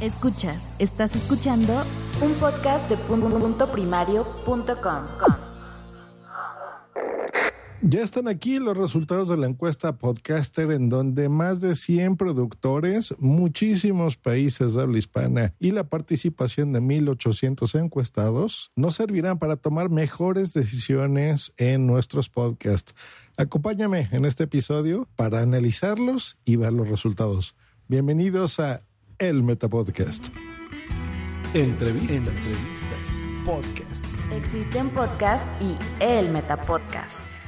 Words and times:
Escuchas, 0.00 0.68
estás 0.78 1.16
escuchando 1.16 1.72
un 2.20 2.34
podcast 2.34 2.86
de 2.90 2.98
punto 2.98 3.72
primario.com. 3.72 5.32
Ya 7.80 8.02
están 8.02 8.28
aquí 8.28 8.58
los 8.58 8.76
resultados 8.76 9.30
de 9.30 9.38
la 9.38 9.46
encuesta 9.46 9.96
Podcaster, 9.96 10.70
en 10.72 10.90
donde 10.90 11.30
más 11.30 11.62
de 11.62 11.74
100 11.74 12.18
productores, 12.18 13.14
muchísimos 13.20 14.18
países 14.18 14.74
de 14.74 14.82
habla 14.82 14.98
hispana 14.98 15.54
y 15.58 15.70
la 15.70 15.84
participación 15.84 16.74
de 16.74 16.80
1,800 16.82 17.74
encuestados 17.76 18.72
nos 18.76 18.96
servirán 18.96 19.38
para 19.38 19.56
tomar 19.56 19.88
mejores 19.88 20.52
decisiones 20.52 21.54
en 21.56 21.86
nuestros 21.86 22.28
podcasts. 22.28 22.94
Acompáñame 23.38 24.10
en 24.12 24.26
este 24.26 24.44
episodio 24.44 25.08
para 25.16 25.40
analizarlos 25.40 26.36
y 26.44 26.56
ver 26.56 26.74
los 26.74 26.86
resultados. 26.86 27.54
Bienvenidos 27.88 28.60
a 28.60 28.78
El 29.18 29.42
Metapodcast. 29.42 30.28
Entrevistas. 31.54 32.18
Entrevistas. 32.18 33.22
Podcast. 33.46 34.04
Existen 34.30 34.90
podcasts 34.90 35.48
y 35.58 35.74
el 36.04 36.30
Metapodcast. 36.30 37.38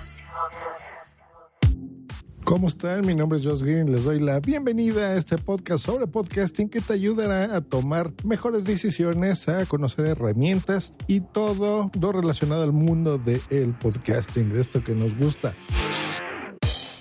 ¿Cómo 2.44 2.68
están? 2.68 3.04
Mi 3.04 3.14
nombre 3.14 3.38
es 3.38 3.44
Josh 3.44 3.62
Green. 3.62 3.92
Les 3.92 4.04
doy 4.04 4.18
la 4.18 4.40
bienvenida 4.40 5.08
a 5.08 5.16
este 5.16 5.36
podcast 5.36 5.84
sobre 5.84 6.06
podcasting 6.06 6.70
que 6.70 6.80
te 6.80 6.94
ayudará 6.94 7.54
a 7.54 7.60
tomar 7.60 8.14
mejores 8.24 8.64
decisiones, 8.64 9.46
a 9.50 9.66
conocer 9.66 10.06
herramientas 10.06 10.94
y 11.06 11.20
todo 11.20 11.90
lo 12.00 12.12
relacionado 12.12 12.62
al 12.62 12.72
mundo 12.72 13.18
del 13.18 13.42
el 13.50 13.74
podcasting, 13.74 14.54
de 14.54 14.62
esto 14.62 14.82
que 14.82 14.94
nos 14.94 15.14
gusta. 15.14 15.54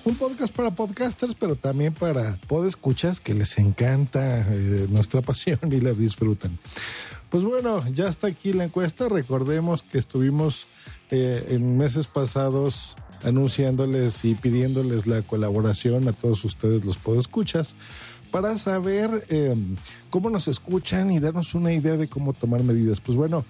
Un 0.07 0.15
podcast 0.15 0.55
para 0.55 0.71
podcasters, 0.71 1.35
pero 1.35 1.57
también 1.57 1.93
para 1.93 2.39
podescuchas 2.47 3.19
que 3.19 3.33
les 3.33 3.57
encanta 3.57 4.39
eh, 4.39 4.87
nuestra 4.89 5.21
pasión 5.31 5.59
y 5.69 5.81
la 5.81 5.91
disfrutan. 5.91 6.57
Pues 7.29 7.43
bueno, 7.43 7.85
ya 7.89 8.07
está 8.07 8.27
aquí 8.27 8.53
la 8.53 8.63
encuesta. 8.63 9.09
Recordemos 9.09 9.83
que 9.83 9.97
estuvimos 9.97 10.67
eh, 11.11 11.47
en 11.49 11.77
meses 11.77 12.07
pasados 12.07 12.95
anunciándoles 13.25 14.23
y 14.23 14.35
pidiéndoles 14.35 15.07
la 15.07 15.23
colaboración 15.23 16.07
a 16.07 16.13
todos 16.13 16.45
ustedes 16.45 16.85
los 16.85 16.95
podescuchas 16.95 17.75
para 18.31 18.57
saber 18.57 19.25
eh, 19.27 19.55
cómo 20.09 20.29
nos 20.29 20.47
escuchan 20.47 21.11
y 21.11 21.19
darnos 21.19 21.53
una 21.53 21.73
idea 21.73 21.97
de 21.97 22.07
cómo 22.07 22.31
tomar 22.31 22.63
medidas. 22.63 23.01
Pues 23.01 23.17
bueno, 23.17 23.43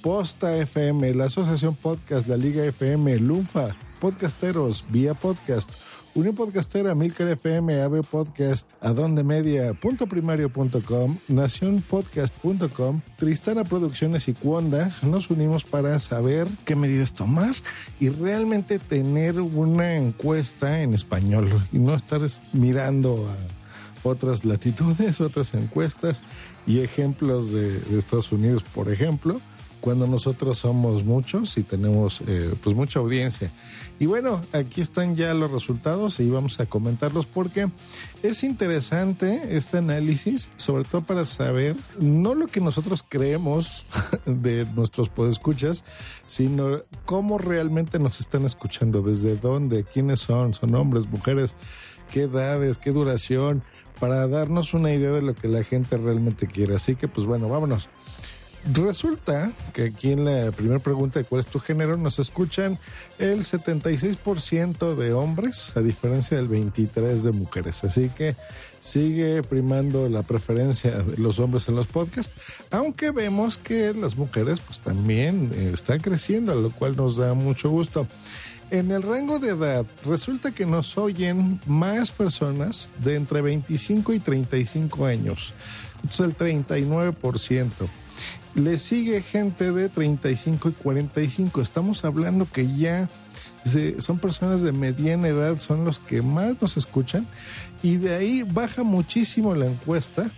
Posta 0.00 0.56
FM, 0.56 1.12
la 1.14 1.24
Asociación 1.24 1.74
Podcast, 1.74 2.28
la 2.28 2.36
Liga 2.36 2.64
FM, 2.64 3.18
Lunfa, 3.18 3.74
Podcasteros, 3.98 4.84
Vía 4.90 5.14
Podcast, 5.14 5.72
Unión 6.14 6.36
Podcastera, 6.36 6.94
Milcar 6.94 7.26
FM, 7.26 7.82
AB 7.82 8.04
Podcast, 8.04 8.70
Adonde 8.80 9.24
Media, 9.24 9.74
Punto 9.74 10.06
Primario.com, 10.06 11.18
Nacionpodcast.com, 11.26 13.00
Tristana 13.16 13.64
Producciones 13.64 14.28
y 14.28 14.34
Cuonda, 14.34 14.96
nos 15.02 15.28
unimos 15.30 15.64
para 15.64 15.98
saber 15.98 16.46
qué 16.64 16.76
medidas 16.76 17.14
tomar 17.14 17.56
y 17.98 18.10
realmente 18.10 18.78
tener 18.78 19.40
una 19.40 19.96
encuesta 19.96 20.82
en 20.82 20.94
español 20.94 21.66
y 21.72 21.80
no 21.80 21.96
estar 21.96 22.20
mirando 22.52 23.26
a 23.26 24.08
otras 24.08 24.44
latitudes, 24.44 25.20
otras 25.20 25.52
encuestas 25.54 26.22
y 26.64 26.78
ejemplos 26.78 27.50
de 27.50 27.98
Estados 27.98 28.30
Unidos, 28.30 28.62
por 28.62 28.88
ejemplo 28.88 29.40
cuando 29.84 30.06
nosotros 30.06 30.60
somos 30.60 31.04
muchos 31.04 31.58
y 31.58 31.62
tenemos 31.62 32.22
eh, 32.26 32.54
pues 32.62 32.74
mucha 32.74 33.00
audiencia. 33.00 33.52
Y 33.98 34.06
bueno, 34.06 34.42
aquí 34.52 34.80
están 34.80 35.14
ya 35.14 35.34
los 35.34 35.50
resultados 35.50 36.20
y 36.20 36.30
vamos 36.30 36.58
a 36.58 36.64
comentarlos 36.64 37.26
porque 37.26 37.70
es 38.22 38.44
interesante 38.44 39.58
este 39.58 39.76
análisis, 39.76 40.50
sobre 40.56 40.84
todo 40.84 41.02
para 41.02 41.26
saber 41.26 41.76
no 42.00 42.34
lo 42.34 42.46
que 42.46 42.62
nosotros 42.62 43.04
creemos 43.06 43.84
de 44.24 44.64
nuestros 44.74 45.10
podescuchas, 45.10 45.84
sino 46.24 46.80
cómo 47.04 47.36
realmente 47.36 47.98
nos 47.98 48.20
están 48.20 48.46
escuchando, 48.46 49.02
desde 49.02 49.36
dónde, 49.36 49.84
quiénes 49.84 50.20
son, 50.20 50.54
son 50.54 50.74
hombres, 50.76 51.10
mujeres, 51.10 51.56
qué 52.10 52.22
edades, 52.22 52.78
qué 52.78 52.90
duración, 52.90 53.62
para 54.00 54.26
darnos 54.28 54.72
una 54.72 54.94
idea 54.94 55.10
de 55.10 55.20
lo 55.20 55.34
que 55.34 55.48
la 55.48 55.62
gente 55.62 55.98
realmente 55.98 56.46
quiere. 56.46 56.74
Así 56.74 56.94
que 56.96 57.06
pues 57.06 57.26
bueno, 57.26 57.50
vámonos. 57.50 57.90
Resulta 58.72 59.52
que 59.74 59.84
aquí 59.84 60.12
en 60.12 60.24
la 60.24 60.50
primera 60.50 60.78
pregunta 60.78 61.18
de 61.18 61.26
cuál 61.26 61.40
es 61.40 61.46
tu 61.46 61.60
género 61.60 61.98
nos 61.98 62.18
escuchan 62.18 62.78
el 63.18 63.40
76% 63.40 64.94
de 64.94 65.12
hombres 65.12 65.72
a 65.76 65.80
diferencia 65.80 66.38
del 66.38 66.48
23% 66.48 67.20
de 67.20 67.32
mujeres. 67.32 67.84
Así 67.84 68.08
que 68.08 68.36
sigue 68.80 69.42
primando 69.42 70.08
la 70.08 70.22
preferencia 70.22 70.92
de 70.92 71.18
los 71.18 71.40
hombres 71.40 71.68
en 71.68 71.76
los 71.76 71.88
podcasts, 71.88 72.36
aunque 72.70 73.10
vemos 73.10 73.58
que 73.58 73.92
las 73.92 74.16
mujeres 74.16 74.60
pues 74.60 74.80
también 74.80 75.52
eh, 75.54 75.70
están 75.74 76.00
creciendo, 76.00 76.54
lo 76.54 76.70
cual 76.70 76.96
nos 76.96 77.16
da 77.16 77.34
mucho 77.34 77.68
gusto. 77.68 78.08
En 78.70 78.90
el 78.90 79.02
rango 79.02 79.40
de 79.40 79.50
edad, 79.50 79.84
resulta 80.06 80.52
que 80.52 80.64
nos 80.64 80.96
oyen 80.96 81.60
más 81.66 82.10
personas 82.10 82.90
de 83.02 83.16
entre 83.16 83.42
25 83.42 84.14
y 84.14 84.20
35 84.20 85.04
años. 85.04 85.52
Entonces 85.96 86.20
el 86.20 86.64
39%. 86.64 87.70
Le 88.54 88.78
sigue 88.78 89.20
gente 89.20 89.72
de 89.72 89.88
35 89.88 90.68
y 90.68 90.72
45. 90.72 91.60
Estamos 91.60 92.04
hablando 92.04 92.46
que 92.50 92.66
ya 92.68 93.08
son 93.98 94.18
personas 94.18 94.62
de 94.62 94.72
mediana 94.72 95.28
edad, 95.28 95.58
son 95.58 95.84
los 95.84 95.98
que 95.98 96.22
más 96.22 96.60
nos 96.60 96.76
escuchan. 96.76 97.26
Y 97.82 97.96
de 97.96 98.14
ahí 98.14 98.42
baja 98.42 98.82
muchísimo 98.82 99.54
la 99.54 99.66
encuesta. 99.66 100.30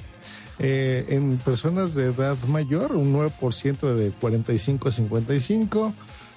Eh, 0.59 1.05
en 1.11 1.37
personas 1.39 1.95
de 1.95 2.07
edad 2.07 2.37
mayor, 2.49 2.97
un 2.97 3.13
9% 3.13 3.95
de 3.95 4.11
45 4.13 4.89
a 4.89 4.93
55. 4.93 5.95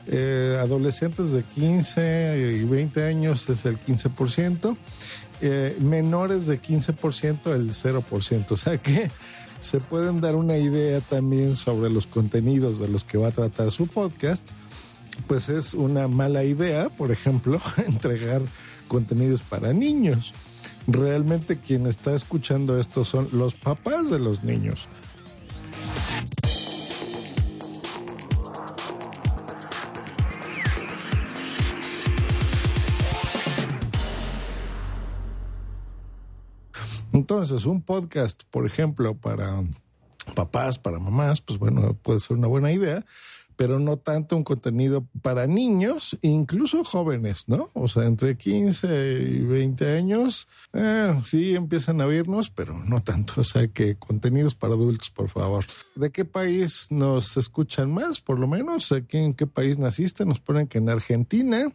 Eh, 0.08 0.58
adolescentes 0.60 1.32
de 1.32 1.44
15 1.44 2.58
y 2.62 2.66
20 2.66 3.06
años 3.06 3.48
es 3.50 3.66
el 3.66 3.80
15%. 3.80 4.76
Eh, 5.42 5.78
menores 5.80 6.48
de 6.48 6.62
15% 6.62 7.54
el 7.56 7.72
0%. 7.72 8.52
O 8.52 8.58
sea 8.58 8.78
que 8.78 9.10
se 9.60 9.80
pueden 9.80 10.22
dar 10.22 10.36
una 10.36 10.58
idea 10.58 11.02
también 11.02 11.56
sobre 11.56 11.90
los 11.90 12.08
contenidos 12.08 12.80
de 12.80 12.88
los 12.88 13.04
que 13.04 13.18
va 13.18 13.28
a 13.28 13.32
tratar 13.32 13.72
su 13.72 13.88
podcast, 13.88 14.50
pues 15.28 15.50
es 15.50 15.74
una 15.74 16.08
mala 16.08 16.44
idea, 16.44 16.90
por 16.90 17.12
ejemplo, 17.12 17.60
entregar 17.88 18.42
contenidos 18.88 19.42
para 19.42 19.74
niños. 19.74 20.34
Realmente 20.88 21.58
quien 21.58 21.86
está 21.86 22.16
escuchando 22.16 22.80
esto 22.80 23.06
son 23.06 23.30
los 23.32 23.54
papás 23.54 24.10
de 24.10 24.20
los 24.20 24.44
niños. 24.44 24.88
Entonces, 37.14 37.66
un 37.66 37.82
podcast, 37.82 38.44
por 38.50 38.66
ejemplo, 38.66 39.16
para 39.16 39.64
papás, 40.36 40.78
para 40.80 41.00
mamás, 41.00 41.42
pues 41.42 41.60
bueno, 41.60 41.96
puede 41.96 42.20
ser 42.20 42.38
una 42.38 42.48
buena 42.48 42.72
idea, 42.72 43.06
pero 43.60 43.78
no 43.78 43.98
tanto 43.98 44.38
un 44.38 44.46
contenido 44.46 45.06
para 45.22 45.46
niños, 45.46 46.18
incluso 46.22 46.86
jóvenes, 46.86 47.44
¿no? 47.48 47.68
O 47.74 47.90
sea, 47.90 48.06
entre 48.06 48.38
15 48.38 48.88
y 49.22 49.40
20 49.40 49.98
años, 49.98 50.48
eh, 50.72 51.14
sí 51.26 51.56
empiezan 51.56 52.00
a 52.00 52.06
oírnos, 52.06 52.52
pero 52.52 52.74
no 52.74 53.02
tanto. 53.02 53.42
O 53.42 53.44
sea, 53.44 53.68
que 53.68 53.98
contenidos 53.98 54.56
para 54.56 54.76
adultos, 54.76 55.10
por 55.10 55.28
favor. 55.28 55.66
¿De 55.96 56.10
qué 56.10 56.24
país 56.24 56.88
nos 56.90 57.36
escuchan 57.36 57.92
más? 57.92 58.22
Por 58.22 58.40
lo 58.40 58.48
menos, 58.48 58.94
aquí 58.94 59.18
en 59.18 59.34
qué 59.34 59.46
país 59.46 59.78
naciste, 59.78 60.26
nos 60.26 60.40
ponen 60.40 60.68
que 60.68 60.78
en 60.78 60.88
Argentina. 60.88 61.70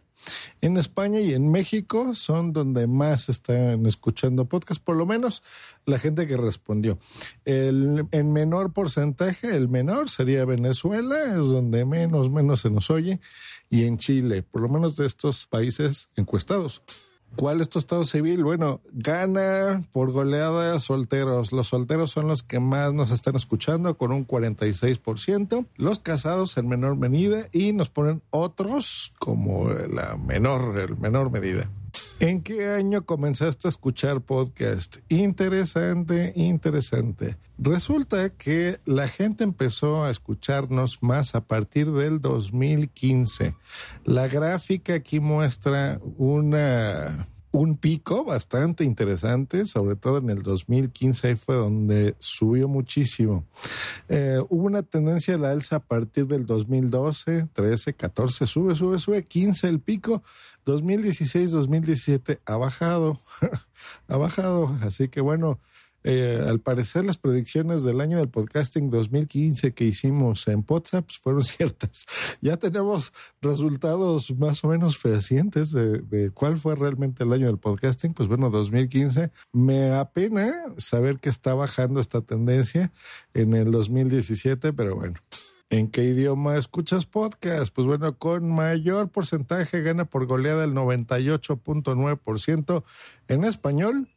En 0.61 0.77
España 0.77 1.19
y 1.19 1.33
en 1.33 1.51
México 1.51 2.15
son 2.15 2.53
donde 2.53 2.87
más 2.87 3.29
están 3.29 3.85
escuchando 3.85 4.45
podcast, 4.45 4.83
por 4.83 4.95
lo 4.95 5.05
menos 5.05 5.43
la 5.85 5.99
gente 5.99 6.27
que 6.27 6.37
respondió. 6.37 6.97
El, 7.45 8.07
en 8.11 8.33
menor 8.33 8.73
porcentaje, 8.73 9.55
el 9.55 9.69
menor 9.69 10.09
sería 10.09 10.45
Venezuela, 10.45 11.39
es 11.39 11.49
donde 11.49 11.85
menos, 11.85 12.29
menos 12.29 12.61
se 12.61 12.69
nos 12.69 12.89
oye, 12.89 13.19
y 13.69 13.85
en 13.85 13.97
Chile, 13.97 14.43
por 14.43 14.61
lo 14.61 14.69
menos 14.69 14.95
de 14.95 15.05
estos 15.05 15.45
países 15.45 16.09
encuestados. 16.15 16.81
¿Cuál 17.35 17.59
es 17.59 17.69
tu 17.69 17.79
estado 17.79 18.05
civil? 18.05 18.43
Bueno, 18.43 18.81
gana 18.93 19.81
por 19.91 20.11
goleada 20.11 20.79
solteros. 20.79 21.51
Los 21.51 21.67
solteros 21.67 22.11
son 22.11 22.27
los 22.27 22.43
que 22.43 22.59
más 22.59 22.93
nos 22.93 23.11
están 23.11 23.35
escuchando 23.35 23.97
con 23.97 24.11
un 24.11 24.25
46%. 24.25 25.65
Los 25.75 25.99
casados 25.99 26.57
en 26.57 26.69
menor 26.69 26.95
medida 26.95 27.47
y 27.51 27.73
nos 27.73 27.89
ponen 27.89 28.21
otros 28.29 29.13
como 29.19 29.69
la 29.69 30.15
menor, 30.15 30.79
el 30.79 30.97
menor 30.97 31.29
medida. 31.29 31.69
¿En 32.21 32.41
qué 32.41 32.69
año 32.69 33.05
comenzaste 33.05 33.67
a 33.67 33.69
escuchar 33.69 34.21
podcast? 34.21 34.97
Interesante, 35.09 36.31
interesante. 36.37 37.35
Resulta 37.57 38.29
que 38.29 38.79
la 38.85 39.09
gente 39.09 39.43
empezó 39.43 40.05
a 40.05 40.11
escucharnos 40.11 41.03
más 41.03 41.35
a 41.35 41.41
partir 41.41 41.91
del 41.91 42.21
2015. 42.21 43.53
La 44.05 44.29
gráfica 44.29 44.93
aquí 44.93 45.19
muestra 45.19 45.99
una 46.17 47.27
un 47.55 47.77
pico 47.77 48.25
bastante 48.25 48.83
interesante, 48.83 49.65
sobre 49.65 49.95
todo 49.95 50.17
en 50.17 50.29
el 50.29 50.43
2015, 50.43 51.29
ahí 51.29 51.35
fue 51.35 51.55
donde 51.55 52.15
subió 52.19 52.67
muchísimo. 52.67 53.45
Eh, 54.09 54.39
hubo 54.49 54.65
una 54.65 54.83
tendencia 54.83 55.35
a 55.35 55.37
la 55.37 55.51
alza 55.51 55.77
a 55.77 55.79
partir 55.79 56.27
del 56.27 56.45
2012, 56.45 57.47
13, 57.53 57.93
14, 57.93 58.45
sube, 58.45 58.75
sube, 58.75 58.99
sube, 58.99 59.23
15 59.23 59.69
el 59.69 59.79
pico, 59.79 60.21
2016, 60.65 61.51
2017 61.51 62.41
ha 62.45 62.57
bajado, 62.57 63.19
ha 64.07 64.17
bajado, 64.17 64.75
así 64.81 65.09
que 65.09 65.21
bueno, 65.21 65.59
eh, 66.07 66.39
al 66.47 66.59
parecer 66.59 67.03
las 67.03 67.17
predicciones 67.17 67.83
del 67.83 67.99
año 67.99 68.17
del 68.17 68.29
podcasting 68.29 68.91
2015 68.91 69.73
que 69.73 69.85
hicimos 69.85 70.47
en 70.47 70.63
WhatsApp 70.67 71.09
fueron 71.23 71.43
ciertas. 71.43 72.05
Ya 72.41 72.57
tenemos 72.57 73.11
resultados 73.41 74.31
más 74.37 74.63
o 74.63 74.67
menos 74.67 74.99
fehacientes 74.99 75.71
de, 75.71 75.99
de, 75.99 76.29
cuál 76.29 76.59
fue 76.59 76.75
realmente 76.75 77.23
el 77.23 77.33
año 77.33 77.47
del 77.47 77.57
podcasting. 77.57 78.13
Pues 78.13 78.29
bueno, 78.29 78.51
2015. 78.51 79.31
Me 79.51 79.93
apena 79.93 80.53
saber 80.77 81.17
que 81.17 81.29
está 81.29 81.55
bajando 81.55 81.99
esta 81.99 82.21
tendencia 82.21 82.93
en 83.33 83.55
el 83.55 83.71
2017, 83.71 84.73
pero 84.73 84.95
bueno. 84.95 85.15
¿En 85.71 85.89
qué 85.89 86.03
idioma 86.03 86.57
escuchas 86.57 87.07
podcast? 87.07 87.73
Pues 87.73 87.87
bueno, 87.87 88.19
con 88.19 88.51
mayor 88.51 89.09
porcentaje 89.09 89.81
gana 89.81 90.05
por 90.05 90.27
goleada 90.27 90.63
el 90.63 90.75
98.9% 90.75 92.83
en 93.29 93.43
español. 93.43 94.07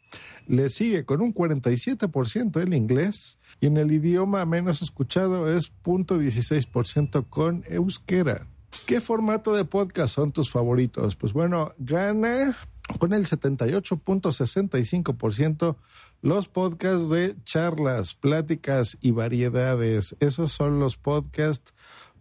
Le 0.47 0.69
sigue 0.69 1.07
con 1.07 1.23
un 1.23 1.33
47% 1.33 2.61
el 2.61 2.75
inglés 2.75 3.39
y 3.61 3.67
en 3.67 3.79
el 3.79 3.91
idioma 3.91 4.45
menos 4.45 4.83
escuchado 4.83 5.51
es 5.51 5.73
0.16% 5.85 7.27
con 7.31 7.65
euskera. 7.67 8.47
¿Qué 8.87 9.01
formato 9.01 9.55
de 9.55 9.65
podcast 9.65 10.15
son 10.15 10.33
tus 10.33 10.51
favoritos? 10.51 11.17
Pues 11.17 11.33
bueno, 11.33 11.73
gana 11.79 12.55
con 12.99 13.15
el 13.15 13.27
78.65% 13.27 15.77
los 16.23 16.49
podcasts 16.49 17.11
de 17.11 17.37
charlas, 17.45 18.15
pláticas 18.15 18.99
y 19.01 19.13
variedades. 19.13 20.17
Esos 20.21 20.53
son 20.53 20.81
los 20.81 20.97
podcasts 20.97 21.75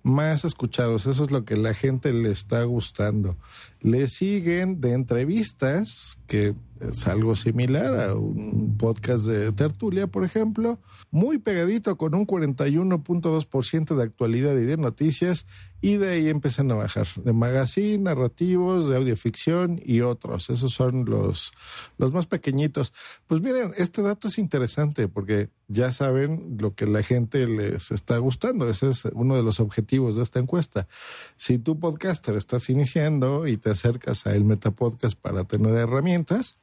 más 0.04 0.46
escuchados. 0.46 1.06
Eso 1.06 1.24
es 1.24 1.32
lo 1.32 1.46
que 1.46 1.58
la 1.58 1.74
gente 1.74 2.14
le 2.14 2.32
está 2.32 2.64
gustando. 2.64 3.38
Le 3.82 4.08
siguen 4.08 4.82
de 4.82 4.94
entrevistas, 4.94 6.20
que 6.28 6.56
es 6.80 7.08
algo 7.08 7.36
similar 7.36 8.00
a 8.00 8.16
un 8.16 8.78
podcast 8.78 9.26
de 9.26 9.52
tertulia, 9.52 10.08
por 10.08 10.24
ejemplo, 10.24 10.80
muy 11.12 11.38
pegadito 11.38 11.98
con 11.98 12.16
un 12.16 12.26
41.2% 12.26 13.96
de 13.96 14.04
actualidad 14.04 14.54
y 14.58 14.66
de 14.66 14.78
noticias, 14.78 15.46
y 15.82 15.98
de 15.98 16.10
ahí 16.10 16.30
empiezan 16.30 16.72
a 16.72 16.76
bajar, 16.76 17.08
de 17.16 17.34
magazine, 17.34 18.00
narrativos, 18.00 18.90
de 18.90 18.98
audioficción 18.98 19.80
y 19.84 20.02
otros. 20.02 20.50
Esos 20.50 20.74
son 20.74 21.06
los, 21.06 21.52
los 21.98 22.14
más 22.14 22.26
pequeñitos. 22.26 22.94
Pues 23.28 23.42
miren, 23.42 23.74
este 23.78 24.02
dato 24.02 24.28
es 24.28 24.38
interesante 24.38 25.08
porque 25.08 25.50
ya 25.68 25.92
saben 25.92 26.58
lo 26.60 26.74
que 26.74 26.88
la 26.88 27.04
gente 27.04 27.46
les 27.48 27.92
está 27.92 28.18
gustando. 28.18 28.70
Ese 28.70 28.90
es 28.90 29.06
uno 29.14 29.36
de 29.36 29.44
los 29.44 29.60
objetivos 29.60 30.16
de 30.16 30.24
esta 30.24 30.40
encuesta. 30.40 30.88
Si 31.36 31.60
tu 31.60 31.80
podcaster 31.80 32.36
estás 32.36 32.70
iniciando 32.70 33.48
y 33.48 33.58
te 33.58 33.70
acercas 33.70 34.26
a 34.26 34.36
el 34.36 34.46
Metapodcast 34.46 35.20
para 35.20 35.44
tener 35.44 35.76
herramientas, 35.76 36.58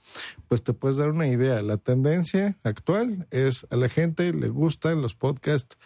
pues 0.49 0.63
te 0.63 0.73
puedes 0.73 0.97
dar 0.97 1.11
una 1.11 1.29
idea. 1.29 1.63
La 1.63 1.77
tendencia 1.77 2.57
actual 2.65 3.29
es 3.31 3.67
a 3.71 3.77
la 3.77 3.89
gente 3.89 4.33
le 4.33 4.49
gustan 4.49 5.03
los 5.03 5.15
podcasts 5.15 5.77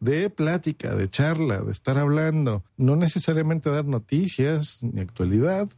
de 0.00 0.30
plática, 0.30 0.94
de 0.94 1.08
charla, 1.08 1.60
de 1.60 1.72
estar 1.72 1.98
hablando, 1.98 2.62
no 2.76 2.96
necesariamente 2.96 3.70
dar 3.70 3.84
noticias 3.84 4.78
ni 4.82 5.00
actualidad, 5.00 5.68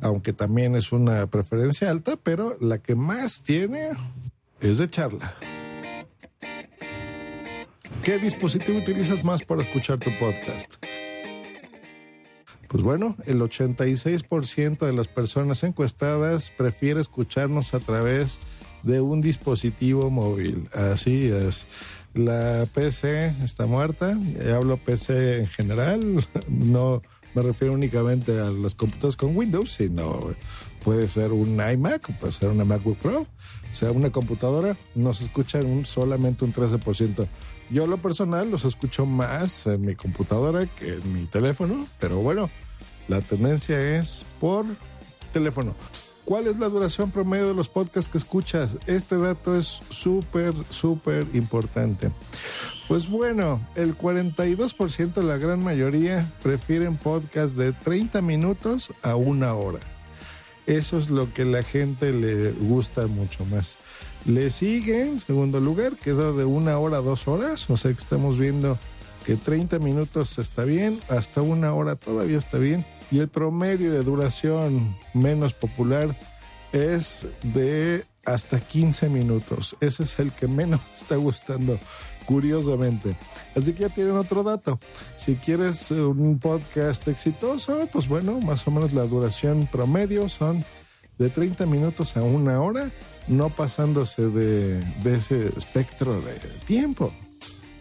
aunque 0.00 0.32
también 0.32 0.74
es 0.74 0.92
una 0.92 1.26
preferencia 1.28 1.90
alta, 1.90 2.16
pero 2.16 2.56
la 2.60 2.78
que 2.78 2.94
más 2.94 3.42
tiene 3.42 3.90
es 4.60 4.78
de 4.78 4.88
charla. 4.88 5.34
¿Qué 8.02 8.18
dispositivo 8.18 8.78
utilizas 8.78 9.22
más 9.22 9.42
para 9.44 9.62
escuchar 9.62 9.98
tu 9.98 10.10
podcast? 10.18 10.74
Pues 12.66 12.82
bueno, 12.82 13.16
el 13.26 13.40
86% 13.40 14.86
de 14.86 14.92
las 14.92 15.06
personas 15.06 15.62
encuestadas 15.62 16.50
prefiere 16.50 17.00
escucharnos 17.00 17.74
a 17.74 17.80
través 17.80 18.40
de 18.82 19.00
un 19.00 19.20
dispositivo 19.20 20.10
móvil. 20.10 20.68
Así 20.72 21.26
es. 21.26 21.68
La 22.14 22.66
PC 22.74 23.32
está 23.42 23.66
muerta. 23.66 24.18
Hablo 24.54 24.76
PC 24.76 25.40
en 25.40 25.46
general. 25.48 26.26
No 26.48 27.02
me 27.34 27.42
refiero 27.42 27.72
únicamente 27.72 28.38
a 28.40 28.50
las 28.50 28.74
computadoras 28.74 29.16
con 29.16 29.36
Windows, 29.36 29.72
sino 29.72 30.34
puede 30.84 31.08
ser 31.08 31.32
un 31.32 31.60
iMac, 31.60 32.18
puede 32.18 32.32
ser 32.32 32.50
una 32.50 32.64
MacBook 32.64 32.98
Pro. 32.98 33.20
O 33.20 33.74
sea, 33.74 33.90
una 33.90 34.10
computadora 34.10 34.76
nos 34.94 35.22
escucha 35.22 35.60
un, 35.60 35.86
solamente 35.86 36.44
un 36.44 36.52
13%. 36.52 37.26
Yo 37.70 37.86
lo 37.86 37.96
personal 37.96 38.50
los 38.50 38.66
escucho 38.66 39.06
más 39.06 39.66
en 39.66 39.80
mi 39.80 39.94
computadora 39.94 40.66
que 40.66 40.94
en 40.94 41.12
mi 41.12 41.24
teléfono, 41.24 41.86
pero 41.98 42.18
bueno, 42.18 42.50
la 43.08 43.22
tendencia 43.22 43.80
es 43.98 44.26
por 44.40 44.66
teléfono. 45.32 45.74
¿Cuál 46.24 46.46
es 46.46 46.58
la 46.58 46.68
duración 46.68 47.10
promedio 47.10 47.48
de 47.48 47.54
los 47.54 47.68
podcasts 47.68 48.08
que 48.08 48.18
escuchas? 48.18 48.76
Este 48.86 49.18
dato 49.18 49.56
es 49.56 49.80
súper, 49.90 50.54
súper 50.70 51.26
importante. 51.34 52.12
Pues 52.86 53.08
bueno, 53.08 53.60
el 53.74 53.98
42%, 53.98 55.22
la 55.22 55.36
gran 55.36 55.64
mayoría, 55.64 56.30
prefieren 56.42 56.96
podcasts 56.96 57.56
de 57.56 57.72
30 57.72 58.22
minutos 58.22 58.92
a 59.02 59.16
una 59.16 59.54
hora. 59.54 59.80
Eso 60.66 60.96
es 60.96 61.10
lo 61.10 61.32
que 61.32 61.44
la 61.44 61.64
gente 61.64 62.12
le 62.12 62.52
gusta 62.52 63.08
mucho 63.08 63.44
más. 63.46 63.78
Le 64.24 64.50
sigue, 64.50 65.02
en 65.02 65.18
segundo 65.18 65.58
lugar, 65.58 65.96
quedó 65.96 66.36
de 66.36 66.44
una 66.44 66.78
hora 66.78 66.98
a 66.98 67.02
dos 67.02 67.26
horas. 67.26 67.68
O 67.68 67.76
sea 67.76 67.92
que 67.92 67.98
estamos 67.98 68.38
viendo 68.38 68.78
que 69.24 69.36
30 69.36 69.78
minutos 69.78 70.38
está 70.38 70.64
bien, 70.64 71.00
hasta 71.08 71.42
una 71.42 71.72
hora 71.74 71.96
todavía 71.96 72.38
está 72.38 72.58
bien 72.58 72.84
y 73.10 73.20
el 73.20 73.28
promedio 73.28 73.92
de 73.92 74.02
duración 74.02 74.94
menos 75.14 75.54
popular 75.54 76.16
es 76.72 77.26
de 77.42 78.04
hasta 78.24 78.60
15 78.60 79.08
minutos. 79.08 79.76
Ese 79.80 80.04
es 80.04 80.18
el 80.18 80.32
que 80.32 80.48
menos 80.48 80.80
está 80.94 81.16
gustando, 81.16 81.78
curiosamente. 82.26 83.16
Así 83.54 83.72
que 83.72 83.82
ya 83.82 83.88
tienen 83.88 84.16
otro 84.16 84.42
dato. 84.42 84.78
Si 85.16 85.36
quieres 85.36 85.90
un 85.90 86.38
podcast 86.38 87.06
exitoso, 87.08 87.88
pues 87.92 88.08
bueno, 88.08 88.40
más 88.40 88.66
o 88.66 88.70
menos 88.70 88.92
la 88.92 89.02
duración 89.02 89.68
promedio 89.70 90.28
son 90.28 90.64
de 91.18 91.28
30 91.28 91.66
minutos 91.66 92.16
a 92.16 92.22
una 92.22 92.60
hora, 92.60 92.90
no 93.28 93.50
pasándose 93.50 94.22
de, 94.22 94.80
de 95.02 95.16
ese 95.16 95.48
espectro 95.48 96.20
de 96.20 96.34
tiempo. 96.64 97.12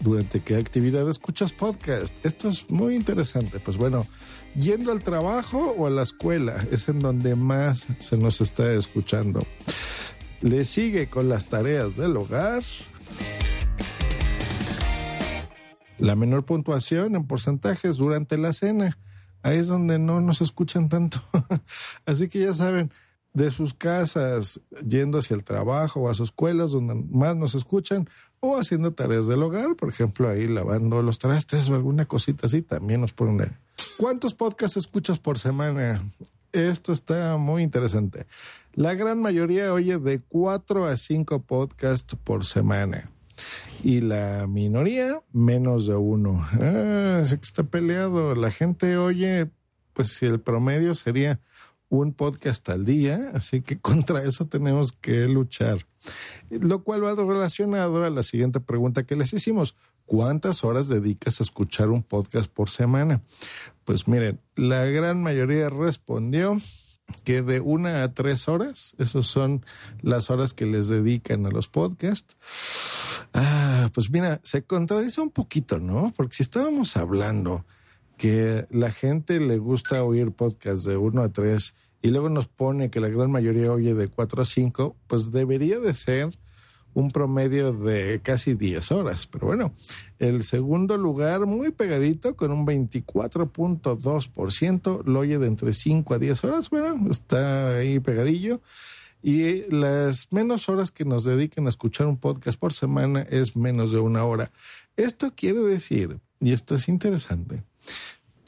¿Durante 0.01 0.41
qué 0.41 0.55
actividad 0.55 1.07
escuchas 1.07 1.53
podcast? 1.53 2.15
Esto 2.25 2.49
es 2.49 2.71
muy 2.71 2.95
interesante. 2.95 3.59
Pues 3.59 3.77
bueno, 3.77 4.07
yendo 4.55 4.91
al 4.91 5.03
trabajo 5.03 5.75
o 5.77 5.85
a 5.85 5.91
la 5.91 6.01
escuela 6.01 6.65
es 6.71 6.89
en 6.89 6.99
donde 6.99 7.35
más 7.35 7.87
se 7.99 8.17
nos 8.17 8.41
está 8.41 8.73
escuchando. 8.73 9.45
Le 10.41 10.65
sigue 10.65 11.07
con 11.07 11.29
las 11.29 11.45
tareas 11.45 11.97
del 11.97 12.17
hogar. 12.17 12.63
La 15.99 16.15
menor 16.15 16.45
puntuación 16.45 17.15
en 17.15 17.27
porcentajes 17.27 17.97
durante 17.97 18.39
la 18.39 18.53
cena. 18.53 18.97
Ahí 19.43 19.59
es 19.59 19.67
donde 19.67 19.99
no 19.99 20.19
nos 20.19 20.41
escuchan 20.41 20.89
tanto. 20.89 21.21
Así 22.07 22.27
que 22.27 22.39
ya 22.39 22.53
saben, 22.55 22.91
de 23.33 23.51
sus 23.51 23.75
casas, 23.75 24.61
yendo 24.85 25.19
hacia 25.19 25.35
el 25.35 25.43
trabajo 25.43 26.01
o 26.01 26.09
a 26.09 26.13
sus 26.13 26.29
escuelas 26.29 26.71
donde 26.71 26.95
más 26.95 27.35
nos 27.35 27.55
escuchan, 27.55 28.09
o 28.41 28.57
haciendo 28.57 28.91
tareas 28.91 29.27
del 29.27 29.43
hogar, 29.43 29.75
por 29.75 29.87
ejemplo, 29.87 30.27
ahí 30.27 30.47
lavando 30.47 31.01
los 31.01 31.19
trastes 31.19 31.69
o 31.69 31.75
alguna 31.75 32.05
cosita 32.05 32.47
así, 32.47 32.61
también 32.61 32.99
nos 32.99 33.13
ponen. 33.13 33.57
¿Cuántos 33.97 34.33
podcasts 34.33 34.77
escuchas 34.77 35.19
por 35.19 35.39
semana? 35.39 36.03
Esto 36.51 36.91
está 36.91 37.37
muy 37.37 37.63
interesante. 37.63 38.25
La 38.73 38.95
gran 38.95 39.21
mayoría 39.21 39.73
oye 39.73 39.97
de 39.97 40.19
cuatro 40.19 40.85
a 40.85 40.97
cinco 40.97 41.41
podcasts 41.41 42.15
por 42.15 42.45
semana. 42.45 43.09
Y 43.83 44.01
la 44.01 44.47
minoría, 44.47 45.21
menos 45.31 45.87
de 45.87 45.95
uno. 45.95 46.45
Ah, 46.59 47.21
está 47.23 47.63
peleado. 47.63 48.35
La 48.35 48.51
gente 48.51 48.97
oye, 48.97 49.49
pues 49.93 50.09
si 50.09 50.25
el 50.25 50.39
promedio 50.39 50.95
sería 50.95 51.39
un 51.89 52.13
podcast 52.13 52.67
al 52.69 52.85
día, 52.85 53.31
así 53.33 53.61
que 53.61 53.77
contra 53.81 54.23
eso 54.23 54.45
tenemos 54.45 54.93
que 54.93 55.27
luchar. 55.27 55.85
Lo 56.59 56.83
cual 56.83 57.03
va 57.03 57.15
relacionado 57.15 58.03
a 58.03 58.09
la 58.09 58.23
siguiente 58.23 58.59
pregunta 58.59 59.03
que 59.03 59.15
les 59.15 59.33
hicimos. 59.33 59.75
¿Cuántas 60.05 60.63
horas 60.63 60.89
dedicas 60.89 61.39
a 61.39 61.43
escuchar 61.43 61.89
un 61.89 62.03
podcast 62.03 62.51
por 62.51 62.69
semana? 62.69 63.21
Pues 63.85 64.07
miren, 64.07 64.41
la 64.55 64.83
gran 64.85 65.23
mayoría 65.23 65.69
respondió 65.69 66.59
que 67.23 67.41
de 67.41 67.59
una 67.59 68.03
a 68.03 68.13
tres 68.13 68.47
horas, 68.47 68.95
esas 68.97 69.25
son 69.25 69.65
las 70.01 70.29
horas 70.29 70.53
que 70.53 70.65
les 70.65 70.87
dedican 70.87 71.45
a 71.45 71.51
los 71.51 71.67
podcasts. 71.67 72.35
Ah, 73.33 73.89
pues 73.93 74.09
mira, 74.11 74.41
se 74.43 74.63
contradice 74.63 75.21
un 75.21 75.29
poquito, 75.29 75.79
¿no? 75.79 76.11
Porque 76.15 76.35
si 76.35 76.43
estábamos 76.43 76.97
hablando 76.97 77.65
que 78.17 78.67
la 78.69 78.91
gente 78.91 79.39
le 79.39 79.57
gusta 79.57 80.03
oír 80.03 80.31
podcasts 80.31 80.85
de 80.85 80.97
uno 80.97 81.23
a 81.23 81.29
tres 81.29 81.75
y 82.01 82.09
luego 82.09 82.29
nos 82.29 82.47
pone 82.47 82.89
que 82.89 82.99
la 82.99 83.09
gran 83.09 83.31
mayoría 83.31 83.71
oye 83.71 83.93
de 83.93 84.07
cuatro 84.07 84.41
a 84.41 84.45
cinco, 84.45 84.95
pues 85.07 85.31
debería 85.31 85.79
de 85.79 85.93
ser 85.93 86.37
un 86.93 87.11
promedio 87.11 87.73
de 87.73 88.21
casi 88.21 88.53
10 88.53 88.91
horas. 88.91 89.27
Pero 89.27 89.47
bueno, 89.47 89.73
el 90.19 90.43
segundo 90.43 90.97
lugar 90.97 91.45
muy 91.45 91.71
pegadito 91.71 92.35
con 92.35 92.51
un 92.51 92.65
24.2%, 92.65 95.05
lo 95.05 95.21
de 95.21 95.47
entre 95.47 95.71
5 95.73 96.13
a 96.13 96.19
10 96.19 96.43
horas. 96.43 96.69
Bueno, 96.69 97.09
está 97.09 97.77
ahí 97.77 97.99
pegadillo. 97.99 98.61
Y 99.23 99.69
las 99.69 100.31
menos 100.31 100.67
horas 100.67 100.89
que 100.89 101.05
nos 101.05 101.23
dediquen 101.23 101.67
a 101.67 101.69
escuchar 101.69 102.07
un 102.07 102.17
podcast 102.17 102.59
por 102.59 102.73
semana 102.73 103.21
es 103.21 103.55
menos 103.55 103.91
de 103.91 103.99
una 103.99 104.25
hora. 104.25 104.51
Esto 104.97 105.33
quiere 105.35 105.59
decir, 105.59 106.19
y 106.39 106.53
esto 106.53 106.73
es 106.75 106.89
interesante, 106.89 107.63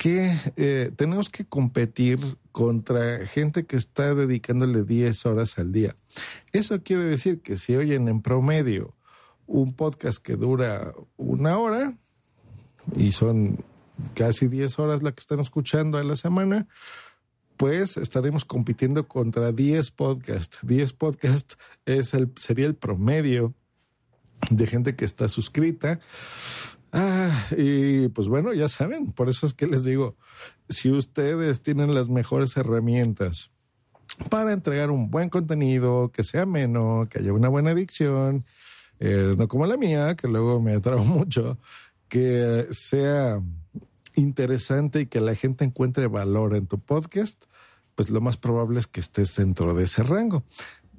que 0.03 0.35
eh, 0.57 0.91
tenemos 0.97 1.29
que 1.29 1.45
competir 1.45 2.19
contra 2.51 3.25
gente 3.25 3.65
que 3.65 3.77
está 3.77 4.13
dedicándole 4.13 4.83
10 4.83 5.25
horas 5.27 5.57
al 5.57 5.71
día. 5.71 5.95
Eso 6.51 6.83
quiere 6.83 7.05
decir 7.05 7.39
que 7.41 7.55
si 7.55 7.77
oyen 7.77 8.09
en 8.09 8.19
promedio 8.19 8.93
un 9.47 9.71
podcast 9.71 10.21
que 10.21 10.35
dura 10.35 10.93
una 11.15 11.57
hora 11.57 11.95
y 12.97 13.13
son 13.13 13.63
casi 14.13 14.49
10 14.49 14.77
horas 14.77 15.03
la 15.03 15.13
que 15.13 15.21
están 15.21 15.39
escuchando 15.39 15.97
a 15.97 16.03
la 16.03 16.17
semana, 16.17 16.67
pues 17.55 17.95
estaremos 17.95 18.43
compitiendo 18.43 19.07
contra 19.07 19.53
10 19.53 19.89
podcasts. 19.91 20.59
10 20.63 20.91
podcasts 20.91 21.57
es 21.85 22.13
el, 22.13 22.29
sería 22.35 22.65
el 22.65 22.75
promedio 22.75 23.53
de 24.49 24.67
gente 24.67 24.97
que 24.97 25.05
está 25.05 25.29
suscrita. 25.29 26.01
Ah, 26.95 27.47
y 27.57 28.07
pues 28.09 28.27
bueno, 28.27 28.53
ya 28.53 28.69
saben, 28.69 29.07
por 29.07 29.27
eso 29.27 29.47
es 29.47 29.55
que 29.55 29.65
les 29.65 29.83
digo, 29.83 30.15
si 30.69 30.91
ustedes 30.91 31.63
tienen 31.63 31.95
las 31.95 32.07
mejores 32.07 32.55
herramientas 32.55 33.49
para 34.29 34.53
entregar 34.53 34.91
un 34.91 35.09
buen 35.09 35.29
contenido, 35.29 36.11
que 36.13 36.23
sea 36.23 36.43
ameno, 36.43 37.07
que 37.09 37.17
haya 37.17 37.33
una 37.33 37.49
buena 37.49 37.71
adicción, 37.71 38.45
eh, 38.99 39.33
no 39.35 39.47
como 39.47 39.65
la 39.65 39.75
mía, 39.75 40.15
que 40.15 40.27
luego 40.27 40.61
me 40.61 40.73
atrajo 40.73 41.03
mucho, 41.03 41.57
que 42.09 42.67
sea 42.69 43.41
interesante 44.13 45.01
y 45.01 45.05
que 45.07 45.19
la 45.19 45.33
gente 45.33 45.65
encuentre 45.65 46.05
valor 46.05 46.55
en 46.55 46.67
tu 46.67 46.79
podcast, 46.79 47.45
pues 47.95 48.11
lo 48.11 48.21
más 48.21 48.37
probable 48.37 48.79
es 48.79 48.85
que 48.85 48.99
estés 48.99 49.35
dentro 49.35 49.73
de 49.73 49.85
ese 49.85 50.03
rango 50.03 50.43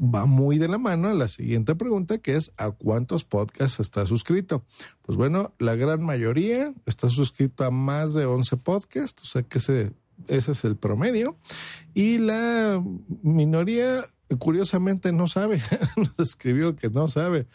va 0.00 0.26
muy 0.26 0.58
de 0.58 0.68
la 0.68 0.78
mano 0.78 1.08
a 1.08 1.14
la 1.14 1.28
siguiente 1.28 1.74
pregunta, 1.74 2.18
que 2.18 2.36
es 2.36 2.52
¿a 2.56 2.70
cuántos 2.70 3.24
podcasts 3.24 3.80
está 3.80 4.06
suscrito? 4.06 4.64
Pues 5.02 5.16
bueno, 5.16 5.54
la 5.58 5.74
gran 5.76 6.02
mayoría 6.02 6.72
está 6.86 7.08
suscrito 7.08 7.64
a 7.64 7.70
más 7.70 8.14
de 8.14 8.26
11 8.26 8.56
podcasts, 8.58 9.22
o 9.22 9.26
sea 9.26 9.42
que 9.42 9.58
ese, 9.58 9.92
ese 10.28 10.52
es 10.52 10.64
el 10.64 10.76
promedio. 10.76 11.36
Y 11.94 12.18
la 12.18 12.82
minoría, 13.22 14.04
curiosamente, 14.38 15.12
no 15.12 15.28
sabe. 15.28 15.62
Nos 15.96 16.18
escribió 16.18 16.74
que 16.76 16.90
no 16.90 17.06
sabe. 17.08 17.46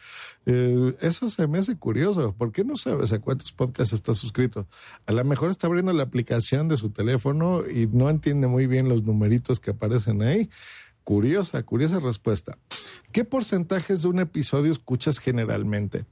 Eh, 0.46 0.96
eso 1.02 1.30
se 1.30 1.48
me 1.48 1.60
hace 1.60 1.78
curioso. 1.78 2.34
¿Por 2.34 2.52
qué 2.52 2.64
no 2.64 2.78
sabes 2.78 3.12
a 3.12 3.20
cuántos 3.20 3.52
podcasts 3.52 3.94
está 3.94 4.14
suscrito? 4.14 4.68
A 5.06 5.12
lo 5.12 5.24
mejor 5.26 5.50
está 5.50 5.68
abriendo 5.68 5.92
la 5.92 6.04
aplicación 6.04 6.70
de 6.70 6.78
su 6.78 6.92
teléfono 6.92 7.64
y 7.70 7.88
no 7.88 8.10
entiende 8.10 8.48
muy 8.48 8.68
bien 8.68 8.88
los 8.88 9.04
numeritos 9.04 9.60
que 9.60 9.72
aparecen 9.72 10.22
ahí. 10.22 10.50
Curiosa, 11.04 11.64
curiosa 11.64 12.00
respuesta. 12.00 12.58
¿Qué 13.12 13.26
porcentajes 13.26 14.04
de 14.04 14.08
un 14.08 14.20
episodio 14.20 14.72
escuchas 14.72 15.20
generalmente? 15.20 16.06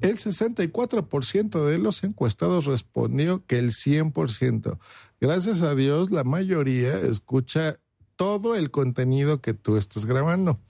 El 0.00 0.16
64% 0.16 1.64
de 1.64 1.78
los 1.78 2.04
encuestados 2.04 2.66
respondió 2.66 3.44
que 3.46 3.58
el 3.58 3.72
100%. 3.72 4.78
Gracias 5.20 5.62
a 5.62 5.74
Dios, 5.74 6.10
la 6.10 6.22
mayoría 6.22 7.00
escucha 7.00 7.80
todo 8.14 8.54
el 8.54 8.70
contenido 8.70 9.40
que 9.40 9.54
tú 9.54 9.76
estás 9.76 10.04
grabando. 10.04 10.60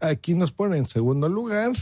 Aquí 0.00 0.34
nos 0.34 0.52
pone 0.52 0.78
en 0.78 0.86
segundo 0.86 1.28
lugar 1.28 1.72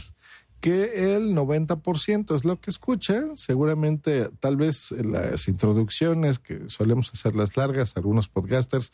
que 0.59 1.15
el 1.15 1.35
90% 1.35 2.35
es 2.35 2.43
lo 2.43 2.59
que 2.59 2.69
escucha. 2.69 3.21
Seguramente, 3.35 4.29
tal 4.39 4.57
vez 4.57 4.91
las 4.91 5.47
introducciones 5.47 6.39
que 6.39 6.67
solemos 6.67 7.11
hacer 7.13 7.35
las 7.35 7.55
largas, 7.55 7.95
algunos 7.95 8.27
podcasters, 8.27 8.91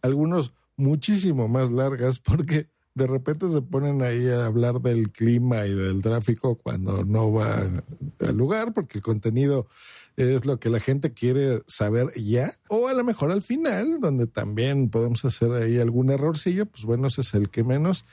algunos 0.00 0.52
muchísimo 0.78 1.48
más 1.48 1.70
largas 1.70 2.18
porque 2.24 2.70
de 2.94 3.06
repente 3.06 3.48
se 3.48 3.60
ponen 3.62 4.02
ahí 4.02 4.26
a 4.28 4.46
hablar 4.46 4.80
del 4.80 5.12
clima 5.12 5.66
y 5.66 5.74
del 5.74 6.02
tráfico 6.02 6.56
cuando 6.56 7.04
no 7.04 7.30
va 7.30 7.84
al 8.20 8.36
lugar 8.36 8.72
porque 8.72 8.98
el 8.98 9.04
contenido 9.04 9.68
es 10.16 10.46
lo 10.46 10.58
que 10.58 10.68
la 10.68 10.80
gente 10.80 11.12
quiere 11.12 11.62
saber 11.68 12.08
ya. 12.16 12.52
O 12.68 12.88
a 12.88 12.94
lo 12.94 13.04
mejor 13.04 13.30
al 13.30 13.40
final, 13.40 14.00
donde 14.00 14.26
también 14.26 14.90
podemos 14.90 15.24
hacer 15.24 15.52
ahí 15.52 15.78
algún 15.78 16.10
errorcillo, 16.10 16.66
pues 16.66 16.84
bueno, 16.84 17.06
ese 17.06 17.20
es 17.20 17.34
el 17.34 17.50
que 17.50 17.62
menos. 17.62 18.04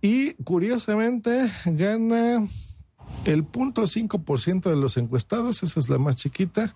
Y 0.00 0.32
curiosamente 0.42 1.50
gana 1.66 2.46
el 3.26 3.44
punto 3.44 3.82
5% 3.82 4.70
de 4.70 4.76
los 4.76 4.96
encuestados, 4.96 5.62
esa 5.62 5.80
es 5.80 5.90
la 5.90 5.98
más 5.98 6.16
chiquita, 6.16 6.74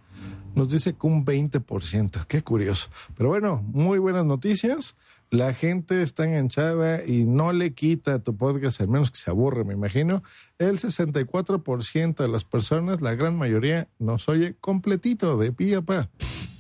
nos 0.55 0.69
dice 0.69 0.95
que 0.95 1.07
un 1.07 1.25
20%. 1.25 2.27
Qué 2.27 2.43
curioso. 2.43 2.91
Pero 3.17 3.31
bueno, 3.31 3.63
muy 3.67 3.99
buenas 3.99 4.27
noticias 4.27 4.97
la 5.35 5.53
gente 5.53 6.03
está 6.03 6.25
enganchada 6.25 7.05
y 7.05 7.25
no 7.25 7.53
le 7.53 7.75
quita 7.75 8.23
tu 8.23 8.37
podcast, 8.37 8.81
al 8.81 8.89
menos 8.89 9.11
que 9.11 9.19
se 9.19 9.31
aburre, 9.31 9.65
me 9.65 9.75
imagino. 9.75 10.23
El 10.59 10.79
64% 10.79 12.15
de 12.15 12.29
las 12.29 12.45
personas, 12.45 13.01
la 13.01 13.15
gran 13.15 13.37
mayoría, 13.37 13.89
nos 13.99 14.29
oye 14.29 14.55
completito 14.61 15.37
de 15.37 15.53
pie 15.53 15.77
a 15.77 15.83
pa. 15.83 16.09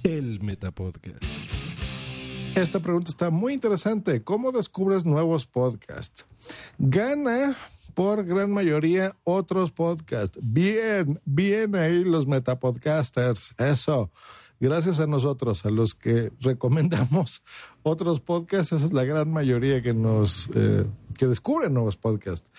El 0.02 0.40
Metapodcast. 0.40 1.24
Esta 2.56 2.80
pregunta 2.80 3.10
está 3.10 3.30
muy 3.30 3.52
interesante. 3.52 4.22
¿Cómo 4.22 4.52
descubres 4.52 5.04
nuevos 5.04 5.46
podcasts? 5.46 6.26
Gana 6.78 7.56
por 7.94 8.24
gran 8.24 8.52
mayoría 8.52 9.16
otros 9.22 9.70
podcasts. 9.70 10.38
Bien, 10.42 11.20
bien 11.24 11.76
ahí 11.76 12.04
los 12.04 12.26
metapodcasters. 12.26 13.54
Eso 13.58 14.10
gracias 14.60 15.00
a 15.00 15.06
nosotros, 15.06 15.64
a 15.64 15.70
los 15.70 15.94
que 15.94 16.32
recomendamos 16.40 17.42
otros 17.82 18.20
podcasts, 18.20 18.72
esa 18.72 18.84
es 18.84 18.92
la 18.92 19.04
gran 19.04 19.30
mayoría 19.30 19.82
que 19.82 19.94
nos 19.94 20.50
eh, 20.54 20.86
que 21.18 21.26
descubren 21.26 21.74
nuevos 21.74 21.96
podcasts. 21.96 22.50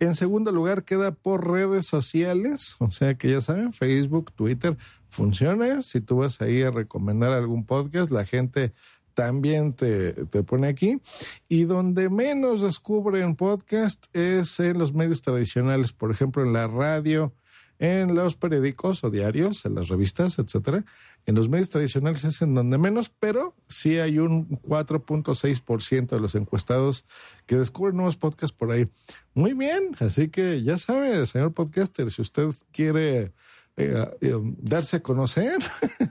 En 0.00 0.14
segundo 0.14 0.50
lugar 0.50 0.84
queda 0.84 1.12
por 1.12 1.50
redes 1.50 1.86
sociales, 1.86 2.74
o 2.78 2.90
sea 2.90 3.14
que 3.14 3.30
ya 3.30 3.42
saben, 3.42 3.74
Facebook, 3.74 4.32
Twitter, 4.32 4.78
funciona. 5.10 5.82
Si 5.82 6.00
tú 6.00 6.16
vas 6.16 6.40
ahí 6.40 6.62
a 6.62 6.70
recomendar 6.70 7.32
algún 7.32 7.66
podcast, 7.66 8.10
la 8.10 8.24
gente 8.24 8.72
también 9.12 9.74
te, 9.74 10.12
te, 10.12 10.42
pone 10.42 10.68
aquí. 10.68 11.02
Y 11.48 11.64
donde 11.64 12.08
menos 12.08 12.62
descubren 12.62 13.34
podcast 13.34 14.06
es 14.14 14.58
en 14.60 14.78
los 14.78 14.94
medios 14.94 15.20
tradicionales, 15.20 15.92
por 15.92 16.10
ejemplo, 16.10 16.42
en 16.42 16.54
la 16.54 16.66
radio, 16.66 17.34
en 17.80 18.14
los 18.14 18.36
periódicos 18.36 19.02
o 19.04 19.10
diarios, 19.10 19.64
en 19.64 19.74
las 19.74 19.88
revistas, 19.88 20.38
etcétera. 20.38 20.84
En 21.24 21.34
los 21.34 21.48
medios 21.48 21.70
tradicionales 21.70 22.22
es 22.24 22.42
en 22.42 22.54
donde 22.54 22.76
menos, 22.76 23.10
pero 23.18 23.56
sí 23.68 23.98
hay 23.98 24.18
un 24.18 24.48
4.6% 24.60 26.08
de 26.08 26.20
los 26.20 26.34
encuestados 26.34 27.06
que 27.46 27.56
descubren 27.56 27.96
nuevos 27.96 28.18
podcasts 28.18 28.54
por 28.54 28.70
ahí. 28.70 28.88
Muy 29.32 29.54
bien, 29.54 29.96
así 29.98 30.28
que 30.28 30.62
ya 30.62 30.76
sabe, 30.76 31.24
señor 31.24 31.54
podcaster, 31.54 32.10
si 32.10 32.20
usted 32.20 32.50
quiere 32.70 33.32
eh, 33.78 34.06
eh, 34.20 34.38
darse 34.58 34.96
a 34.96 35.02
conocer, 35.02 35.58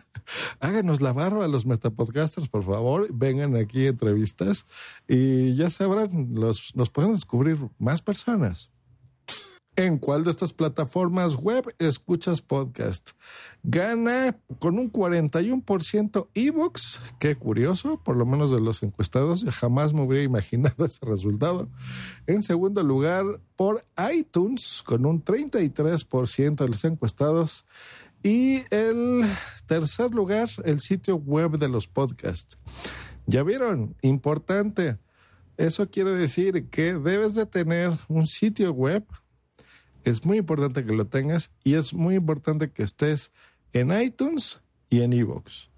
háganos 0.60 1.02
la 1.02 1.14
barba 1.14 1.46
a 1.46 1.48
los 1.48 1.68
metapodcasters, 1.68 2.50
por 2.50 2.64
favor, 2.64 3.10
vengan 3.14 3.56
aquí 3.56 3.86
entrevistas 3.86 4.66
y 5.08 5.54
ya 5.54 5.70
sabrán, 5.70 6.34
los, 6.34 6.76
nos 6.76 6.90
pueden 6.90 7.14
descubrir 7.14 7.60
más 7.78 8.02
personas. 8.02 8.72
¿En 9.80 9.98
cuál 9.98 10.26
de 10.26 10.32
estas 10.32 10.52
plataformas 10.52 11.36
web 11.38 11.74
escuchas 11.80 12.42
podcast? 12.42 13.12
Gana 13.64 14.38
con 14.60 14.78
un 14.78 14.92
41% 14.92 16.28
ebooks. 16.34 17.00
Qué 17.18 17.38
curioso, 17.38 17.98
por 18.04 18.18
lo 18.18 18.26
menos 18.26 18.52
de 18.52 18.60
los 18.60 18.84
encuestados. 18.84 19.46
jamás 19.46 19.94
me 19.94 20.02
hubiera 20.02 20.22
imaginado 20.22 20.84
ese 20.86 21.06
resultado. 21.06 21.70
En 22.28 22.44
segundo 22.44 22.84
lugar, 22.84 23.24
por 23.56 23.86
iTunes, 24.14 24.84
con 24.86 25.06
un 25.06 25.24
33% 25.24 26.56
de 26.56 26.68
los 26.68 26.84
encuestados. 26.84 27.66
Y 28.22 28.64
el 28.72 29.24
tercer 29.66 30.12
lugar, 30.12 30.50
el 30.66 30.82
sitio 30.82 31.16
web 31.16 31.52
de 31.52 31.70
los 31.70 31.88
podcasts. 31.88 32.58
Ya 33.28 33.44
vieron, 33.44 33.96
importante. 34.02 34.98
Eso 35.56 35.90
quiere 35.90 36.12
decir 36.12 36.68
que 36.68 36.96
debes 36.96 37.34
de 37.34 37.46
tener 37.46 37.94
un 38.10 38.28
sitio 38.28 38.74
web. 38.74 39.06
Es 40.04 40.26
muy 40.26 40.38
importante 40.38 40.86
que 40.86 40.94
lo 40.94 41.08
tengas 41.08 41.52
y 41.64 41.76
es 41.76 41.94
muy 41.94 42.16
importante 42.16 42.72
que 42.72 42.84
estés 42.84 43.32
en 43.74 43.92
iTunes 43.92 44.62
y 44.90 45.02
en 45.02 45.14
iVoox. 45.14 45.70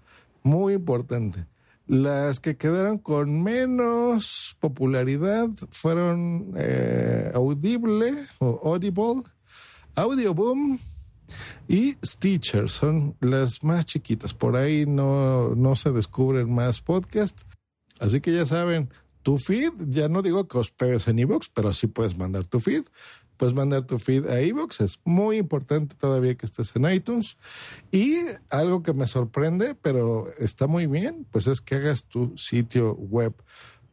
Muy 0.42 0.74
importante. 0.74 1.46
Las 1.86 2.40
que 2.40 2.56
quedaron 2.56 2.98
con 2.98 3.42
menos 3.42 4.56
popularidad 4.60 5.48
fueron 5.70 6.52
eh, 6.56 7.30
Audible 7.34 8.14
o 8.38 8.60
Audible, 8.72 9.22
Audioboom 9.96 10.78
y 11.68 11.96
Stitcher. 12.04 12.70
Son 12.70 13.16
las 13.20 13.64
más 13.64 13.84
chiquitas. 13.84 14.32
Por 14.32 14.56
ahí 14.56 14.86
no, 14.86 15.54
no 15.54 15.74
se 15.76 15.90
descubren 15.90 16.54
más 16.54 16.80
podcasts. 16.80 17.44
Así 17.98 18.20
que 18.20 18.34
ya 18.34 18.44
saben, 18.44 18.90
tu 19.22 19.38
feed, 19.38 19.72
ya 19.88 20.08
no 20.08 20.22
digo 20.22 20.48
que 20.48 20.58
hospedes 20.58 21.08
en 21.08 21.18
iVoox, 21.18 21.48
pero 21.52 21.72
sí 21.72 21.86
puedes 21.88 22.16
mandar 22.16 22.44
tu 22.44 22.60
feed 22.60 22.84
puedes 23.36 23.54
mandar 23.54 23.84
tu 23.84 23.98
feed 23.98 24.26
a 24.28 24.40
iVoox. 24.42 24.80
Es 24.80 25.00
muy 25.04 25.38
importante 25.38 25.96
todavía 25.96 26.34
que 26.34 26.46
estés 26.46 26.74
en 26.76 26.90
iTunes. 26.90 27.36
Y 27.90 28.16
algo 28.50 28.82
que 28.82 28.92
me 28.92 29.06
sorprende, 29.06 29.74
pero 29.74 30.32
está 30.38 30.66
muy 30.66 30.86
bien, 30.86 31.26
pues 31.30 31.46
es 31.46 31.60
que 31.60 31.76
hagas 31.76 32.04
tu 32.04 32.36
sitio 32.36 32.94
web 32.94 33.34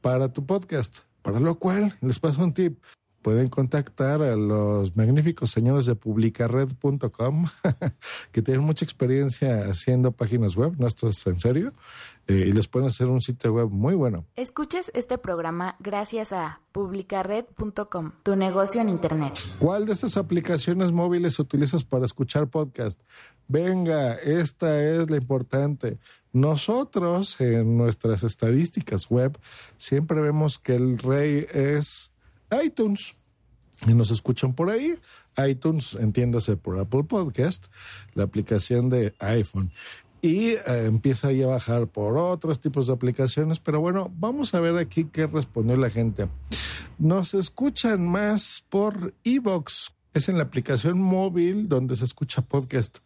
para 0.01 0.31
tu 0.31 0.45
podcast. 0.45 0.99
Para 1.21 1.39
lo 1.39 1.55
cual 1.55 1.95
les 2.01 2.19
paso 2.19 2.43
un 2.43 2.53
tip 2.53 2.79
pueden 3.21 3.49
contactar 3.49 4.21
a 4.21 4.35
los 4.35 4.95
magníficos 4.95 5.51
señores 5.51 5.85
de 5.85 5.95
publicared.com 5.95 7.45
que 8.31 8.41
tienen 8.41 8.63
mucha 8.63 8.85
experiencia 8.85 9.65
haciendo 9.65 10.11
páginas 10.11 10.55
web, 10.55 10.75
no 10.77 10.87
esto 10.87 11.09
es 11.09 11.25
en 11.27 11.39
serio, 11.39 11.73
eh, 12.27 12.45
y 12.47 12.51
les 12.51 12.67
pueden 12.67 12.87
hacer 12.87 13.07
un 13.07 13.21
sitio 13.21 13.53
web 13.53 13.69
muy 13.69 13.95
bueno. 13.95 14.25
Escuches 14.35 14.91
este 14.93 15.17
programa 15.17 15.75
gracias 15.79 16.31
a 16.31 16.61
publicared.com, 16.71 18.11
tu 18.23 18.35
negocio 18.35 18.81
en 18.81 18.89
Internet. 18.89 19.33
¿Cuál 19.59 19.85
de 19.85 19.93
estas 19.93 20.15
aplicaciones 20.17 20.91
móviles 20.91 21.39
utilizas 21.39 21.83
para 21.83 22.05
escuchar 22.05 22.47
podcast? 22.47 22.99
Venga, 23.47 24.13
esta 24.13 24.83
es 24.83 25.09
la 25.09 25.17
importante. 25.17 25.97
Nosotros 26.31 27.41
en 27.41 27.77
nuestras 27.77 28.23
estadísticas 28.23 29.09
web 29.09 29.37
siempre 29.77 30.21
vemos 30.21 30.59
que 30.59 30.75
el 30.75 30.99
rey 30.99 31.47
es 31.51 32.11
iTunes. 32.63 33.15
Y 33.87 33.93
nos 33.93 34.11
escuchan 34.11 34.53
por 34.53 34.69
ahí. 34.69 34.95
iTunes, 35.37 35.95
entiéndase 35.95 36.57
por 36.57 36.77
Apple 36.79 37.03
Podcast, 37.03 37.67
la 38.13 38.23
aplicación 38.23 38.89
de 38.89 39.13
iPhone. 39.19 39.71
Y 40.21 40.49
eh, 40.49 40.59
empieza 40.85 41.29
ahí 41.29 41.41
a 41.43 41.47
bajar 41.47 41.87
por 41.87 42.17
otros 42.17 42.59
tipos 42.59 42.87
de 42.87 42.93
aplicaciones. 42.93 43.59
Pero 43.59 43.79
bueno, 43.79 44.11
vamos 44.17 44.53
a 44.53 44.59
ver 44.59 44.77
aquí 44.77 45.05
qué 45.05 45.27
respondió 45.27 45.77
la 45.77 45.89
gente. 45.89 46.27
Nos 46.97 47.33
escuchan 47.33 48.05
más 48.05 48.65
por 48.67 49.13
Evox. 49.23 49.93
Es 50.13 50.27
en 50.27 50.37
la 50.37 50.43
aplicación 50.43 50.99
móvil 50.99 51.69
donde 51.69 51.95
se 51.95 52.03
escucha 52.03 52.41
podcast. 52.41 52.97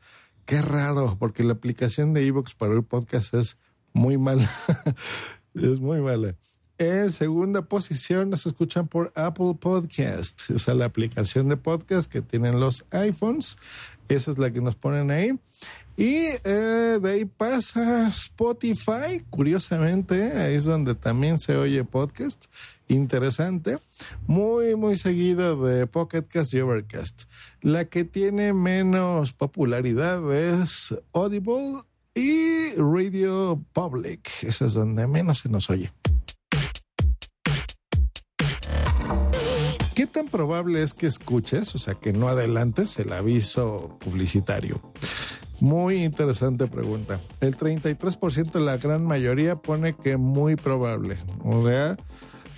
Qué 0.45 0.61
raro, 0.61 1.15
porque 1.19 1.43
la 1.43 1.53
aplicación 1.53 2.13
de 2.13 2.25
Evox 2.25 2.55
para 2.55 2.73
el 2.73 2.83
podcast 2.83 3.35
es 3.35 3.57
muy 3.93 4.17
mala. 4.17 4.49
es 5.53 5.79
muy 5.79 6.01
mala. 6.01 6.35
En 6.79 7.11
segunda 7.11 7.61
posición 7.61 8.31
nos 8.31 8.45
escuchan 8.47 8.87
por 8.87 9.13
Apple 9.15 9.55
Podcast, 9.59 10.49
o 10.49 10.57
sea, 10.57 10.73
la 10.73 10.85
aplicación 10.85 11.47
de 11.49 11.57
podcast 11.57 12.11
que 12.11 12.21
tienen 12.21 12.59
los 12.59 12.85
iPhones. 12.91 13.57
Esa 14.09 14.31
es 14.31 14.37
la 14.37 14.51
que 14.51 14.59
nos 14.59 14.75
ponen 14.75 15.11
ahí. 15.11 15.37
Y 15.95 16.25
eh, 16.43 16.99
de 16.99 17.11
ahí 17.11 17.25
pasa 17.25 18.07
Spotify, 18.07 19.23
curiosamente, 19.29 20.33
ahí 20.33 20.55
es 20.55 20.65
donde 20.65 20.95
también 20.95 21.37
se 21.37 21.55
oye 21.55 21.83
podcast. 21.83 22.45
Interesante. 22.87 23.77
Muy, 24.25 24.75
muy 24.75 24.97
seguido 24.97 25.63
de 25.63 25.85
Pocketcast 25.85 26.53
y 26.55 26.59
Overcast. 26.59 27.23
La 27.61 27.85
que 27.85 28.03
tiene 28.03 28.53
menos 28.53 29.33
popularidad 29.33 30.33
es 30.33 30.95
Audible 31.13 31.83
y 32.15 32.73
Radio 32.75 33.63
Public. 33.73 34.27
Esa 34.41 34.65
es 34.65 34.73
donde 34.73 35.05
menos 35.05 35.39
se 35.39 35.49
nos 35.49 35.69
oye. 35.69 35.91
¿Qué 40.03 40.07
tan 40.07 40.27
probable 40.27 40.83
es 40.83 40.93
que 40.93 41.07
escuches, 41.07 41.75
o 41.75 41.77
sea, 41.77 41.93
que 41.93 42.11
no 42.11 42.27
adelantes 42.27 42.99
el 42.99 43.13
aviso 43.13 43.97
publicitario? 44.01 44.81
Muy 45.61 46.03
interesante 46.03 46.67
pregunta. 46.67 47.21
El 47.39 47.55
33% 47.55 48.59
la 48.59 48.75
gran 48.75 49.05
mayoría 49.05 49.55
pone 49.55 49.95
que 49.95 50.17
muy 50.17 50.57
probable. 50.57 51.19
O 51.45 51.65
sea, 51.65 51.95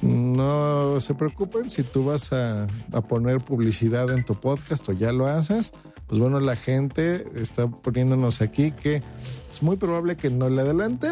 no 0.02 1.00
se 1.00 1.14
preocupen 1.14 1.70
si 1.70 1.84
tú 1.84 2.06
vas 2.06 2.34
a, 2.34 2.66
poner 3.08 3.38
publicidad 3.42 4.10
en 4.10 4.26
tu 4.26 4.34
podcast 4.34 4.90
o 4.90 4.94
ya 4.94 5.12
lo 5.12 5.28
haces. 5.28 5.72
Pues 6.08 6.20
bueno, 6.20 6.40
la 6.40 6.56
gente 6.56 7.28
está 7.36 7.68
poniéndonos 7.68 8.42
aquí 8.42 8.72
que 8.72 9.04
es 9.52 9.62
muy 9.62 9.78
probable 9.78 10.18
que 10.18 10.32
no 10.32 10.50
le 10.50 10.64
adelante, 10.64 11.10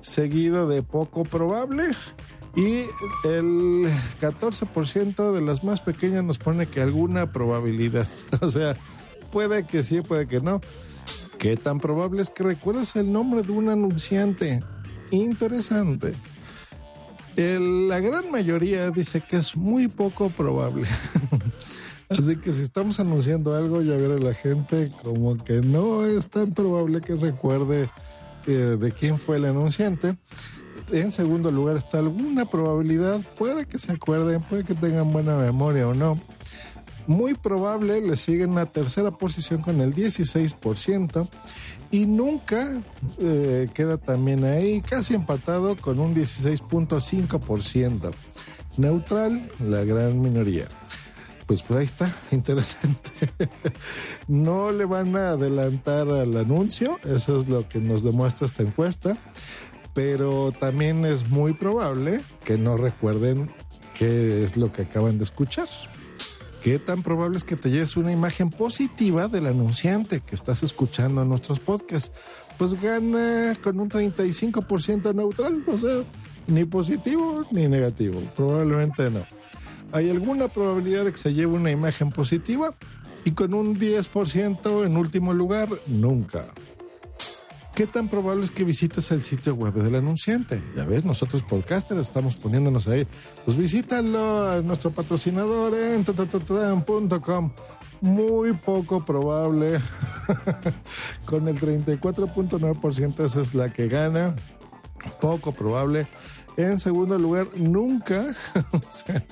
seguido 0.00 0.66
de 0.66 0.82
poco 0.82 1.22
probable 1.22 1.84
y 2.56 2.86
el 3.24 3.88
14% 4.20 5.32
de 5.32 5.40
las 5.40 5.62
más 5.62 5.80
pequeñas 5.80 6.24
nos 6.24 6.38
pone 6.38 6.66
que 6.66 6.80
alguna 6.80 7.30
probabilidad. 7.32 8.08
O 8.40 8.48
sea, 8.48 8.76
puede 9.30 9.64
que 9.64 9.84
sí, 9.84 10.00
puede 10.00 10.26
que 10.26 10.40
no. 10.40 10.60
¿Qué 11.38 11.56
tan 11.56 11.78
probable 11.78 12.22
es 12.22 12.30
que 12.30 12.42
recuerdes 12.42 12.96
el 12.96 13.12
nombre 13.12 13.42
de 13.42 13.52
un 13.52 13.68
anunciante? 13.68 14.60
Interesante. 15.10 16.14
la 17.36 18.00
gran 18.00 18.30
mayoría 18.30 18.90
dice 18.90 19.20
que 19.20 19.36
es 19.36 19.56
muy 19.56 19.88
poco 19.88 20.30
probable. 20.30 20.86
Así 22.08 22.36
que 22.36 22.52
si 22.52 22.62
estamos 22.62 22.98
anunciando 22.98 23.54
algo, 23.54 23.82
ya 23.82 23.96
verá 23.96 24.18
la 24.18 24.34
gente 24.34 24.90
como 25.02 25.36
que 25.36 25.60
no 25.60 26.04
es 26.04 26.28
tan 26.28 26.52
probable 26.52 27.00
que 27.00 27.14
recuerde 27.14 27.88
eh, 28.48 28.76
de 28.78 28.92
quién 28.92 29.16
fue 29.16 29.36
el 29.36 29.44
anunciante 29.44 30.16
en 30.92 31.12
segundo 31.12 31.50
lugar 31.50 31.76
está 31.76 31.98
alguna 31.98 32.44
probabilidad, 32.44 33.20
puede 33.38 33.66
que 33.66 33.78
se 33.78 33.92
acuerden, 33.92 34.42
puede 34.42 34.64
que 34.64 34.74
tengan 34.74 35.12
buena 35.12 35.36
memoria 35.36 35.88
o 35.88 35.94
no. 35.94 36.16
Muy 37.06 37.34
probable 37.34 38.00
le 38.00 38.16
siguen 38.16 38.54
la 38.54 38.66
tercera 38.66 39.10
posición 39.10 39.62
con 39.62 39.80
el 39.80 39.94
16% 39.94 41.28
y 41.90 42.06
nunca 42.06 42.80
eh, 43.18 43.68
queda 43.74 43.96
también 43.96 44.44
ahí, 44.44 44.80
casi 44.80 45.14
empatado 45.14 45.76
con 45.76 45.98
un 45.98 46.14
16.5%. 46.14 48.12
Neutral, 48.76 49.50
la 49.58 49.84
gran 49.84 50.20
minoría. 50.20 50.68
Pues, 51.46 51.64
pues 51.64 51.80
ahí 51.80 51.84
está, 51.84 52.14
interesante. 52.30 53.10
no 54.28 54.70
le 54.70 54.84
van 54.84 55.16
a 55.16 55.30
adelantar 55.30 56.08
al 56.08 56.36
anuncio, 56.36 57.00
eso 57.04 57.40
es 57.40 57.48
lo 57.48 57.68
que 57.68 57.80
nos 57.80 58.04
demuestra 58.04 58.46
esta 58.46 58.62
encuesta 58.62 59.18
pero 60.02 60.50
también 60.50 61.04
es 61.04 61.28
muy 61.28 61.52
probable 61.52 62.22
que 62.42 62.56
no 62.56 62.78
recuerden 62.78 63.50
qué 63.92 64.42
es 64.42 64.56
lo 64.56 64.72
que 64.72 64.82
acaban 64.82 65.18
de 65.18 65.24
escuchar. 65.24 65.68
¿Qué 66.62 66.78
tan 66.78 67.02
probable 67.02 67.36
es 67.36 67.44
que 67.44 67.54
te 67.54 67.70
lleves 67.70 67.98
una 67.98 68.10
imagen 68.10 68.48
positiva 68.48 69.28
del 69.28 69.46
anunciante 69.46 70.20
que 70.20 70.34
estás 70.34 70.62
escuchando 70.62 71.20
en 71.20 71.28
nuestros 71.28 71.60
podcasts? 71.60 72.12
Pues 72.56 72.80
gana 72.80 73.54
con 73.62 73.78
un 73.78 73.90
35% 73.90 75.14
neutral, 75.14 75.62
o 75.66 75.76
sea, 75.76 76.02
ni 76.46 76.64
positivo 76.64 77.44
ni 77.50 77.68
negativo, 77.68 78.22
probablemente 78.34 79.10
no. 79.10 79.26
Hay 79.92 80.08
alguna 80.08 80.48
probabilidad 80.48 81.04
de 81.04 81.12
que 81.12 81.18
se 81.18 81.34
lleve 81.34 81.52
una 81.52 81.70
imagen 81.70 82.10
positiva 82.10 82.72
y 83.26 83.32
con 83.32 83.52
un 83.52 83.78
10% 83.78 84.86
en 84.86 84.96
último 84.96 85.34
lugar, 85.34 85.68
nunca. 85.88 86.46
¿Qué 87.80 87.86
tan 87.86 88.08
probable 88.08 88.44
es 88.44 88.50
que 88.50 88.62
visites 88.62 89.10
el 89.10 89.22
sitio 89.22 89.54
web 89.54 89.72
del 89.72 89.94
anunciante? 89.94 90.62
Ya 90.76 90.84
ves, 90.84 91.06
nosotros 91.06 91.42
podcasters 91.42 91.98
estamos 91.98 92.36
poniéndonos 92.36 92.86
ahí. 92.88 93.06
Pues 93.46 93.56
visítalo 93.56 94.50
a 94.50 94.60
nuestro 94.60 94.90
patrocinador 94.90 95.72
en. 95.74 96.04
Muy 98.02 98.52
poco 98.52 99.02
probable. 99.02 99.80
Con 101.24 101.48
el 101.48 101.58
34.9% 101.58 103.24
esa 103.24 103.40
es 103.40 103.54
la 103.54 103.72
que 103.72 103.88
gana. 103.88 104.36
Poco 105.18 105.54
probable. 105.54 106.06
En 106.58 106.78
segundo 106.80 107.18
lugar, 107.18 107.48
nunca, 107.56 108.26
o 108.72 108.82
sea, 108.90 109.24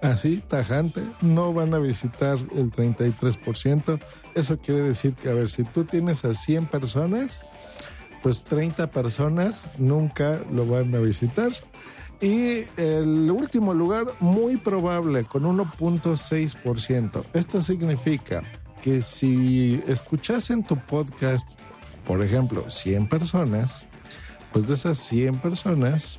así 0.00 0.44
tajante, 0.46 1.02
no 1.22 1.52
van 1.52 1.74
a 1.74 1.80
visitar 1.80 2.38
el 2.54 2.70
33%. 2.70 3.98
Eso 4.36 4.58
quiere 4.58 4.82
decir 4.82 5.14
que, 5.14 5.28
a 5.28 5.34
ver, 5.34 5.50
si 5.50 5.64
tú 5.64 5.82
tienes 5.82 6.24
a 6.24 6.34
100 6.34 6.66
personas, 6.66 7.44
pues 8.26 8.42
30 8.42 8.90
personas 8.90 9.70
nunca 9.78 10.40
lo 10.52 10.66
van 10.66 10.92
a 10.96 10.98
visitar. 10.98 11.52
Y 12.20 12.64
el 12.76 13.30
último 13.30 13.72
lugar, 13.72 14.06
muy 14.18 14.56
probable, 14.56 15.22
con 15.22 15.44
1.6%. 15.44 17.22
Esto 17.34 17.62
significa 17.62 18.42
que 18.82 19.00
si 19.00 19.80
escuchasen 19.86 20.64
tu 20.64 20.76
podcast, 20.76 21.48
por 22.04 22.20
ejemplo, 22.20 22.68
100 22.68 23.08
personas, 23.08 23.86
pues 24.52 24.66
de 24.66 24.74
esas 24.74 24.98
100 24.98 25.36
personas, 25.36 26.18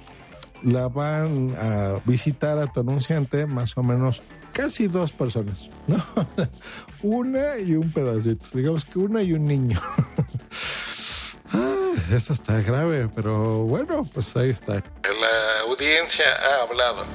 la 0.63 0.88
van 0.88 1.56
a 1.60 1.96
visitar 2.06 2.58
a 2.58 2.67
tu 2.67 2.80
anunciante 2.80 3.46
más 3.48 3.78
o 3.78 3.84
menos 3.84 4.22
casi 4.54 4.88
dos 4.88 5.12
personas, 5.12 5.70
¿no? 5.88 6.02
una 7.04 7.60
y 7.60 7.74
un 7.76 7.91
pedacito, 7.91 8.48
digamos 8.54 8.86
que 8.86 8.98
una 8.98 9.22
y 9.24 9.34
un 9.34 9.43
niño. 9.43 9.78
eso 12.12 12.33
está 12.33 12.62
grave, 12.62 13.10
pero 13.13 13.62
bueno, 13.63 14.10
pues 14.13 14.36
ahí 14.36 14.49
está. 14.49 14.83
La 15.03 15.62
audiencia 15.67 16.25
ha 16.36 16.63
hablado. 16.63 17.05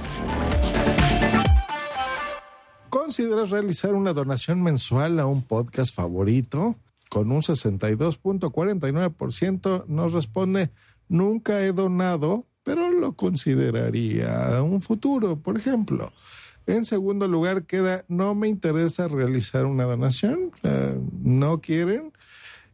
¿Consideras 2.88 3.50
realizar 3.50 3.92
una 3.94 4.12
donación 4.12 4.62
mensual 4.62 5.18
a 5.18 5.26
un 5.26 5.42
podcast 5.42 5.92
favorito? 5.94 6.76
Con 7.08 7.32
un 7.32 7.42
62.49% 7.42 9.86
nos 9.86 10.12
responde, 10.12 10.70
nunca 11.08 11.62
he 11.62 11.72
donado, 11.72 12.46
pero 12.62 12.90
lo 12.90 13.14
consideraría 13.14 14.62
un 14.62 14.82
futuro, 14.82 15.38
por 15.38 15.56
ejemplo. 15.58 16.12
En 16.66 16.84
segundo 16.84 17.26
lugar 17.28 17.64
queda, 17.64 18.04
no 18.08 18.34
me 18.34 18.48
interesa 18.48 19.08
realizar 19.08 19.64
una 19.66 19.84
donación, 19.84 20.52
no 21.22 21.60
quieren. 21.60 22.12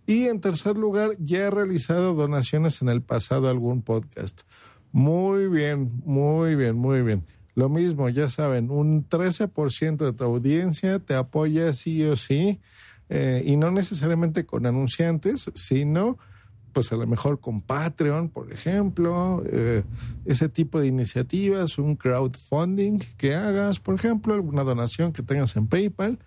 Y 0.08 0.24
en 0.28 0.40
tercer 0.40 0.78
lugar, 0.78 1.10
ya 1.18 1.40
he 1.40 1.50
realizado 1.50 2.14
donaciones 2.14 2.80
en 2.80 2.88
el 2.88 3.02
pasado 3.02 3.46
a 3.46 3.50
algún 3.50 3.82
podcast. 3.82 4.40
Muy 4.90 5.48
bien, 5.48 6.00
muy 6.02 6.56
bien, 6.56 6.76
muy 6.76 7.02
bien. 7.02 7.26
Lo 7.54 7.68
mismo, 7.68 8.08
ya 8.08 8.30
saben, 8.30 8.70
un 8.70 9.06
13% 9.06 9.98
de 9.98 10.12
tu 10.14 10.24
audiencia 10.24 10.98
te 10.98 11.14
apoya 11.14 11.74
sí 11.74 12.02
o 12.04 12.16
sí, 12.16 12.58
eh, 13.10 13.42
y 13.44 13.58
no 13.58 13.70
necesariamente 13.70 14.46
con 14.46 14.64
anunciantes, 14.64 15.50
sino 15.54 16.16
pues 16.72 16.90
a 16.90 16.96
lo 16.96 17.06
mejor 17.06 17.40
con 17.40 17.60
Patreon, 17.60 18.30
por 18.30 18.50
ejemplo, 18.50 19.42
eh, 19.44 19.84
ese 20.24 20.48
tipo 20.48 20.80
de 20.80 20.86
iniciativas, 20.86 21.76
un 21.76 21.96
crowdfunding 21.96 22.98
que 23.18 23.34
hagas, 23.34 23.78
por 23.78 23.94
ejemplo, 23.94 24.32
alguna 24.32 24.64
donación 24.64 25.12
que 25.12 25.22
tengas 25.22 25.54
en 25.56 25.66
PayPal. 25.66 26.18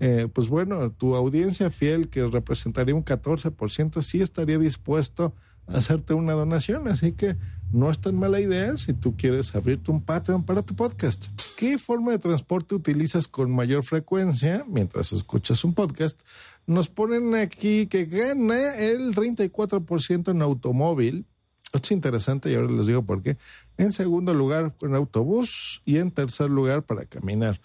Eh, 0.00 0.28
pues 0.32 0.48
bueno, 0.48 0.90
tu 0.90 1.14
audiencia 1.14 1.70
fiel 1.70 2.08
que 2.08 2.26
representaría 2.26 2.94
un 2.94 3.04
14% 3.04 4.02
sí 4.02 4.20
estaría 4.20 4.58
dispuesto 4.58 5.34
a 5.66 5.78
hacerte 5.78 6.14
una 6.14 6.32
donación, 6.32 6.88
así 6.88 7.12
que 7.12 7.36
no 7.72 7.90
es 7.90 7.98
tan 7.98 8.16
mala 8.16 8.40
idea 8.40 8.76
si 8.76 8.92
tú 8.92 9.16
quieres 9.16 9.54
abrirte 9.54 9.90
un 9.90 10.00
Patreon 10.00 10.44
para 10.44 10.62
tu 10.62 10.74
podcast. 10.76 11.26
¿Qué 11.56 11.78
forma 11.78 12.12
de 12.12 12.18
transporte 12.18 12.74
utilizas 12.74 13.26
con 13.26 13.50
mayor 13.50 13.82
frecuencia 13.82 14.64
mientras 14.68 15.12
escuchas 15.12 15.64
un 15.64 15.74
podcast? 15.74 16.20
Nos 16.66 16.88
ponen 16.88 17.34
aquí 17.34 17.86
que 17.86 18.04
gana 18.04 18.76
el 18.76 19.14
34% 19.14 20.30
en 20.30 20.42
automóvil. 20.42 21.26
Esto 21.72 21.78
es 21.82 21.90
interesante 21.90 22.50
y 22.50 22.54
ahora 22.54 22.70
les 22.70 22.86
digo 22.86 23.04
por 23.04 23.22
qué. 23.22 23.38
En 23.76 23.90
segundo 23.90 24.34
lugar, 24.34 24.76
con 24.76 24.94
autobús 24.94 25.82
y 25.84 25.98
en 25.98 26.12
tercer 26.12 26.50
lugar 26.50 26.84
para 26.84 27.06
caminar. 27.06 27.60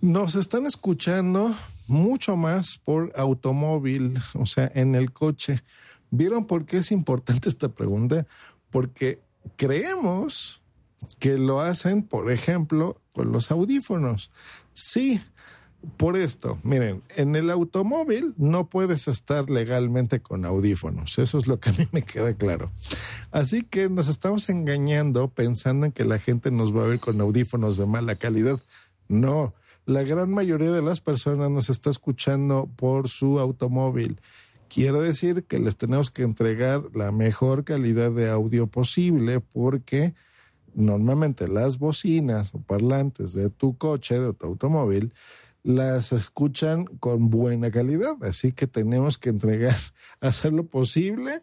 Nos 0.00 0.34
están 0.34 0.66
escuchando 0.66 1.54
mucho 1.88 2.36
más 2.36 2.78
por 2.78 3.12
automóvil, 3.16 4.18
o 4.34 4.46
sea, 4.46 4.70
en 4.74 4.94
el 4.94 5.12
coche. 5.12 5.62
¿Vieron 6.10 6.46
por 6.46 6.66
qué 6.66 6.78
es 6.78 6.92
importante 6.92 7.48
esta 7.50 7.68
pregunta? 7.68 8.26
Porque 8.70 9.20
creemos 9.56 10.62
que 11.18 11.38
lo 11.38 11.60
hacen, 11.60 12.02
por 12.02 12.30
ejemplo, 12.30 13.00
con 13.12 13.32
los 13.32 13.50
audífonos. 13.50 14.30
Sí, 14.72 15.20
por 15.96 16.16
esto, 16.16 16.58
miren, 16.62 17.02
en 17.14 17.36
el 17.36 17.50
automóvil 17.50 18.34
no 18.36 18.68
puedes 18.68 19.06
estar 19.06 19.50
legalmente 19.50 20.20
con 20.20 20.44
audífonos, 20.44 21.18
eso 21.18 21.38
es 21.38 21.46
lo 21.46 21.60
que 21.60 21.70
a 21.70 21.72
mí 21.72 21.86
me 21.92 22.02
queda 22.02 22.34
claro. 22.34 22.72
Así 23.30 23.62
que 23.62 23.88
nos 23.88 24.08
estamos 24.08 24.48
engañando 24.48 25.28
pensando 25.28 25.86
en 25.86 25.92
que 25.92 26.04
la 26.04 26.18
gente 26.18 26.50
nos 26.50 26.74
va 26.74 26.84
a 26.84 26.88
ver 26.88 27.00
con 27.00 27.20
audífonos 27.20 27.76
de 27.76 27.86
mala 27.86 28.14
calidad. 28.14 28.60
No, 29.08 29.54
la 29.86 30.02
gran 30.02 30.30
mayoría 30.30 30.70
de 30.70 30.82
las 30.82 31.00
personas 31.00 31.50
nos 31.50 31.70
está 31.70 31.90
escuchando 31.90 32.68
por 32.76 33.08
su 33.08 33.38
automóvil. 33.38 34.20
Quiere 34.68 34.98
decir 35.00 35.44
que 35.44 35.58
les 35.58 35.76
tenemos 35.76 36.10
que 36.10 36.22
entregar 36.22 36.82
la 36.94 37.12
mejor 37.12 37.64
calidad 37.64 38.10
de 38.10 38.30
audio 38.30 38.66
posible 38.66 39.40
porque 39.40 40.14
normalmente 40.74 41.48
las 41.48 41.78
bocinas 41.78 42.54
o 42.54 42.60
parlantes 42.60 43.34
de 43.34 43.50
tu 43.50 43.76
coche, 43.76 44.18
de 44.18 44.32
tu 44.32 44.46
automóvil, 44.46 45.12
las 45.62 46.12
escuchan 46.12 46.84
con 46.84 47.30
buena 47.30 47.70
calidad. 47.70 48.16
Así 48.22 48.52
que 48.52 48.66
tenemos 48.66 49.18
que 49.18 49.30
entregar, 49.30 49.76
hacer 50.20 50.52
lo 50.52 50.66
posible 50.66 51.42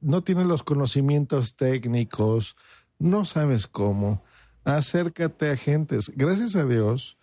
no 0.00 0.22
tienes 0.22 0.46
los 0.46 0.62
conocimientos 0.62 1.56
técnicos, 1.56 2.56
no 2.98 3.24
sabes 3.24 3.66
cómo, 3.66 4.22
acércate 4.64 5.50
a 5.50 5.52
agentes. 5.52 6.12
Gracias 6.14 6.56
a 6.56 6.64
Dios, 6.64 7.18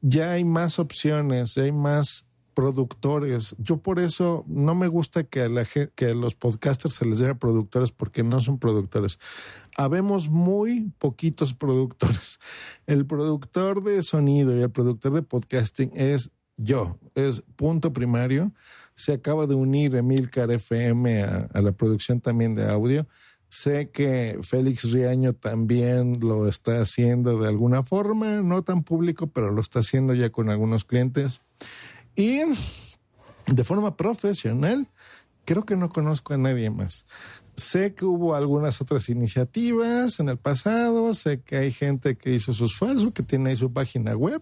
ya 0.00 0.32
hay 0.32 0.44
más 0.44 0.78
opciones, 0.78 1.54
ya 1.54 1.62
hay 1.62 1.72
más 1.72 2.26
productores. 2.54 3.56
Yo 3.58 3.78
por 3.78 3.98
eso 3.98 4.44
no 4.46 4.74
me 4.74 4.88
gusta 4.88 5.24
que 5.24 5.40
a, 5.42 5.48
los 6.14 6.34
podcasters 6.34 6.94
se 6.94 7.06
les 7.06 7.18
llame 7.18 7.34
productores 7.34 7.92
porque 7.92 8.22
no 8.22 8.40
son 8.40 8.58
productores. 8.58 9.18
Habemos 9.76 10.28
muy 10.28 10.92
poquitos 10.98 11.54
productores. 11.54 12.38
El 12.86 13.06
productor 13.06 13.82
de 13.82 14.02
sonido 14.02 14.56
y 14.56 14.60
el 14.60 14.70
productor 14.70 15.12
de 15.12 15.22
podcasting 15.22 15.92
es 15.94 16.30
yo, 16.56 16.98
es 17.14 17.42
punto 17.56 17.92
primario 17.92 18.52
se 19.02 19.14
acaba 19.14 19.48
de 19.48 19.56
unir 19.56 19.96
Emilcar 19.96 20.52
FM 20.52 21.24
a, 21.24 21.60
la 21.60 21.72
producción 21.72 22.20
también 22.20 22.54
de 22.54 22.70
audio. 22.70 23.08
Sé 23.48 23.90
que 23.90 24.38
Félix 24.42 24.92
Riaño 24.92 25.32
también 25.32 26.20
lo 26.20 26.46
está 26.48 26.80
haciendo 26.80 27.36
de 27.36 27.48
alguna 27.48 27.82
forma, 27.82 28.42
no 28.42 28.62
tan 28.62 28.84
público, 28.84 29.26
pero 29.26 29.50
lo 29.50 29.60
está 29.60 29.80
haciendo 29.80 30.14
ya 30.14 30.30
con 30.30 30.50
algunos 30.50 30.84
clientes. 30.84 31.40
Y 32.14 32.42
de 33.48 33.64
forma 33.64 33.96
profesional, 33.96 34.86
creo 35.46 35.64
que 35.64 35.74
no 35.74 35.90
conozco 35.90 36.34
a 36.34 36.38
nadie 36.38 36.70
más. 36.70 37.04
Sé 37.56 37.94
que 37.94 38.04
hubo 38.04 38.36
algunas 38.36 38.80
otras 38.80 39.08
iniciativas 39.08 40.20
en 40.20 40.28
el 40.28 40.36
pasado, 40.36 41.12
sé 41.14 41.40
que 41.40 41.56
hay 41.56 41.72
gente 41.72 42.14
que 42.14 42.34
hizo 42.34 42.54
su 42.54 42.66
esfuerzo, 42.66 43.12
que 43.12 43.24
tiene 43.24 43.50
ahí 43.50 43.56
su 43.56 43.72
página 43.72 44.14
web, 44.16 44.40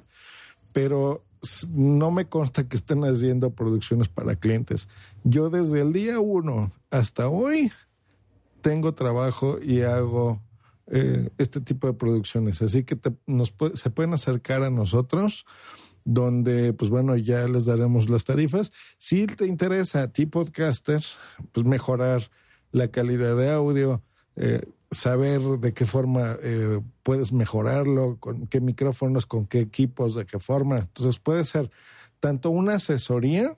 pero 0.75 1.23
no 1.71 2.11
me 2.11 2.27
consta 2.27 2.69
que 2.69 2.77
estén 2.77 3.05
haciendo 3.05 3.51
producciones 3.51 4.09
para 4.09 4.37
clientes. 4.37 4.89
Yo 5.25 5.51
desde 5.51 5.81
el 5.81 5.93
día 5.93 6.21
uno 6.21 6.73
hasta 6.91 7.29
hoy 7.29 7.73
tengo 8.61 8.93
trabajo 8.93 9.59
y 9.63 9.83
hago 9.83 10.43
eh, 10.87 11.31
este 11.39 11.61
tipo 11.61 11.87
de 11.87 11.95
producciones. 11.95 12.63
Así 12.63 12.85
que 12.85 12.99
se 13.75 13.91
pueden 13.91 14.13
acercar 14.13 14.63
a 14.63 14.71
nosotros 14.71 15.47
donde, 16.05 16.73
pues 16.73 16.91
bueno, 16.91 17.17
ya 17.17 17.47
les 17.47 17.67
daremos 17.67 18.11
las 18.11 18.25
tarifas. 18.25 18.73
Si 18.99 19.27
te 19.27 19.47
interesa 19.47 20.03
a 20.03 20.09
ti, 20.13 20.27
podcaster, 20.27 21.03
pues 21.53 21.67
mejorar 21.67 22.31
la 22.73 22.89
calidad 22.89 23.37
de 23.37 23.51
audio, 23.51 24.03
eh, 24.37 24.63
saber 24.91 25.41
de 25.41 25.73
qué 25.73 25.87
forma 25.87 26.37
eh, 26.43 26.81
puedes 27.03 27.33
mejorarlo, 27.33 28.17
con 28.19 28.47
qué 28.49 28.61
micrófonos, 28.61 29.27
con 29.27 29.47
qué 29.47 29.61
equipos, 29.61 30.15
de 30.15 30.27
qué 30.27 30.39
forma. 30.39 30.79
Entonces 30.79 31.19
puede 31.19 31.45
ser 31.45 31.71
tanto 32.19 32.51
una 32.51 32.75
asesoría 32.75 33.57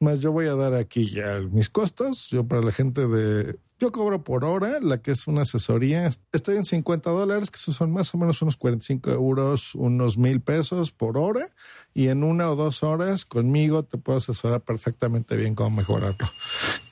Más 0.00 0.18
yo 0.20 0.32
voy 0.32 0.46
a 0.46 0.54
dar 0.54 0.74
aquí 0.74 1.10
ya 1.10 1.40
mis 1.50 1.68
costos. 1.68 2.28
Yo 2.30 2.46
para 2.46 2.62
la 2.62 2.72
gente 2.72 3.06
de... 3.06 3.56
Yo 3.80 3.92
cobro 3.92 4.24
por 4.24 4.44
hora, 4.44 4.80
la 4.80 5.00
que 5.02 5.12
es 5.12 5.28
una 5.28 5.42
asesoría. 5.42 6.10
Estoy 6.32 6.56
en 6.56 6.64
50 6.64 7.10
dólares, 7.10 7.52
que 7.52 7.58
son 7.58 7.92
más 7.92 8.12
o 8.12 8.18
menos 8.18 8.42
unos 8.42 8.56
45 8.56 9.10
euros, 9.12 9.76
unos 9.76 10.18
mil 10.18 10.40
pesos 10.40 10.90
por 10.90 11.16
hora. 11.16 11.46
Y 11.94 12.08
en 12.08 12.24
una 12.24 12.50
o 12.50 12.56
dos 12.56 12.82
horas 12.82 13.24
conmigo 13.24 13.84
te 13.84 13.96
puedo 13.96 14.18
asesorar 14.18 14.62
perfectamente 14.62 15.36
bien 15.36 15.54
cómo 15.54 15.76
mejorarlo. 15.76 16.28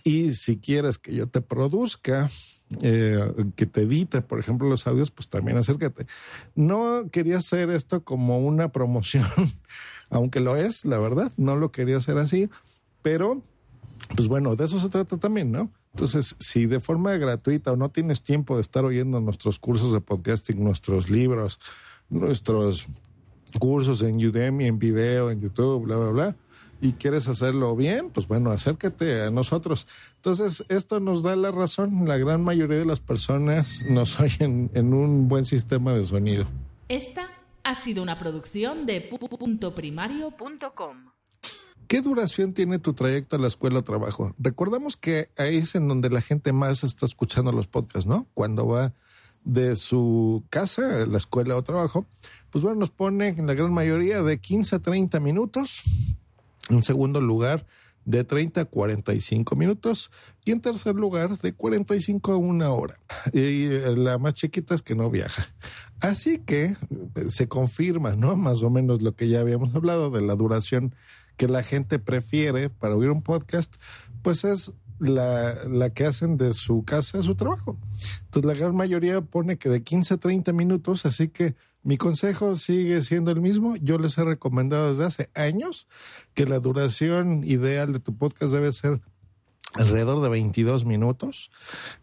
Y 0.05 0.35
si 0.35 0.59
quieres 0.59 0.99
que 0.99 1.13
yo 1.13 1.27
te 1.27 1.41
produzca, 1.41 2.31
eh, 2.83 3.33
que 3.55 3.67
te 3.67 3.83
edite, 3.83 4.23
por 4.23 4.41
ejemplo, 4.41 4.69
los 4.69 4.87
audios, 4.87 5.11
pues 5.11 5.29
también 5.29 5.57
acércate. 5.57 6.07
No 6.55 7.09
quería 7.11 7.39
hacer 7.39 7.71
esto 7.71 8.03
como 8.03 8.41
una 8.41 8.73
promoción, 8.73 9.27
aunque 10.11 10.41
lo 10.41 10.57
es, 10.57 10.85
la 10.85 10.99
verdad, 10.99 11.33
no 11.37 11.57
lo 11.57 11.71
quería 11.71 11.99
hacer 11.99 12.19
así, 12.19 12.51
pero 13.03 13.43
pues 14.15 14.29
bueno, 14.29 14.57
de 14.57 14.65
eso 14.65 14.79
se 14.79 14.89
trata 14.89 15.17
también, 15.17 15.53
¿no? 15.53 15.71
Entonces, 15.95 16.37
si 16.39 16.67
de 16.67 16.81
forma 16.81 17.17
gratuita 17.17 17.73
o 17.73 17.77
no 17.77 17.89
tienes 17.89 18.23
tiempo 18.23 18.57
de 18.57 18.63
estar 18.63 18.85
oyendo 18.85 19.21
nuestros 19.21 19.59
cursos 19.59 19.93
de 19.93 20.01
podcasting, 20.01 20.63
nuestros 20.63 21.09
libros, 21.09 21.59
nuestros 22.11 22.87
cursos 23.59 24.03
en 24.03 24.17
Udemy, 24.17 24.67
en 24.67 24.79
video, 24.79 25.31
en 25.31 25.41
YouTube, 25.41 25.85
bla, 25.85 25.97
bla, 25.97 26.11
bla, 26.11 26.37
y 26.81 26.93
quieres 26.93 27.29
hacerlo 27.29 27.75
bien, 27.75 28.11
pues 28.11 28.29
bueno, 28.29 28.51
acércate 28.51 29.23
a 29.23 29.31
nosotros. 29.31 29.87
Entonces, 30.17 30.65
esto 30.69 31.01
nos 31.01 31.23
da 31.23 31.37
la 31.37 31.51
razón. 31.51 32.07
La 32.07 32.19
gran 32.19 32.43
mayoría 32.43 32.79
de 32.79 32.87
las 32.87 33.01
personas 33.01 33.85
nos 33.89 34.21
oyen 34.21 34.71
en 34.75 34.95
un 34.95 35.29
buen 35.29 35.45
sistema 35.45 35.93
de 35.93 36.05
sonido. 36.05 36.47
Esta 36.89 37.31
ha 37.65 37.75
sido 37.75 38.03
una 38.03 38.19
producción 38.19 38.87
de 38.87 39.01
pu.primario.com. 39.01 41.11
¿Qué 41.89 42.01
duración 42.01 42.53
tiene 42.53 42.81
tu 42.81 42.95
trayecto 42.95 43.37
a 43.37 43.39
la 43.39 43.47
escuela 43.47 43.79
o 43.79 43.85
trabajo? 43.85 44.35
Recordamos 44.39 44.97
que 44.97 45.31
ahí 45.37 45.59
es 45.59 45.77
en 45.77 45.87
donde 45.87 46.11
la 46.11 46.21
gente 46.21 46.53
más 46.53 46.83
está 46.83 47.07
escuchando 47.07 47.53
los 47.53 47.69
podcasts, 47.69 48.09
¿no? 48.09 48.27
Cuando 48.35 48.67
va 48.67 48.93
de 49.45 49.77
su 49.77 50.43
casa 50.51 51.07
la 51.07 51.19
escuela 51.19 51.57
o 51.57 51.63
trabajo, 51.63 52.05
pues 52.51 52.65
bueno, 52.65 52.81
nos 52.81 52.91
pone 52.91 53.29
en 53.29 53.47
la 53.47 53.55
gran 53.55 53.73
mayoría 53.73 54.23
de 54.23 54.41
15 54.41 54.77
a 54.77 54.79
30 54.81 55.21
minutos. 55.21 55.83
En 56.71 56.83
segundo 56.83 57.21
lugar, 57.21 57.67
de 58.07 58.25
30 58.25 58.63
a 58.63 58.65
45 58.65 59.57
minutos. 59.57 60.11
Y 60.45 60.53
en 60.53 60.61
tercer 60.61 60.95
lugar, 60.95 61.37
de 61.39 61.53
45 61.53 62.33
a 62.33 62.37
una 62.37 62.71
hora. 62.71 62.99
Y 63.33 63.69
la 63.97 64.17
más 64.19 64.35
chiquita 64.35 64.75
es 64.75 64.83
que 64.83 64.95
no 64.95 65.11
viaja. 65.11 65.53
Así 66.01 66.39
que 66.39 66.77
se 67.27 67.49
confirma, 67.49 68.17
¿no? 68.17 68.37
Más 68.37 68.63
o 68.63 68.71
menos 68.71 69.03
lo 69.03 69.15
que 69.15 69.29
ya 69.29 69.41
habíamos 69.41 69.75
hablado 69.75 70.11
de 70.11 70.23
la 70.23 70.37
duración 70.37 70.95
que 71.37 71.49
la 71.49 71.63
gente 71.63 71.99
prefiere 71.99 72.71
para 72.71 72.97
oír 72.97 73.11
un 73.11 73.23
podcast, 73.23 73.75
pues 74.23 74.45
es 74.45 74.73
la, 74.99 75.65
la, 75.67 75.91
que 75.91 76.07
hacen 76.07 76.39
de 76.39 76.55
su 76.55 76.85
casa 76.85 77.19
a 77.19 77.23
su 77.23 77.35
trabajo. 77.35 77.79
Entonces 78.25 78.47
la 78.47 78.59
gran 78.59 78.75
mayoría 78.75 79.21
pone 79.21 79.59
que 79.59 79.69
de 79.69 79.83
15 79.83 80.15
a 80.15 80.17
30 80.17 80.53
minutos, 80.55 81.05
así 81.05 81.29
que 81.29 81.55
mi 81.87 81.99
consejo 81.99 82.57
sigue 82.57 83.01
siendo 83.03 83.31
el 83.31 83.41
mismo. 83.41 83.77
Yo 83.77 83.97
les 83.97 84.19
he 84.19 84.25
recomendado 84.25 84.91
desde 84.91 85.05
hace 85.05 85.31
años 85.35 85.87
que 86.35 86.45
la 86.45 86.59
duración 86.59 87.45
ideal 87.45 87.93
de 87.93 88.01
tu 88.01 88.17
podcast 88.17 88.53
debe 88.53 88.73
ser 88.73 89.01
alrededor 89.75 90.21
de 90.21 90.29
22 90.29 90.85
minutos. 90.85 91.49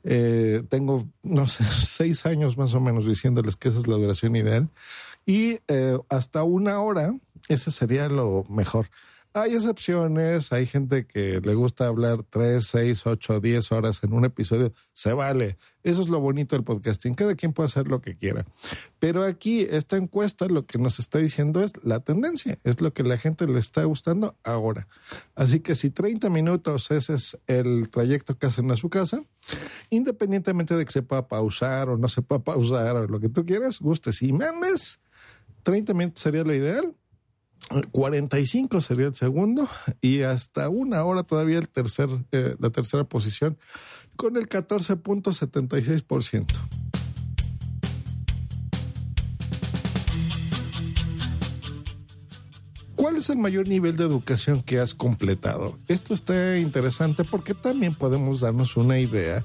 Eh, 0.05 0.63
tengo, 0.69 1.05
no 1.21 1.47
sé, 1.49 1.65
seis 1.83 2.25
años 2.25 2.57
más 2.57 2.73
o 2.75 2.79
menos 2.79 3.05
diciéndoles 3.05 3.57
que 3.57 3.67
esa 3.67 3.79
es 3.79 3.87
la 3.87 3.97
duración 3.97 4.37
ideal. 4.37 4.69
Y 5.25 5.59
eh, 5.67 5.99
hasta 6.07 6.43
una 6.43 6.79
hora, 6.79 7.13
ese 7.49 7.69
sería 7.69 8.07
lo 8.07 8.45
mejor. 8.47 8.87
Hay 9.35 9.55
excepciones, 9.55 10.53
hay 10.53 10.67
gente 10.67 11.07
que 11.07 11.41
le 11.41 11.55
gusta 11.55 11.87
hablar 11.87 12.23
tres, 12.29 12.67
seis, 12.67 13.07
ocho, 13.07 13.39
diez 13.39 13.71
horas 13.71 14.01
en 14.03 14.13
un 14.13 14.25
episodio, 14.25 14.71
se 14.91 15.11
vale. 15.11 15.57
Eso 15.81 16.03
es 16.03 16.09
lo 16.09 16.19
bonito 16.19 16.55
del 16.55 16.63
podcasting, 16.63 17.15
cada 17.15 17.33
quien 17.33 17.51
puede 17.51 17.65
hacer 17.65 17.87
lo 17.87 17.99
que 17.99 18.13
quiera. 18.13 18.45
Pero 18.99 19.23
aquí 19.23 19.61
esta 19.61 19.97
encuesta 19.97 20.45
lo 20.45 20.67
que 20.67 20.77
nos 20.77 20.99
está 20.99 21.17
diciendo 21.17 21.63
es 21.63 21.73
la 21.83 21.99
tendencia, 21.99 22.59
es 22.63 22.79
lo 22.79 22.93
que 22.93 23.01
la 23.01 23.17
gente 23.17 23.47
le 23.47 23.59
está 23.59 23.83
gustando 23.85 24.37
ahora. 24.43 24.87
Así 25.33 25.61
que 25.61 25.73
si 25.73 25.89
30 25.89 26.29
minutos 26.29 26.91
ese 26.91 27.15
es 27.15 27.35
el 27.47 27.89
trayecto 27.89 28.37
que 28.37 28.45
hacen 28.45 28.69
a 28.69 28.75
su 28.75 28.91
casa, 28.91 29.23
independientemente 29.89 30.75
de 30.75 30.85
que 30.85 30.91
se 30.91 31.01
pueda 31.01 31.27
pausar 31.27 31.89
o 31.89 31.97
no 31.97 32.07
se 32.07 32.21
pueda 32.21 32.43
pausar 32.43 32.97
o 32.97 33.07
lo 33.07 33.19
que 33.19 33.29
tú 33.29 33.43
quieras, 33.43 33.79
gustes 33.79 34.21
y 34.21 34.31
mandes, 34.31 34.99
30 35.63 35.95
minutos 35.95 36.21
sería 36.21 36.43
lo 36.43 36.53
ideal 36.53 36.93
45 37.91 38.81
sería 38.81 39.07
el 39.07 39.15
segundo 39.15 39.67
y 40.01 40.21
hasta 40.21 40.69
una 40.69 41.03
hora 41.03 41.23
todavía 41.23 41.57
el 41.59 41.69
tercer, 41.69 42.09
eh, 42.31 42.55
la 42.59 42.69
tercera 42.69 43.03
posición 43.03 43.57
con 44.15 44.37
el 44.37 44.47
14.76%. 44.47 46.45
¿Cuál 52.95 53.17
es 53.17 53.29
el 53.29 53.37
mayor 53.37 53.67
nivel 53.67 53.97
de 53.97 54.05
educación 54.05 54.61
que 54.61 54.79
has 54.79 54.93
completado? 54.93 55.77
Esto 55.89 56.13
está 56.13 56.57
interesante 56.57 57.25
porque 57.25 57.53
también 57.53 57.95
podemos 57.95 58.39
darnos 58.39 58.77
una 58.77 58.97
idea 58.97 59.43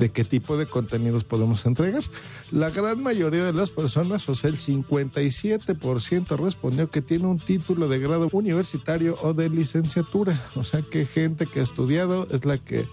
de 0.00 0.10
qué 0.10 0.24
tipo 0.24 0.56
de 0.56 0.66
contenidos 0.66 1.24
podemos 1.24 1.66
entregar. 1.66 2.02
La 2.50 2.70
gran 2.70 3.02
mayoría 3.02 3.44
de 3.44 3.52
las 3.52 3.70
personas, 3.70 4.28
o 4.30 4.34
sea, 4.34 4.48
el 4.48 4.56
57% 4.56 6.36
respondió 6.38 6.90
que 6.90 7.02
tiene 7.02 7.26
un 7.26 7.38
título 7.38 7.86
de 7.86 7.98
grado 7.98 8.28
universitario 8.32 9.18
o 9.22 9.34
de 9.34 9.50
licenciatura. 9.50 10.42
O 10.56 10.64
sea, 10.64 10.80
que 10.80 11.04
gente 11.04 11.46
que 11.46 11.60
ha 11.60 11.62
estudiado 11.62 12.26
es 12.30 12.46
la 12.46 12.56
que 12.56 12.88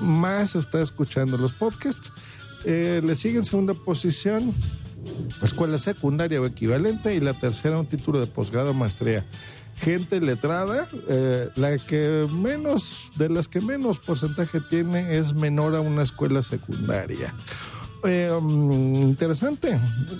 más 0.00 0.56
está 0.56 0.82
escuchando 0.82 1.38
los 1.38 1.52
podcasts. 1.52 2.12
Eh, 2.64 3.00
le 3.04 3.14
sigue 3.14 3.38
en 3.38 3.44
segunda 3.44 3.72
posición 3.72 4.52
escuela 5.40 5.78
secundaria 5.78 6.42
o 6.42 6.46
equivalente 6.46 7.14
y 7.14 7.20
la 7.20 7.32
tercera 7.32 7.78
un 7.78 7.86
título 7.86 8.20
de 8.20 8.26
posgrado 8.26 8.74
maestría 8.74 9.24
gente 9.80 10.20
letrada, 10.20 10.88
eh, 11.08 11.48
la 11.56 11.78
que 11.78 12.28
menos, 12.30 13.10
de 13.16 13.30
las 13.30 13.48
que 13.48 13.60
menos 13.60 13.98
porcentaje 13.98 14.60
tiene 14.60 15.16
es 15.16 15.32
menor 15.32 15.74
a 15.74 15.80
una 15.80 16.02
escuela 16.02 16.42
secundaria. 16.42 17.34
Eh, 18.04 18.30
um, 18.30 18.94
interesante, 18.96 19.78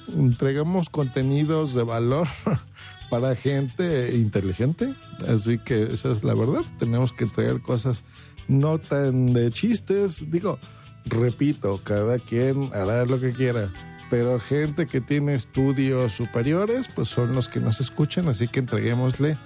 entregamos 0.09 0.89
contenidos 0.91 1.75
de 1.75 1.83
valor 1.83 2.27
para 3.11 3.37
gente 3.37 4.17
inteligente, 4.17 4.95
así 5.29 5.59
que 5.59 5.85
esa 5.93 6.11
es 6.11 6.25
la 6.25 6.35
verdad, 6.35 6.63
tenemos 6.79 7.13
que 7.13 7.25
entregar 7.25 7.61
cosas 7.61 8.05
no 8.49 8.79
tan 8.79 9.33
de 9.33 9.51
chistes, 9.51 10.31
digo, 10.31 10.59
repito, 11.05 11.81
cada 11.83 12.19
quien 12.19 12.71
hará 12.75 13.05
lo 13.05 13.21
que 13.21 13.33
quiera 13.33 13.71
pero 14.11 14.41
gente 14.41 14.87
que 14.87 15.01
tiene 15.01 15.35
estudios 15.35 16.13
superiores, 16.13 16.89
pues 16.89 17.09
son 17.09 17.35
los 17.35 17.49
que 17.49 17.61
nos 17.61 17.81
escuchan, 17.81 18.29
así 18.29 18.49
que 18.49 18.59
entreguémosle 18.59 19.39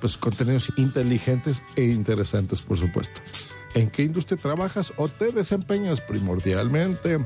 pues 0.00 0.16
contenidos 0.16 0.72
inteligentes 0.76 1.62
e 1.76 1.84
interesantes, 1.84 2.62
por 2.62 2.78
supuesto. 2.78 3.20
¿En 3.74 3.88
qué 3.88 4.02
industria 4.02 4.38
trabajas 4.38 4.92
o 4.96 5.08
te 5.08 5.32
desempeñas 5.32 6.00
primordialmente? 6.00 7.18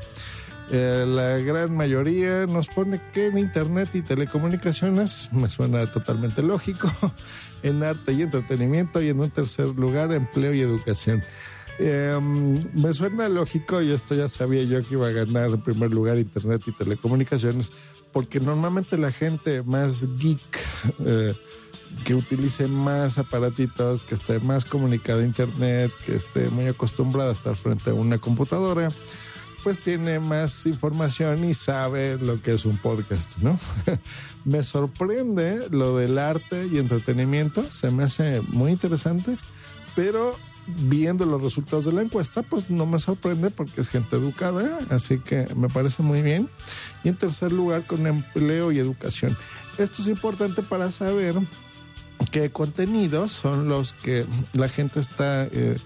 Eh, 0.70 1.04
la 1.06 1.38
gran 1.38 1.76
mayoría 1.76 2.46
nos 2.46 2.68
pone 2.68 3.00
que 3.12 3.26
en 3.26 3.38
Internet 3.38 3.90
y 3.94 4.02
telecomunicaciones, 4.02 5.30
me 5.32 5.48
suena 5.48 5.86
totalmente 5.86 6.42
lógico, 6.42 6.90
en 7.62 7.82
arte 7.82 8.12
y 8.12 8.22
entretenimiento 8.22 9.02
y 9.02 9.08
en 9.08 9.20
un 9.20 9.30
tercer 9.30 9.66
lugar, 9.66 10.12
empleo 10.12 10.54
y 10.54 10.60
educación. 10.60 11.22
Em, 11.78 12.60
me 12.72 12.92
suena 12.92 13.28
lógico 13.28 13.82
y 13.82 13.90
esto 13.90 14.14
ya 14.14 14.28
sabía 14.28 14.62
yo 14.62 14.86
que 14.86 14.94
iba 14.94 15.08
a 15.08 15.12
ganar 15.12 15.50
en 15.50 15.60
primer 15.60 15.90
lugar 15.90 16.18
Internet 16.18 16.62
y 16.66 16.72
telecomunicaciones, 16.72 17.72
porque 18.12 18.38
normalmente 18.38 18.96
la 18.96 19.10
gente 19.10 19.62
más 19.62 20.06
geek, 20.18 20.58
eh, 21.04 21.34
que 22.04 22.14
utilice 22.14 22.68
más 22.68 23.18
aparatitos, 23.18 24.02
que 24.02 24.14
esté 24.14 24.38
más 24.38 24.64
comunicada 24.64 25.22
a 25.22 25.24
Internet, 25.24 25.92
que 26.06 26.14
esté 26.14 26.48
muy 26.50 26.66
acostumbrada 26.66 27.30
a 27.30 27.32
estar 27.32 27.56
frente 27.56 27.90
a 27.90 27.94
una 27.94 28.18
computadora, 28.18 28.90
pues 29.64 29.80
tiene 29.80 30.20
más 30.20 30.66
información 30.66 31.44
y 31.44 31.54
sabe 31.54 32.18
lo 32.18 32.40
que 32.40 32.54
es 32.54 32.66
un 32.66 32.76
podcast, 32.76 33.38
¿no? 33.38 33.58
me 34.44 34.62
sorprende 34.62 35.68
lo 35.70 35.96
del 35.96 36.18
arte 36.18 36.68
y 36.70 36.78
entretenimiento, 36.78 37.62
se 37.62 37.90
me 37.90 38.04
hace 38.04 38.42
muy 38.42 38.72
interesante, 38.72 39.38
pero 39.96 40.36
viendo 40.66 41.26
los 41.26 41.42
resultados 41.42 41.84
de 41.84 41.92
la 41.92 42.02
encuesta, 42.02 42.42
pues 42.42 42.70
no 42.70 42.86
me 42.86 42.98
sorprende 42.98 43.50
porque 43.50 43.80
es 43.80 43.88
gente 43.88 44.16
educada, 44.16 44.78
así 44.90 45.18
que 45.18 45.46
me 45.54 45.68
parece 45.68 46.02
muy 46.02 46.22
bien. 46.22 46.48
Y 47.02 47.08
en 47.08 47.16
tercer 47.16 47.52
lugar, 47.52 47.86
con 47.86 48.06
empleo 48.06 48.72
y 48.72 48.78
educación. 48.78 49.36
Esto 49.78 50.02
es 50.02 50.08
importante 50.08 50.62
para 50.62 50.90
saber 50.90 51.36
qué 52.30 52.50
contenidos 52.50 53.32
son 53.32 53.68
los 53.68 53.92
que 53.92 54.24
la 54.52 54.68
gente 54.68 55.00
está 55.00 55.44
eh, 55.44 55.78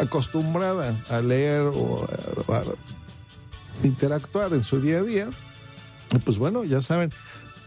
acostumbrada 0.00 1.02
a 1.08 1.20
leer 1.20 1.62
o 1.62 2.06
a, 2.48 2.62
interactuar 3.82 4.54
en 4.54 4.62
su 4.62 4.80
día 4.80 4.98
a 4.98 5.02
día. 5.02 5.30
Y 6.12 6.18
pues 6.18 6.38
bueno, 6.38 6.64
ya 6.64 6.80
saben, 6.80 7.12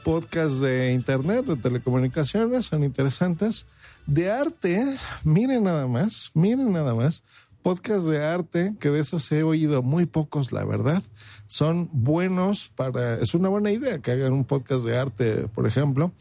podcasts 0.04 0.62
de 0.62 0.94
internet, 0.94 1.46
de 1.46 1.56
telecomunicaciones, 1.58 2.66
son 2.66 2.84
interesantes. 2.84 3.68
De 4.08 4.32
arte, 4.32 4.82
miren 5.26 5.66
nada 5.66 5.86
más, 5.86 6.32
miren 6.34 6.72
nada 6.72 6.96
más. 6.96 7.26
Podcasts 7.62 8.06
de 8.06 8.24
arte, 8.24 8.74
que 8.80 8.90
de 8.90 9.02
esos 9.02 9.30
he 9.34 9.44
oído 9.44 9.84
muy 9.84 10.06
pocos, 10.06 10.54
la 10.54 10.64
verdad. 10.64 11.04
Son 11.46 11.90
buenos 11.92 12.72
para, 12.74 13.16
es 13.16 13.34
una 13.34 13.50
buena 13.50 13.70
idea 13.70 14.00
que 14.00 14.12
hagan 14.12 14.32
un 14.32 14.46
podcast 14.46 14.86
de 14.86 14.98
arte, 14.98 15.50
por 15.50 15.68
ejemplo. 15.68 16.14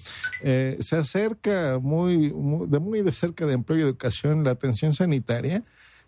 Eh, 0.42 0.76
se 0.80 0.96
acerca 0.96 1.78
muy, 1.80 2.32
muy, 2.32 2.66
de 2.66 2.80
muy 2.80 3.02
de 3.02 3.12
cerca 3.12 3.46
de 3.46 3.52
empleo 3.52 3.78
y 3.78 3.82
educación 3.82 4.42
la 4.42 4.50
atención 4.50 4.92
sanitaria. 4.92 5.62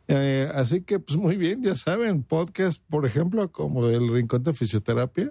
Eh, 0.08 0.50
así 0.54 0.80
que, 0.80 0.98
pues 0.98 1.16
muy 1.16 1.36
bien, 1.36 1.62
ya 1.62 1.76
saben, 1.76 2.24
podcast, 2.24 2.82
por 2.90 3.06
ejemplo, 3.06 3.52
como 3.52 3.86
del 3.86 4.12
Rincón 4.12 4.42
de 4.42 4.52
Fisioterapia, 4.52 5.30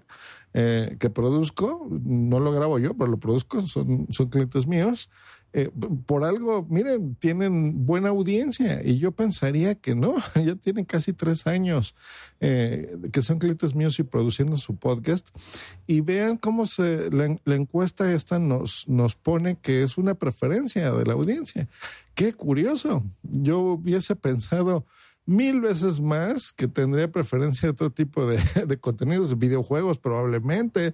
eh, 0.53 0.95
que 0.99 1.09
produzco, 1.09 1.89
no 1.89 2.39
lo 2.39 2.53
grabo 2.53 2.79
yo, 2.79 2.93
pero 2.93 3.11
lo 3.11 3.17
produzco, 3.17 3.61
son, 3.61 4.07
son 4.11 4.29
clientes 4.29 4.65
míos. 4.65 5.09
Eh, 5.53 5.71
por 6.05 6.25
algo, 6.25 6.67
miren, 6.69 7.15
tienen 7.15 7.85
buena 7.85 8.09
audiencia 8.09 8.81
y 8.83 8.99
yo 8.99 9.13
pensaría 9.13 9.75
que 9.75 9.95
no, 9.95 10.15
ya 10.35 10.55
tienen 10.55 10.85
casi 10.85 11.13
tres 11.13 11.47
años 11.47 11.95
eh, 12.41 12.95
que 13.11 13.21
son 13.21 13.39
clientes 13.39 13.73
míos 13.73 13.97
y 13.97 14.03
produciendo 14.03 14.57
su 14.57 14.75
podcast 14.75 15.29
y 15.87 16.01
vean 16.01 16.37
cómo 16.37 16.65
se 16.65 17.09
la, 17.11 17.55
encuesta 17.55 18.11
esta 18.13 18.39
nos, 18.39 18.87
nos 18.89 19.15
pone 19.15 19.57
que 19.57 19.83
es 19.83 19.97
una 19.97 20.15
preferencia 20.15 20.91
de 20.91 21.05
la 21.05 21.13
audiencia. 21.13 21.67
Qué 22.13 22.33
curioso, 22.33 23.03
yo 23.23 23.59
hubiese 23.59 24.15
pensado 24.15 24.85
mil 25.25 25.61
veces 25.61 25.99
más 25.99 26.51
que 26.51 26.67
tendría 26.67 27.11
preferencia 27.11 27.67
de 27.67 27.71
otro 27.71 27.89
tipo 27.91 28.27
de, 28.27 28.39
de 28.67 28.77
contenidos, 28.79 29.29
de 29.29 29.35
videojuegos 29.35 29.97
probablemente, 29.97 30.93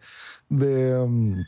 de... 0.49 0.99
Um, 0.99 1.43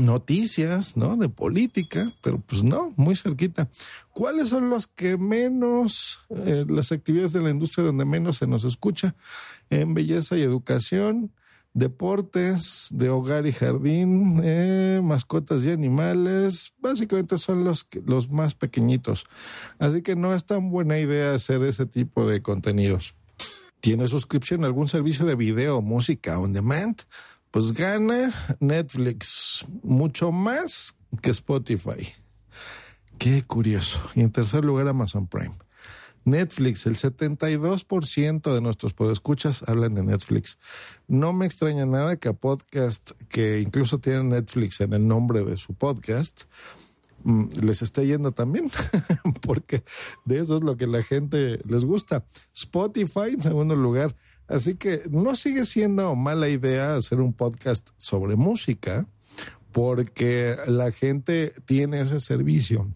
noticias, 0.00 0.96
¿no? 0.96 1.16
De 1.16 1.28
política, 1.28 2.12
pero 2.20 2.38
pues 2.38 2.62
no, 2.62 2.92
muy 2.96 3.16
cerquita. 3.16 3.68
¿Cuáles 4.12 4.48
son 4.48 4.70
los 4.70 4.86
que 4.86 5.16
menos, 5.16 6.20
eh, 6.30 6.64
las 6.68 6.92
actividades 6.92 7.32
de 7.32 7.42
la 7.42 7.50
industria 7.50 7.84
donde 7.84 8.04
menos 8.04 8.38
se 8.38 8.46
nos 8.46 8.64
escucha? 8.64 9.14
En 9.70 9.94
belleza 9.94 10.36
y 10.36 10.42
educación, 10.42 11.32
deportes, 11.74 12.88
de 12.90 13.08
hogar 13.08 13.46
y 13.46 13.52
jardín, 13.52 14.40
eh, 14.42 15.00
mascotas 15.02 15.64
y 15.64 15.70
animales, 15.70 16.72
básicamente 16.78 17.38
son 17.38 17.64
los, 17.64 17.86
los 18.04 18.30
más 18.30 18.54
pequeñitos. 18.54 19.26
Así 19.78 20.02
que 20.02 20.16
no 20.16 20.34
es 20.34 20.44
tan 20.44 20.70
buena 20.70 20.98
idea 20.98 21.34
hacer 21.34 21.62
ese 21.62 21.86
tipo 21.86 22.26
de 22.26 22.42
contenidos. 22.42 23.14
¿Tiene 23.80 24.08
suscripción 24.08 24.64
algún 24.64 24.88
servicio 24.88 25.24
de 25.24 25.36
video, 25.36 25.80
música 25.80 26.38
on 26.38 26.52
demand? 26.52 27.02
Pues 27.50 27.72
gana 27.72 28.32
Netflix 28.60 29.66
mucho 29.82 30.32
más 30.32 30.96
que 31.22 31.30
Spotify. 31.30 32.12
Qué 33.18 33.42
curioso. 33.42 34.00
Y 34.14 34.20
en 34.20 34.30
tercer 34.30 34.64
lugar, 34.64 34.88
Amazon 34.88 35.26
Prime. 35.26 35.56
Netflix, 36.24 36.84
el 36.86 36.96
72% 36.96 38.54
de 38.54 38.60
nuestros 38.60 38.92
podescuchas 38.92 39.62
hablan 39.66 39.94
de 39.94 40.02
Netflix. 40.02 40.58
No 41.06 41.32
me 41.32 41.46
extraña 41.46 41.86
nada 41.86 42.16
que 42.16 42.28
a 42.28 42.34
podcast 42.34 43.12
que 43.28 43.60
incluso 43.60 43.98
tienen 43.98 44.28
Netflix 44.28 44.80
en 44.82 44.92
el 44.92 45.08
nombre 45.08 45.42
de 45.42 45.56
su 45.56 45.74
podcast 45.74 46.42
les 47.24 47.82
esté 47.82 48.06
yendo 48.06 48.32
también, 48.32 48.70
porque 49.42 49.82
de 50.24 50.38
eso 50.38 50.56
es 50.56 50.64
lo 50.64 50.76
que 50.76 50.86
la 50.86 51.02
gente 51.02 51.60
les 51.64 51.84
gusta. 51.84 52.24
Spotify 52.54 53.30
en 53.32 53.42
segundo 53.42 53.76
lugar. 53.76 54.14
Así 54.48 54.76
que 54.76 55.02
no 55.10 55.36
sigue 55.36 55.66
siendo 55.66 56.14
mala 56.16 56.48
idea 56.48 56.96
hacer 56.96 57.20
un 57.20 57.34
podcast 57.34 57.90
sobre 57.98 58.36
música, 58.36 59.06
porque 59.72 60.56
la 60.66 60.90
gente 60.90 61.54
tiene 61.66 62.00
ese 62.00 62.18
servicio. 62.20 62.88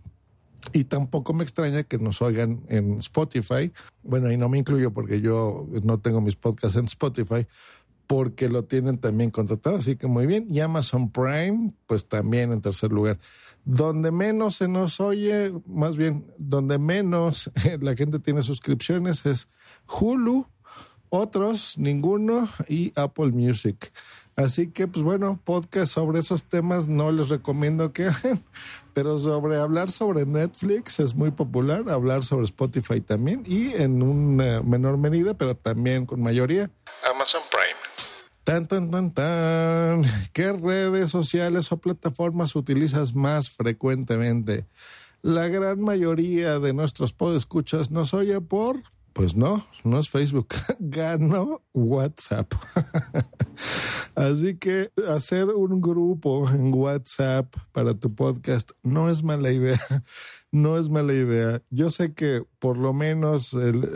Y 0.72 0.84
tampoco 0.84 1.34
me 1.34 1.44
extraña 1.44 1.82
que 1.82 1.98
nos 1.98 2.22
oigan 2.22 2.62
en 2.68 2.98
Spotify. 2.98 3.72
Bueno, 4.02 4.32
y 4.32 4.36
no 4.36 4.48
me 4.48 4.58
incluyo 4.58 4.92
porque 4.92 5.20
yo 5.20 5.68
no 5.82 6.00
tengo 6.00 6.20
mis 6.20 6.36
podcasts 6.36 6.76
en 6.76 6.86
Spotify, 6.86 7.46
porque 8.06 8.48
lo 8.48 8.64
tienen 8.64 8.98
también 8.98 9.30
contratado, 9.30 9.76
así 9.76 9.96
que 9.96 10.06
muy 10.06 10.26
bien. 10.26 10.46
Y 10.50 10.60
Amazon 10.60 11.10
Prime, 11.10 11.72
pues 11.86 12.08
también 12.08 12.52
en 12.52 12.60
tercer 12.60 12.92
lugar. 12.92 13.18
Donde 13.64 14.10
menos 14.10 14.56
se 14.56 14.68
nos 14.68 15.00
oye, 15.00 15.52
más 15.66 15.96
bien, 15.96 16.26
donde 16.38 16.78
menos 16.78 17.50
la 17.80 17.94
gente 17.94 18.18
tiene 18.18 18.42
suscripciones 18.42 19.26
es 19.26 19.48
Hulu, 19.86 20.46
otros, 21.12 21.76
ninguno, 21.76 22.48
y 22.68 22.90
Apple 22.96 23.32
Music. 23.32 23.92
Así 24.34 24.70
que, 24.70 24.88
pues 24.88 25.02
bueno, 25.04 25.38
podcast 25.44 25.92
sobre 25.92 26.20
esos 26.20 26.44
temas 26.44 26.88
no 26.88 27.12
les 27.12 27.28
recomiendo 27.28 27.92
que 27.92 28.06
hagan, 28.06 28.42
pero 28.94 29.18
sobre 29.18 29.58
hablar 29.58 29.90
sobre 29.90 30.24
Netflix 30.24 31.00
es 31.00 31.14
muy 31.14 31.30
popular, 31.30 31.90
hablar 31.90 32.24
sobre 32.24 32.44
Spotify 32.44 33.02
también 33.02 33.42
y 33.46 33.74
en 33.74 34.02
una 34.02 34.62
menor 34.62 34.96
medida, 34.96 35.34
pero 35.34 35.54
también 35.54 36.06
con 36.06 36.22
mayoría, 36.22 36.70
Amazon 37.14 37.42
Prime. 37.50 37.78
Tan, 38.44 38.66
tan, 38.66 38.90
tan, 38.90 39.12
tan. 39.12 40.04
¿Qué 40.32 40.50
redes 40.50 41.10
sociales 41.10 41.70
o 41.70 41.76
plataformas 41.76 42.56
utilizas 42.56 43.14
más 43.14 43.50
frecuentemente? 43.50 44.66
La 45.20 45.48
gran 45.48 45.80
mayoría 45.82 46.58
de 46.58 46.72
nuestros 46.72 47.12
podescuchas 47.12 47.90
nos 47.90 48.14
oye 48.14 48.40
por 48.40 48.80
pues 49.12 49.36
no, 49.36 49.66
no 49.84 49.98
es 49.98 50.08
Facebook. 50.08 50.48
Ganó 50.78 51.62
WhatsApp. 51.72 52.52
Así 54.14 54.56
que 54.56 54.90
hacer 55.08 55.46
un 55.46 55.80
grupo 55.80 56.48
en 56.48 56.72
WhatsApp 56.72 57.54
para 57.72 57.94
tu 57.94 58.14
podcast 58.14 58.72
no 58.82 59.10
es 59.10 59.22
mala 59.22 59.52
idea. 59.52 59.80
No 60.54 60.76
es 60.76 60.90
mala 60.90 61.14
idea. 61.14 61.62
Yo 61.70 61.90
sé 61.90 62.12
que 62.12 62.44
por 62.58 62.76
lo 62.76 62.92
menos 62.92 63.54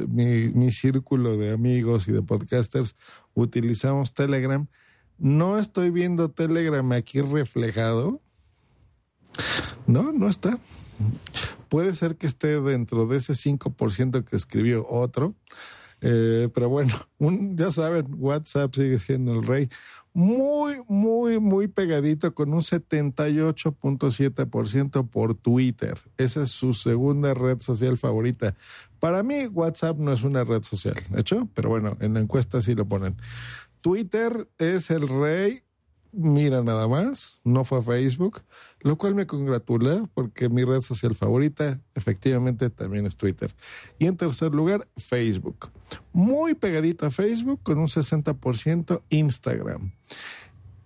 mi, 0.08 0.48
mi 0.48 0.70
círculo 0.70 1.36
de 1.36 1.52
amigos 1.52 2.08
y 2.08 2.12
de 2.12 2.22
podcasters 2.22 2.96
utilizamos 3.34 4.14
Telegram. 4.14 4.66
No 5.18 5.58
estoy 5.58 5.90
viendo 5.90 6.30
Telegram 6.30 6.90
aquí 6.92 7.20
reflejado. 7.20 8.22
No, 9.86 10.12
no 10.12 10.30
está. 10.30 10.58
Puede 11.68 11.94
ser 11.94 12.16
que 12.16 12.26
esté 12.26 12.60
dentro 12.60 13.06
de 13.06 13.18
ese 13.18 13.34
5% 13.34 14.24
que 14.24 14.36
escribió 14.36 14.84
otro. 14.88 15.34
Eh, 16.02 16.50
pero 16.54 16.68
bueno, 16.68 16.92
un, 17.18 17.56
ya 17.56 17.70
saben, 17.70 18.08
WhatsApp 18.18 18.74
sigue 18.74 18.98
siendo 18.98 19.32
el 19.34 19.46
rey. 19.46 19.70
Muy, 20.12 20.82
muy, 20.88 21.38
muy 21.40 21.68
pegadito 21.68 22.34
con 22.34 22.52
un 22.54 22.62
78.7% 22.62 25.08
por 25.10 25.34
Twitter. 25.34 25.98
Esa 26.16 26.42
es 26.42 26.50
su 26.50 26.72
segunda 26.72 27.34
red 27.34 27.60
social 27.60 27.98
favorita. 27.98 28.56
Para 28.98 29.22
mí, 29.22 29.46
WhatsApp 29.46 29.98
no 29.98 30.14
es 30.14 30.24
una 30.24 30.42
red 30.44 30.62
social, 30.62 30.96
¿de 31.10 31.20
hecho? 31.20 31.50
Pero 31.52 31.68
bueno, 31.68 31.98
en 32.00 32.14
la 32.14 32.20
encuesta 32.20 32.62
sí 32.62 32.74
lo 32.74 32.86
ponen. 32.86 33.16
Twitter 33.82 34.48
es 34.58 34.90
el 34.90 35.06
rey 35.06 35.65
mira 36.12 36.62
nada 36.62 36.88
más, 36.88 37.40
no 37.44 37.64
fue 37.64 37.78
a 37.78 37.82
Facebook, 37.82 38.42
lo 38.80 38.96
cual 38.96 39.14
me 39.14 39.26
congratula 39.26 40.08
porque 40.14 40.48
mi 40.48 40.64
red 40.64 40.80
social 40.80 41.14
favorita 41.14 41.80
efectivamente 41.94 42.70
también 42.70 43.06
es 43.06 43.16
Twitter. 43.16 43.54
Y 43.98 44.06
en 44.06 44.16
tercer 44.16 44.54
lugar, 44.54 44.88
Facebook. 44.96 45.70
Muy 46.12 46.54
pegadito 46.54 47.06
a 47.06 47.10
Facebook 47.10 47.60
con 47.62 47.78
un 47.78 47.88
60% 47.88 49.02
Instagram. 49.10 49.92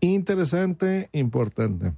Interesante, 0.01 1.11
importante. 1.13 1.95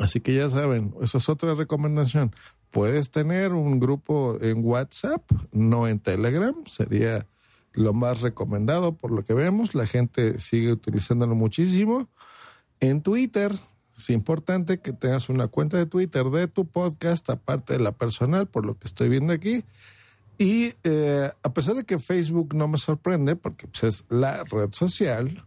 Así 0.00 0.20
que 0.20 0.34
ya 0.34 0.48
saben, 0.50 0.94
esa 1.02 1.18
es 1.18 1.28
otra 1.28 1.54
recomendación. 1.54 2.34
Puedes 2.70 3.10
tener 3.10 3.52
un 3.52 3.78
grupo 3.78 4.38
en 4.40 4.64
WhatsApp, 4.64 5.22
no 5.52 5.86
en 5.86 6.00
Telegram, 6.00 6.54
sería 6.66 7.26
lo 7.74 7.92
más 7.92 8.20
recomendado 8.20 8.96
por 8.96 9.10
lo 9.10 9.24
que 9.24 9.34
vemos. 9.34 9.74
La 9.74 9.86
gente 9.86 10.38
sigue 10.38 10.72
utilizándolo 10.72 11.34
muchísimo. 11.34 12.08
En 12.84 13.00
Twitter, 13.00 13.50
es 13.96 14.10
importante 14.10 14.78
que 14.78 14.92
tengas 14.92 15.30
una 15.30 15.48
cuenta 15.48 15.78
de 15.78 15.86
Twitter 15.86 16.26
de 16.26 16.48
tu 16.48 16.66
podcast, 16.66 17.30
aparte 17.30 17.72
de 17.72 17.80
la 17.80 17.92
personal, 17.92 18.46
por 18.46 18.66
lo 18.66 18.78
que 18.78 18.86
estoy 18.86 19.08
viendo 19.08 19.32
aquí. 19.32 19.64
Y 20.36 20.74
eh, 20.84 21.30
a 21.42 21.54
pesar 21.54 21.76
de 21.76 21.84
que 21.84 21.98
Facebook 21.98 22.54
no 22.54 22.68
me 22.68 22.76
sorprende, 22.76 23.36
porque 23.36 23.66
pues, 23.68 23.84
es 23.84 24.04
la 24.10 24.44
red 24.44 24.70
social, 24.72 25.46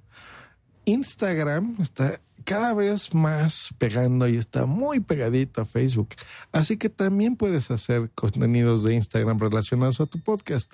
Instagram 0.85 1.75
está 1.79 2.19
cada 2.43 2.73
vez 2.73 3.13
más 3.13 3.71
pegando 3.77 4.27
y 4.27 4.37
está 4.37 4.65
muy 4.65 4.99
pegadito 4.99 5.61
a 5.61 5.65
Facebook. 5.65 6.09
Así 6.51 6.77
que 6.77 6.89
también 6.89 7.35
puedes 7.35 7.69
hacer 7.69 8.09
contenidos 8.15 8.83
de 8.83 8.95
Instagram 8.95 9.37
relacionados 9.37 10.01
a 10.01 10.07
tu 10.07 10.19
podcast. 10.19 10.73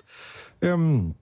Um, 0.62 1.12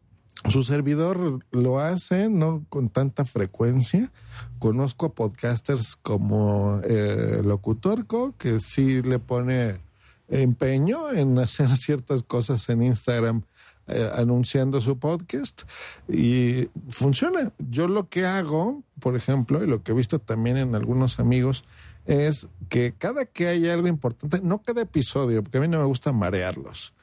su 0.48 0.62
servidor 0.62 1.44
lo 1.50 1.80
hace, 1.80 2.28
no 2.28 2.64
con 2.68 2.88
tanta 2.88 3.24
frecuencia. 3.24 4.10
Conozco 4.58 5.06
a 5.06 5.12
podcasters 5.14 5.96
como 5.96 6.80
eh, 6.84 7.40
Locutorco, 7.44 8.34
que 8.36 8.60
sí 8.60 9.02
le 9.02 9.18
pone 9.18 9.80
empeño 10.28 11.12
en 11.12 11.38
hacer 11.40 11.76
ciertas 11.76 12.22
cosas 12.22 12.68
en 12.68 12.82
Instagram 12.82 13.42
eh, 13.88 14.10
anunciando 14.14 14.80
su 14.80 14.98
podcast 14.98 15.62
y 16.08 16.68
funciona. 16.88 17.52
Yo 17.58 17.88
lo 17.88 18.08
que 18.08 18.26
hago, 18.26 18.84
por 19.00 19.16
ejemplo, 19.16 19.62
y 19.62 19.66
lo 19.66 19.82
que 19.82 19.90
he 19.90 19.94
visto 19.94 20.20
también 20.20 20.56
en 20.56 20.74
algunos 20.76 21.18
amigos, 21.18 21.64
es 22.06 22.48
que 22.68 22.94
cada 22.96 23.24
que 23.24 23.48
hay 23.48 23.68
algo 23.68 23.88
importante, 23.88 24.40
no 24.40 24.62
cada 24.62 24.82
episodio, 24.82 25.42
porque 25.42 25.58
a 25.58 25.60
mí 25.60 25.68
no 25.68 25.80
me 25.80 25.84
gusta 25.84 26.12
marearlos, 26.12 26.94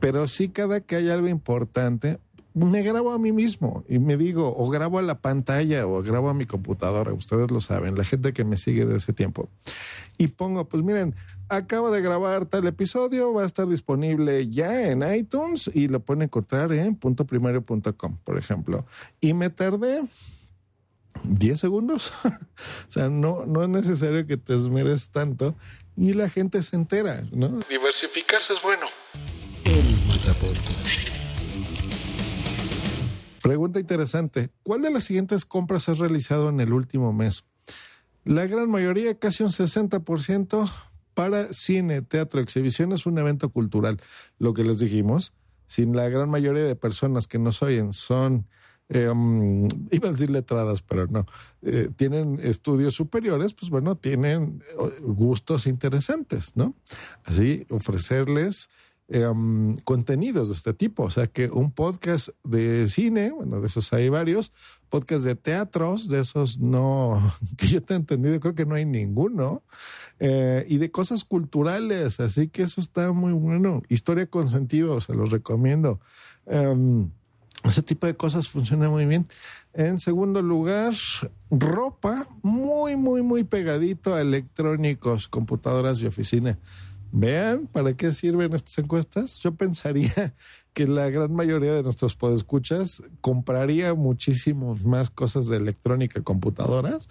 pero 0.00 0.26
sí 0.26 0.48
cada 0.48 0.80
que 0.80 0.96
hay 0.96 1.10
algo 1.10 1.28
importante, 1.28 2.18
me 2.64 2.82
grabo 2.82 3.12
a 3.12 3.18
mí 3.18 3.32
mismo 3.32 3.84
y 3.86 3.98
me 3.98 4.16
digo, 4.16 4.54
o 4.56 4.70
grabo 4.70 4.98
a 4.98 5.02
la 5.02 5.20
pantalla 5.20 5.86
o 5.86 6.02
grabo 6.02 6.30
a 6.30 6.34
mi 6.34 6.46
computadora, 6.46 7.12
ustedes 7.12 7.50
lo 7.50 7.60
saben, 7.60 7.96
la 7.96 8.04
gente 8.04 8.32
que 8.32 8.44
me 8.44 8.56
sigue 8.56 8.86
de 8.86 8.96
ese 8.96 9.12
tiempo. 9.12 9.50
Y 10.16 10.28
pongo, 10.28 10.66
pues 10.66 10.82
miren, 10.82 11.14
acabo 11.50 11.90
de 11.90 12.00
grabar 12.00 12.46
tal 12.46 12.66
episodio, 12.66 13.34
va 13.34 13.42
a 13.42 13.46
estar 13.46 13.68
disponible 13.68 14.48
ya 14.48 14.88
en 14.88 15.02
iTunes 15.14 15.70
y 15.74 15.88
lo 15.88 16.00
pueden 16.00 16.22
encontrar 16.22 16.72
en 16.72 16.94
puntoprimario.com, 16.96 18.16
por 18.24 18.38
ejemplo. 18.38 18.86
Y 19.20 19.34
me 19.34 19.50
tardé 19.50 20.02
10 21.24 21.60
segundos. 21.60 22.14
o 22.24 22.90
sea, 22.90 23.10
no, 23.10 23.44
no 23.44 23.64
es 23.64 23.68
necesario 23.68 24.26
que 24.26 24.38
te 24.38 24.54
esmeres 24.54 25.10
tanto 25.10 25.54
y 25.94 26.14
la 26.14 26.30
gente 26.30 26.62
se 26.62 26.76
entera, 26.76 27.22
¿no? 27.32 27.60
Diversificarse 27.68 28.54
es 28.54 28.62
bueno. 28.62 28.86
Pregunta 33.46 33.78
interesante. 33.78 34.50
¿Cuál 34.64 34.82
de 34.82 34.90
las 34.90 35.04
siguientes 35.04 35.44
compras 35.44 35.88
has 35.88 36.00
realizado 36.00 36.48
en 36.48 36.58
el 36.58 36.72
último 36.72 37.12
mes? 37.12 37.44
La 38.24 38.44
gran 38.48 38.68
mayoría, 38.68 39.16
casi 39.16 39.44
un 39.44 39.50
60%, 39.50 40.68
para 41.14 41.52
cine, 41.52 42.02
teatro, 42.02 42.40
exhibiciones, 42.40 43.06
un 43.06 43.18
evento 43.18 43.50
cultural. 43.50 44.00
Lo 44.40 44.52
que 44.52 44.64
les 44.64 44.80
dijimos, 44.80 45.32
si 45.68 45.86
la 45.86 46.08
gran 46.08 46.28
mayoría 46.28 46.64
de 46.64 46.74
personas 46.74 47.28
que 47.28 47.38
nos 47.38 47.62
oyen 47.62 47.92
son, 47.92 48.48
eh, 48.88 49.08
um, 49.08 49.68
iba 49.92 50.08
a 50.08 50.12
decir 50.12 50.28
letradas, 50.28 50.82
pero 50.82 51.06
no, 51.06 51.24
eh, 51.62 51.88
tienen 51.94 52.40
estudios 52.42 52.96
superiores, 52.96 53.54
pues 53.54 53.70
bueno, 53.70 53.94
tienen 53.94 54.64
eh, 54.70 55.00
gustos 55.02 55.68
interesantes, 55.68 56.56
¿no? 56.56 56.74
Así, 57.22 57.64
ofrecerles 57.70 58.70
um, 59.08 59.76
contenidos 59.84 60.48
de 60.48 60.54
este 60.54 60.74
tipo. 60.74 61.04
O 61.04 61.10
sea 61.10 61.26
que 61.26 61.48
un 61.50 61.72
podcast 61.72 62.30
de 62.44 62.88
cine, 62.88 63.30
bueno, 63.30 63.60
de 63.60 63.66
esos 63.66 63.92
hay 63.92 64.08
varios, 64.08 64.52
podcast 64.88 65.24
de 65.24 65.34
teatros, 65.34 66.08
de 66.08 66.20
esos 66.20 66.58
no, 66.58 67.20
que 67.56 67.68
yo 67.68 67.82
te 67.82 67.94
he 67.94 67.96
entendido, 67.96 68.38
creo 68.40 68.54
que 68.54 68.66
no 68.66 68.74
hay 68.74 68.84
ninguno, 68.84 69.62
eh, 70.18 70.64
y 70.68 70.78
de 70.78 70.90
cosas 70.90 71.24
culturales, 71.24 72.20
así 72.20 72.48
que 72.48 72.62
eso 72.62 72.80
está 72.80 73.12
muy 73.12 73.32
bueno. 73.32 73.82
Historia 73.88 74.26
con 74.26 74.48
sentido, 74.48 75.00
se 75.00 75.14
los 75.14 75.30
recomiendo. 75.30 76.00
Um, 76.46 77.10
ese 77.64 77.82
tipo 77.82 78.06
de 78.06 78.16
cosas 78.16 78.48
funciona 78.48 78.88
muy 78.88 79.06
bien. 79.06 79.26
En 79.72 79.98
segundo 79.98 80.40
lugar, 80.40 80.94
ropa 81.50 82.26
muy, 82.42 82.96
muy, 82.96 83.22
muy 83.22 83.44
pegadito 83.44 84.14
a 84.14 84.20
electrónicos, 84.20 85.28
computadoras 85.28 86.00
y 86.00 86.06
oficina. 86.06 86.58
Vean 87.12 87.66
para 87.66 87.94
qué 87.94 88.12
sirven 88.12 88.52
estas 88.52 88.78
encuestas. 88.78 89.38
Yo 89.38 89.54
pensaría 89.54 90.34
que 90.74 90.86
la 90.86 91.08
gran 91.10 91.32
mayoría 91.32 91.72
de 91.72 91.82
nuestros 91.82 92.16
podescuchas 92.16 93.02
compraría 93.20 93.94
muchísimos 93.94 94.84
más 94.84 95.10
cosas 95.10 95.48
de 95.48 95.56
electrónica, 95.56 96.22
computadoras, 96.22 97.08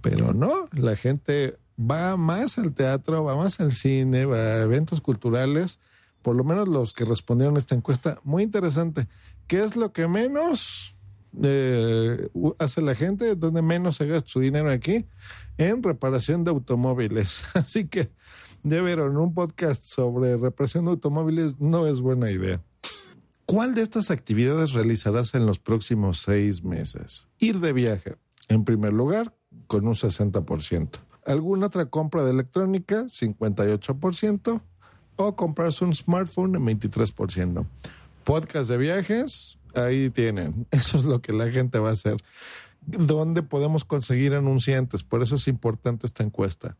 pero 0.00 0.34
no, 0.34 0.68
la 0.72 0.96
gente 0.96 1.56
va 1.78 2.16
más 2.16 2.58
al 2.58 2.72
teatro, 2.72 3.24
va 3.24 3.36
más 3.36 3.60
al 3.60 3.72
cine, 3.72 4.26
va 4.26 4.36
a 4.36 4.62
eventos 4.62 5.00
culturales, 5.00 5.80
por 6.22 6.36
lo 6.36 6.44
menos 6.44 6.68
los 6.68 6.92
que 6.92 7.04
respondieron 7.04 7.56
a 7.56 7.58
esta 7.58 7.74
encuesta, 7.74 8.18
muy 8.24 8.42
interesante. 8.42 9.08
¿Qué 9.46 9.62
es 9.62 9.76
lo 9.76 9.92
que 9.92 10.08
menos 10.08 10.96
eh, 11.42 12.28
hace 12.58 12.80
la 12.80 12.94
gente? 12.94 13.34
¿Dónde 13.34 13.62
menos 13.62 13.96
se 13.96 14.06
gasta 14.06 14.30
su 14.30 14.40
dinero 14.40 14.70
aquí? 14.70 15.06
En 15.58 15.82
reparación 15.82 16.44
de 16.44 16.50
automóviles. 16.50 17.42
Así 17.54 17.86
que 17.86 18.10
ya 18.64 18.80
vieron, 18.80 19.18
un 19.18 19.34
podcast 19.34 19.84
sobre 19.84 20.36
represión 20.38 20.86
de 20.86 20.92
automóviles 20.92 21.60
no 21.60 21.86
es 21.86 22.00
buena 22.00 22.30
idea. 22.30 22.62
¿Cuál 23.44 23.74
de 23.74 23.82
estas 23.82 24.10
actividades 24.10 24.72
realizarás 24.72 25.34
en 25.34 25.44
los 25.44 25.58
próximos 25.58 26.20
seis 26.20 26.64
meses? 26.64 27.26
Ir 27.38 27.60
de 27.60 27.74
viaje, 27.74 28.16
en 28.48 28.64
primer 28.64 28.94
lugar, 28.94 29.34
con 29.66 29.86
un 29.86 29.94
60%. 29.94 30.88
¿Alguna 31.26 31.66
otra 31.66 31.86
compra 31.86 32.24
de 32.24 32.30
electrónica? 32.30 33.04
58%. 33.04 34.62
O 35.16 35.36
comprarse 35.36 35.84
un 35.84 35.94
smartphone 35.94 36.56
en 36.56 36.80
23%. 36.80 37.66
Podcast 38.24 38.70
de 38.70 38.78
viajes, 38.78 39.58
ahí 39.74 40.08
tienen. 40.08 40.66
Eso 40.70 40.96
es 40.96 41.04
lo 41.04 41.20
que 41.20 41.34
la 41.34 41.50
gente 41.50 41.78
va 41.78 41.90
a 41.90 41.92
hacer. 41.92 42.16
¿Dónde 42.86 43.42
podemos 43.42 43.84
conseguir 43.84 44.34
anunciantes? 44.34 45.04
Por 45.04 45.22
eso 45.22 45.36
es 45.36 45.48
importante 45.48 46.06
esta 46.06 46.22
encuesta. 46.22 46.76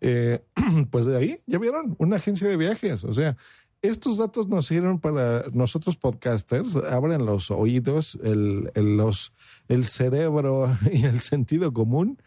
Eh, 0.00 0.44
pues 0.90 1.06
de 1.06 1.16
ahí, 1.16 1.38
ya 1.46 1.58
vieron, 1.58 1.96
una 1.98 2.16
agencia 2.16 2.48
de 2.48 2.56
viajes. 2.56 3.04
O 3.04 3.12
sea, 3.12 3.36
estos 3.82 4.18
datos 4.18 4.48
nos 4.48 4.66
sirven 4.66 4.98
para 4.98 5.44
nosotros 5.52 5.96
podcasters, 5.96 6.76
abren 6.76 7.26
los 7.26 7.50
oídos, 7.50 8.18
el, 8.22 8.70
los, 8.74 9.32
el 9.68 9.84
cerebro 9.84 10.76
y 10.92 11.04
el 11.04 11.20
sentido 11.20 11.72
común. 11.72 12.18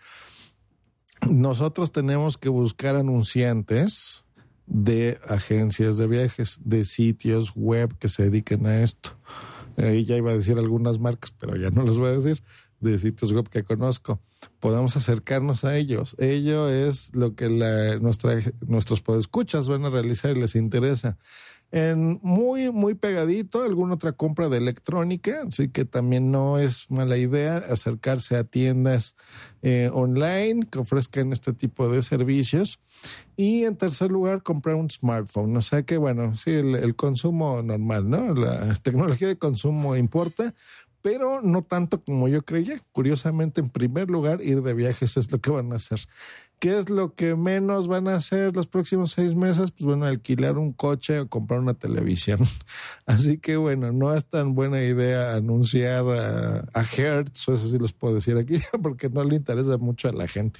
Nosotros 1.27 1.91
tenemos 1.91 2.37
que 2.37 2.49
buscar 2.49 2.95
anunciantes 2.95 4.23
de 4.67 5.19
agencias 5.27 5.97
de 5.97 6.07
viajes, 6.07 6.59
de 6.63 6.83
sitios 6.83 7.53
web 7.55 7.97
que 7.97 8.07
se 8.07 8.23
dediquen 8.23 8.67
a 8.67 8.81
esto. 8.81 9.11
Ahí 9.77 10.05
ya 10.05 10.15
iba 10.15 10.31
a 10.31 10.35
decir 10.35 10.57
algunas 10.57 10.99
marcas, 10.99 11.31
pero 11.31 11.55
ya 11.55 11.69
no 11.69 11.83
los 11.83 11.97
voy 11.97 12.09
a 12.09 12.17
decir 12.17 12.43
de 12.79 12.99
sitios 12.99 13.31
web 13.31 13.49
que 13.49 13.63
conozco, 13.63 14.21
podamos 14.59 14.95
acercarnos 14.95 15.65
a 15.65 15.77
ellos. 15.77 16.15
Ello 16.19 16.69
es 16.69 17.15
lo 17.15 17.35
que 17.35 17.49
la, 17.49 17.97
nuestra, 17.99 18.39
nuestros 18.65 19.01
podescuchas 19.01 19.67
van 19.67 19.85
a 19.85 19.89
realizar 19.89 20.35
y 20.35 20.39
les 20.39 20.55
interesa. 20.55 21.17
En 21.69 22.21
muy, 22.23 22.71
muy 22.71 22.93
pegadito, 22.93 23.61
alguna 23.61 23.95
otra 23.95 24.13
compra 24.13 24.47
de 24.47 24.57
electrónica, 24.57 25.41
así 25.45 25.67
que 25.67 25.83
también 25.83 26.31
no 26.31 26.59
es 26.59 26.89
mala 26.89 27.17
idea 27.17 27.57
acercarse 27.57 28.37
a 28.37 28.45
tiendas 28.45 29.17
eh, 29.63 29.89
online 29.91 30.65
que 30.71 30.79
ofrezcan 30.79 31.33
este 31.33 31.51
tipo 31.51 31.89
de 31.89 32.01
servicios. 32.01 32.79
Y 33.35 33.65
en 33.65 33.75
tercer 33.75 34.11
lugar, 34.11 34.43
comprar 34.43 34.75
un 34.75 34.89
smartphone. 34.89 35.57
O 35.57 35.61
sea 35.61 35.83
que, 35.83 35.97
bueno, 35.97 36.37
sí, 36.37 36.51
el, 36.51 36.73
el 36.73 36.95
consumo 36.95 37.61
normal, 37.61 38.09
¿no? 38.09 38.33
La 38.33 38.73
tecnología 38.75 39.27
de 39.27 39.37
consumo 39.37 39.97
importa, 39.97 40.55
pero 41.07 41.41
no 41.41 41.61
tanto 41.61 42.03
como 42.03 42.27
yo 42.27 42.43
creía. 42.43 42.77
Curiosamente, 42.91 43.61
en 43.61 43.69
primer 43.69 44.09
lugar, 44.09 44.41
ir 44.41 44.61
de 44.61 44.73
viajes 44.73 45.15
es 45.15 45.31
lo 45.31 45.39
que 45.39 45.51
van 45.51 45.71
a 45.71 45.77
hacer. 45.77 46.01
¿Qué 46.59 46.77
es 46.77 46.89
lo 46.89 47.15
que 47.15 47.37
menos 47.37 47.87
van 47.87 48.09
a 48.09 48.15
hacer 48.15 48.53
los 48.53 48.67
próximos 48.67 49.11
seis 49.11 49.33
meses? 49.33 49.71
Pues 49.71 49.85
bueno, 49.85 50.05
alquilar 50.05 50.57
un 50.57 50.73
coche 50.73 51.21
o 51.21 51.29
comprar 51.29 51.61
una 51.61 51.75
televisión. 51.75 52.39
Así 53.05 53.37
que 53.37 53.55
bueno, 53.55 53.93
no 53.93 54.13
es 54.13 54.25
tan 54.25 54.53
buena 54.53 54.83
idea 54.83 55.35
anunciar 55.35 56.03
a, 56.09 56.67
a 56.73 56.83
Hertz, 56.83 57.47
o 57.47 57.53
eso 57.53 57.69
sí 57.69 57.77
los 57.77 57.93
puedo 57.93 58.15
decir 58.15 58.35
aquí, 58.37 58.59
porque 58.83 59.07
no 59.07 59.23
le 59.23 59.37
interesa 59.37 59.77
mucho 59.77 60.09
a 60.09 60.11
la 60.11 60.27
gente. 60.27 60.59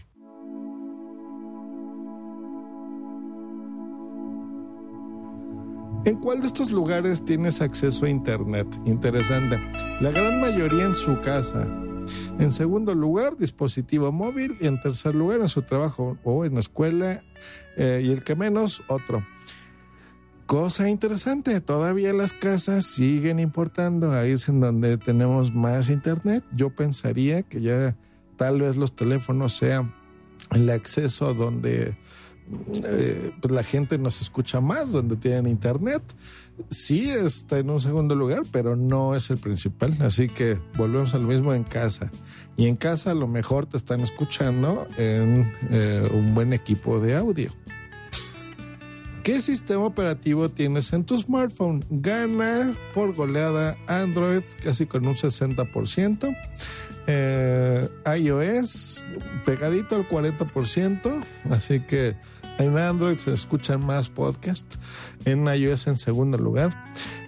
¿En 6.07 6.15
cuál 6.15 6.39
de 6.39 6.47
estos 6.47 6.71
lugares 6.71 7.25
tienes 7.25 7.59
acceso 7.59 8.05
a 8.05 8.09
Internet? 8.09 8.65
Interesante. 8.85 9.59
La 9.99 10.09
gran 10.09 10.39
mayoría 10.39 10.85
en 10.85 10.95
su 10.95 11.19
casa. 11.19 11.67
En 12.39 12.49
segundo 12.49 12.95
lugar, 12.95 13.35
dispositivo 13.35 14.09
móvil. 14.13 14.55
Y 14.61 14.67
en 14.67 14.79
tercer 14.79 15.15
lugar, 15.15 15.41
en 15.41 15.49
su 15.49 15.63
trabajo 15.63 16.17
o 16.23 16.45
en 16.45 16.53
la 16.53 16.61
escuela. 16.61 17.25
Eh, 17.75 18.03
y 18.05 18.11
el 18.11 18.23
que 18.23 18.37
menos, 18.37 18.83
otro. 18.87 19.27
Cosa 20.45 20.89
interesante, 20.89 21.59
todavía 21.59 22.13
las 22.13 22.31
casas 22.31 22.85
siguen 22.85 23.41
importando. 23.41 24.13
Ahí 24.13 24.31
es 24.31 24.47
en 24.47 24.61
donde 24.61 24.97
tenemos 24.97 25.53
más 25.53 25.89
Internet. 25.89 26.45
Yo 26.55 26.69
pensaría 26.69 27.43
que 27.43 27.59
ya 27.59 27.97
tal 28.37 28.61
vez 28.61 28.77
los 28.77 28.95
teléfonos 28.95 29.57
sean 29.57 29.93
el 30.51 30.69
acceso 30.69 31.33
donde 31.33 31.97
eh, 32.83 33.31
pues 33.41 33.53
la 33.53 33.63
gente 33.63 33.97
nos 33.97 34.21
escucha 34.21 34.61
más 34.61 34.91
donde 34.91 35.15
tienen 35.15 35.47
internet. 35.47 36.01
Sí 36.69 37.09
está 37.09 37.59
en 37.59 37.69
un 37.69 37.79
segundo 37.79 38.15
lugar, 38.15 38.41
pero 38.51 38.75
no 38.75 39.15
es 39.15 39.29
el 39.29 39.37
principal. 39.37 39.95
Así 40.01 40.27
que 40.27 40.59
volvemos 40.77 41.13
al 41.13 41.21
mismo 41.21 41.53
en 41.53 41.63
casa. 41.63 42.11
Y 42.55 42.67
en 42.67 42.75
casa 42.75 43.11
a 43.11 43.15
lo 43.15 43.27
mejor 43.27 43.65
te 43.65 43.77
están 43.77 43.99
escuchando 44.01 44.87
en 44.97 45.53
eh, 45.69 46.09
un 46.11 46.33
buen 46.33 46.53
equipo 46.53 46.99
de 46.99 47.15
audio. 47.15 47.51
¿Qué 49.27 49.41
sistema 49.41 49.83
operativo 49.83 50.47
tienes 50.47 50.93
en 50.93 51.03
tu 51.03 51.17
smartphone? 51.17 51.83
Gana 51.89 52.73
por 52.93 53.13
goleada 53.13 53.75
Android 53.85 54.41
casi 54.63 54.85
con 54.85 55.05
un 55.05 55.15
60%. 55.15 56.35
Eh, 57.07 57.89
iOS 58.19 59.05
pegadito 59.45 59.95
al 59.95 60.07
40%. 60.07 61.23
Así 61.49 61.81
que 61.81 62.15
En 62.59 62.77
Android 62.77 63.17
se 63.17 63.33
escuchan 63.33 63.85
más 63.85 64.09
podcasts. 64.09 64.79
En 65.25 65.45
iOS 65.45 65.87
en 65.87 65.97
segundo 65.97 66.37
lugar. 66.37 66.71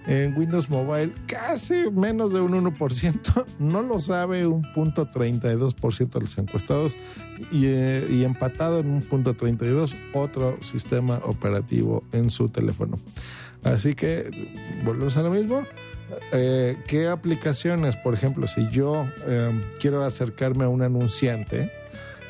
En 0.06 0.36
Windows 0.36 0.68
Mobile 0.70 1.12
casi 1.26 1.90
menos 1.90 2.32
de 2.32 2.40
un 2.40 2.52
1%. 2.52 3.44
No 3.58 3.82
lo 3.82 4.00
sabe 4.00 4.46
un 4.46 4.62
punto 4.72 5.06
32% 5.10 6.10
de 6.10 6.20
los 6.20 6.38
encuestados. 6.38 6.96
Y, 7.52 7.66
eh, 7.66 8.06
y 8.10 8.24
empatado 8.24 8.80
en 8.80 8.90
un 8.90 9.02
punto 9.02 9.34
32 9.34 9.94
otro 10.14 10.58
sistema 10.62 11.20
operativo 11.24 12.04
en 12.12 12.30
su 12.30 12.48
teléfono. 12.48 12.98
Así 13.62 13.94
que 13.94 14.30
volvemos 14.84 15.16
a 15.16 15.22
lo 15.22 15.30
mismo. 15.30 15.66
Eh, 16.32 16.76
¿Qué 16.86 17.08
aplicaciones, 17.08 17.96
por 17.96 18.14
ejemplo, 18.14 18.48
si 18.48 18.68
yo 18.70 19.06
eh, 19.26 19.60
quiero 19.78 20.04
acercarme 20.04 20.64
a 20.64 20.68
un 20.68 20.82
anunciante, 20.82 21.70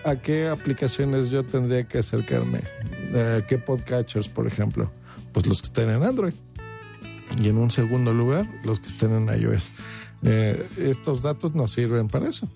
¿a 0.05 0.17
qué 0.17 0.49
aplicaciones 0.49 1.31
yo 1.31 1.45
tendría 1.45 1.87
que 1.87 1.99
acercarme? 1.99 2.63
Eh, 3.13 3.43
¿Qué 3.47 3.59
podcatchers, 3.59 4.29
por 4.29 4.47
ejemplo? 4.47 4.91
Pues 5.33 5.47
los 5.47 5.63
que 5.63 5.67
estén 5.67 5.91
en 5.91 6.03
Android. 6.03 6.35
Y 7.41 7.49
en 7.49 7.57
un 7.57 7.71
segundo 7.71 8.13
lugar, 8.13 8.49
los 8.65 8.81
que 8.81 8.89
estén 8.89 9.13
en 9.13 9.41
iOS. 9.41 9.71
Eh, 10.23 10.67
estos 10.79 11.23
datos 11.23 11.55
nos 11.55 11.73
sirven 11.73 12.09
para 12.09 12.29
eso. 12.29 12.49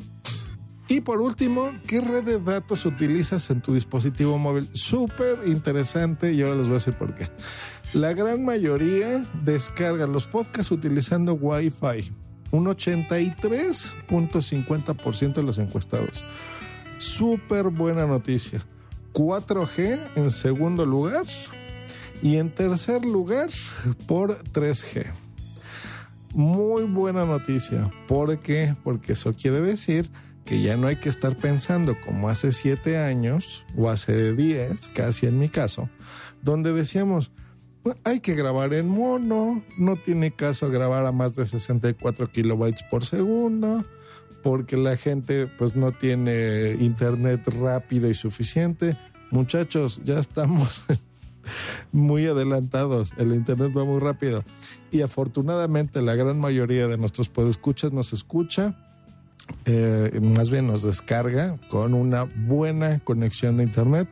Y 0.86 1.01
por 1.01 1.18
último, 1.20 1.72
¿qué 1.86 2.03
red 2.03 2.24
de 2.24 2.38
datos 2.38 2.84
utilizas 2.84 3.49
en 3.51 3.62
tu 3.62 3.72
dispositivo 3.72 4.36
móvil? 4.36 4.68
Súper 4.74 5.38
interesante 5.47 6.34
y 6.34 6.42
ahora 6.42 6.57
les 6.57 6.66
voy 6.66 6.72
a 6.72 6.78
decir 6.78 6.92
por 6.95 7.14
qué. 7.14 7.28
La 7.95 8.12
gran 8.12 8.45
mayoría 8.45 9.24
descarga 9.42 10.07
los 10.07 10.26
podcasts 10.26 10.70
utilizando 10.70 11.32
Wi-Fi. 11.34 12.12
Un 12.51 12.66
83.50% 12.66 15.34
de 15.34 15.42
los 15.42 15.57
encuestados. 15.59 16.22
Súper 16.99 17.68
buena 17.68 18.07
noticia. 18.07 18.64
4G 19.12 20.01
en 20.16 20.30
segundo 20.30 20.84
lugar 20.84 21.24
y 22.22 22.36
en 22.36 22.51
tercer 22.51 23.05
lugar 23.05 23.51
por 24.07 24.42
3G. 24.45 25.07
Muy 26.34 26.84
buena 26.84 27.24
noticia. 27.24 27.92
¿Por 28.09 28.38
qué? 28.40 28.74
Porque 28.82 29.12
eso 29.12 29.34
quiere 29.34 29.61
decir 29.61 30.11
que 30.45 30.61
ya 30.61 30.76
no 30.76 30.88
hay 30.88 30.97
que 30.97 31.09
estar 31.09 31.36
pensando 31.36 31.97
como 32.05 32.28
hace 32.28 32.53
siete 32.53 32.99
años 32.99 33.64
o 33.76 33.88
hace 33.88 34.34
diez, 34.34 34.88
casi 34.88 35.26
en 35.26 35.38
mi 35.38 35.49
caso, 35.49 35.88
donde 36.42 36.72
decíamos, 36.72 37.30
hay 38.05 38.20
que 38.20 38.34
grabar 38.34 38.72
en 38.74 38.88
mono, 38.88 39.62
no 39.78 39.97
tiene 39.97 40.32
caso 40.32 40.70
grabar 40.70 41.07
a 41.07 41.12
más 41.12 41.34
de 41.34 41.47
64 41.47 42.30
kilobytes 42.30 42.82
por 42.84 43.05
segundo, 43.05 43.84
porque 44.45 44.76
la 44.76 44.97
gente 44.97 45.49
pues 45.49 45.74
no 45.74 45.90
tiene 45.90 46.76
internet 46.78 47.49
rápido 47.49 48.09
y 48.09 48.14
suficiente. 48.14 48.97
Muchachos, 49.32 50.03
ya 50.05 50.20
estamos 50.20 50.84
muy 51.92 52.26
adelantados, 52.26 53.14
el 53.16 53.34
internet 53.34 53.72
va 53.76 53.84
muy 53.84 53.99
rápido 53.99 54.45
y 54.92 55.03
afortunadamente 55.03 56.01
la 56.03 56.14
gran 56.14 56.38
mayoría 56.38 56.86
de 56.86 56.99
nuestros 56.99 57.28
podescuchas 57.28 57.92
nos 57.92 58.12
escucha 58.12 58.76
eh, 59.66 60.20
más 60.22 60.51
bien 60.51 60.66
nos 60.66 60.82
descarga 60.82 61.59
con 61.68 61.95
una 61.95 62.24
buena 62.24 62.99
conexión 63.01 63.57
de 63.57 63.64
internet 63.64 64.09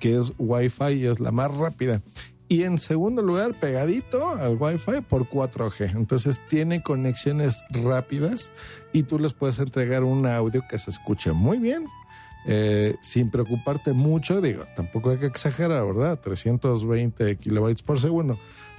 que 0.00 0.16
es 0.16 0.32
Wi-Fi 0.38 0.92
y 0.92 1.06
es 1.06 1.20
la 1.20 1.32
más 1.32 1.54
rápida. 1.54 2.02
Y 2.48 2.62
en 2.62 2.78
segundo 2.78 3.20
lugar, 3.20 3.54
pegadito 3.54 4.30
al 4.30 4.56
Wi-Fi 4.56 5.02
por 5.06 5.28
4G. 5.28 5.94
Entonces 5.94 6.40
tiene 6.48 6.82
conexiones 6.82 7.62
rápidas 7.70 8.52
y 8.92 9.02
tú 9.02 9.18
les 9.18 9.34
puedes 9.34 9.58
entregar 9.58 10.02
un 10.02 10.26
audio 10.26 10.62
que 10.68 10.78
se 10.78 10.90
escuche 10.90 11.32
muy 11.32 11.58
bien. 11.58 11.86
Eh, 12.46 12.96
sin 13.02 13.30
preocuparte 13.30 13.92
mucho, 13.92 14.40
digo, 14.40 14.64
tampoco 14.74 15.10
hay 15.10 15.18
que 15.18 15.26
exagerar, 15.26 15.84
¿verdad? 15.84 16.18
320 16.20 17.36
kilobytes 17.36 17.82
por 17.82 18.00
segundo 18.00 18.38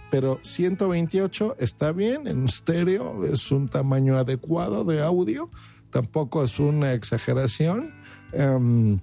pero 0.09 0.39
128 0.41 1.57
está 1.59 1.91
bien 1.91 2.27
en 2.27 2.45
estéreo, 2.45 3.25
es 3.25 3.51
un 3.51 3.67
tamaño 3.67 4.17
adecuado 4.17 4.83
de 4.83 5.01
audio, 5.01 5.49
tampoco 5.91 6.43
es 6.43 6.59
una 6.59 6.93
exageración. 6.93 7.93
Um, 8.33 8.99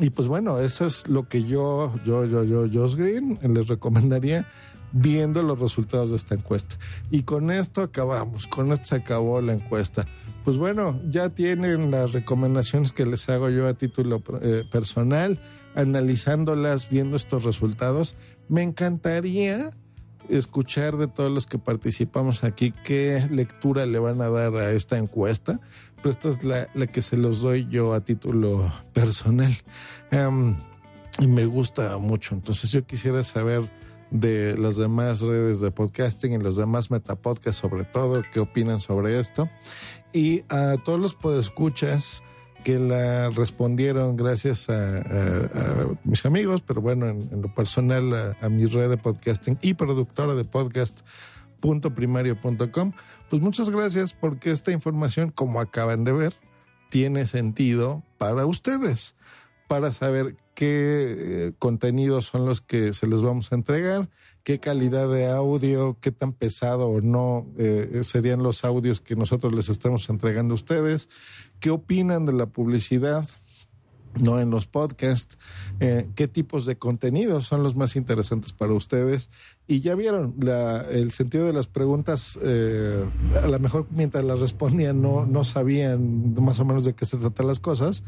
y 0.00 0.10
pues 0.10 0.28
bueno, 0.28 0.58
eso 0.58 0.86
es 0.86 1.08
lo 1.08 1.28
que 1.28 1.44
yo, 1.44 1.94
yo, 2.04 2.24
yo, 2.24 2.42
yo, 2.44 2.66
Josh 2.72 2.96
Green, 2.96 3.38
les 3.42 3.68
recomendaría 3.68 4.46
viendo 4.92 5.42
los 5.42 5.58
resultados 5.58 6.10
de 6.10 6.16
esta 6.16 6.34
encuesta. 6.34 6.76
Y 7.10 7.22
con 7.22 7.50
esto 7.50 7.82
acabamos, 7.82 8.46
con 8.46 8.72
esto 8.72 8.86
se 8.86 8.96
acabó 8.96 9.40
la 9.40 9.52
encuesta. 9.52 10.06
Pues 10.44 10.56
bueno, 10.56 11.00
ya 11.08 11.30
tienen 11.30 11.90
las 11.90 12.12
recomendaciones 12.12 12.92
que 12.92 13.06
les 13.06 13.28
hago 13.28 13.50
yo 13.50 13.66
a 13.66 13.74
título 13.74 14.22
eh, 14.40 14.64
personal, 14.70 15.40
analizándolas, 15.74 16.90
viendo 16.90 17.16
estos 17.16 17.44
resultados. 17.44 18.16
Me 18.48 18.62
encantaría 18.62 19.70
escuchar 20.28 20.96
de 20.96 21.08
todos 21.08 21.30
los 21.30 21.46
que 21.46 21.58
participamos 21.58 22.44
aquí 22.44 22.72
qué 22.84 23.26
lectura 23.30 23.86
le 23.86 23.98
van 23.98 24.20
a 24.22 24.28
dar 24.28 24.54
a 24.56 24.72
esta 24.72 24.98
encuesta, 24.98 25.60
pero 26.04 26.12
esta 26.12 26.28
es 26.28 26.44
la, 26.44 26.68
la 26.74 26.86
que 26.86 27.00
se 27.00 27.16
los 27.16 27.40
doy 27.40 27.66
yo 27.66 27.94
a 27.94 28.02
título 28.02 28.70
personal. 28.92 29.56
Um, 30.12 30.54
y 31.18 31.26
me 31.26 31.46
gusta 31.46 31.96
mucho. 31.96 32.34
Entonces 32.34 32.70
yo 32.72 32.84
quisiera 32.84 33.24
saber 33.24 33.70
de 34.10 34.54
las 34.58 34.76
demás 34.76 35.22
redes 35.22 35.60
de 35.60 35.70
podcasting 35.70 36.34
y 36.34 36.38
los 36.38 36.56
demás 36.56 36.90
metapodcasts 36.90 37.58
sobre 37.58 37.84
todo, 37.84 38.22
qué 38.34 38.40
opinan 38.40 38.80
sobre 38.80 39.18
esto. 39.18 39.48
Y 40.12 40.42
a 40.50 40.76
todos 40.84 41.00
los 41.00 41.14
podescuchas 41.14 42.22
que 42.64 42.78
la 42.78 43.30
respondieron 43.30 44.18
gracias 44.18 44.68
a, 44.68 45.02
mis 46.04 46.26
amigos, 46.26 46.60
pero 46.60 46.82
bueno, 46.82 47.08
en, 47.08 47.30
lo 47.40 47.54
personal 47.54 48.12
a, 48.12 48.36
a, 48.44 48.50
mi 48.50 48.66
red 48.66 48.90
de 48.90 48.98
podcasting 48.98 49.58
y 49.62 49.72
productora 49.72 50.34
de 50.34 50.44
podcast.primario.com. 51.60 52.92
Pues 53.30 53.42
muchas 53.42 53.70
gracias 53.70 54.14
porque 54.14 54.50
esta 54.50 54.72
información, 54.72 55.30
como 55.30 55.60
acaban 55.60 56.04
de 56.04 56.12
ver, 56.12 56.34
tiene 56.90 57.26
sentido 57.26 58.02
para 58.18 58.46
ustedes, 58.46 59.16
para 59.66 59.92
saber 59.92 60.36
qué 60.54 61.16
eh, 61.18 61.52
contenidos 61.58 62.26
son 62.26 62.46
los 62.46 62.60
que 62.60 62.92
se 62.92 63.06
les 63.06 63.22
vamos 63.22 63.50
a 63.50 63.56
entregar, 63.56 64.08
qué 64.44 64.60
calidad 64.60 65.08
de 65.08 65.26
audio, 65.28 65.96
qué 66.00 66.12
tan 66.12 66.32
pesado 66.32 66.88
o 66.88 67.00
no 67.00 67.46
eh, 67.58 68.00
serían 68.02 68.42
los 68.42 68.64
audios 68.64 69.00
que 69.00 69.16
nosotros 69.16 69.52
les 69.52 69.68
estamos 69.68 70.08
entregando 70.08 70.52
a 70.52 70.56
ustedes, 70.56 71.08
qué 71.60 71.70
opinan 71.70 72.26
de 72.26 72.34
la 72.34 72.46
publicidad, 72.46 73.28
no 74.20 74.40
en 74.40 74.50
los 74.50 74.66
podcasts, 74.66 75.38
eh, 75.80 76.08
qué 76.14 76.28
tipos 76.28 76.66
de 76.66 76.76
contenidos 76.76 77.46
son 77.46 77.62
los 77.62 77.76
más 77.76 77.96
interesantes 77.96 78.52
para 78.52 78.72
ustedes. 78.72 79.30
Y 79.66 79.80
ya 79.80 79.94
vieron, 79.94 80.34
la, 80.40 80.82
el 80.82 81.10
sentido 81.10 81.46
de 81.46 81.52
las 81.52 81.66
preguntas, 81.66 82.38
eh, 82.42 83.04
a 83.42 83.48
lo 83.48 83.58
mejor 83.58 83.86
mientras 83.90 84.24
las 84.24 84.40
respondían 84.40 85.00
no, 85.00 85.26
no 85.26 85.44
sabían 85.44 86.34
más 86.34 86.60
o 86.60 86.64
menos 86.64 86.84
de 86.84 86.94
qué 86.94 87.06
se 87.06 87.16
tratan 87.16 87.46
las 87.46 87.60
cosas, 87.60 88.02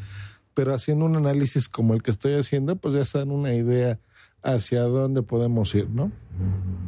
pero 0.55 0.75
haciendo 0.75 1.05
un 1.05 1.17
análisis 1.17 1.69
como 1.69 1.95
el 1.95 2.03
que 2.03 2.11
estoy 2.11 2.35
haciendo, 2.35 2.77
pues 2.77 2.95
ya 2.95 3.05
se 3.05 3.19
dan 3.19 3.31
una 3.31 3.55
idea 3.55 3.99
hacia 4.43 4.83
dónde 4.83 5.23
podemos 5.23 5.75
ir, 5.75 5.91
¿no? 5.91 6.13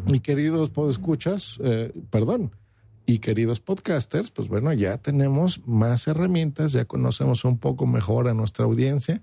Y 0.06 0.20
queridos 0.20 0.70
podescuchas, 0.70 1.58
eh, 1.62 1.92
perdón, 2.10 2.52
y 3.08 3.20
queridos 3.20 3.60
podcasters, 3.60 4.30
pues 4.30 4.48
bueno, 4.48 4.70
ya 4.74 4.98
tenemos 4.98 5.66
más 5.66 6.06
herramientas, 6.08 6.72
ya 6.72 6.84
conocemos 6.84 7.42
un 7.46 7.56
poco 7.56 7.86
mejor 7.86 8.28
a 8.28 8.34
nuestra 8.34 8.66
audiencia 8.66 9.22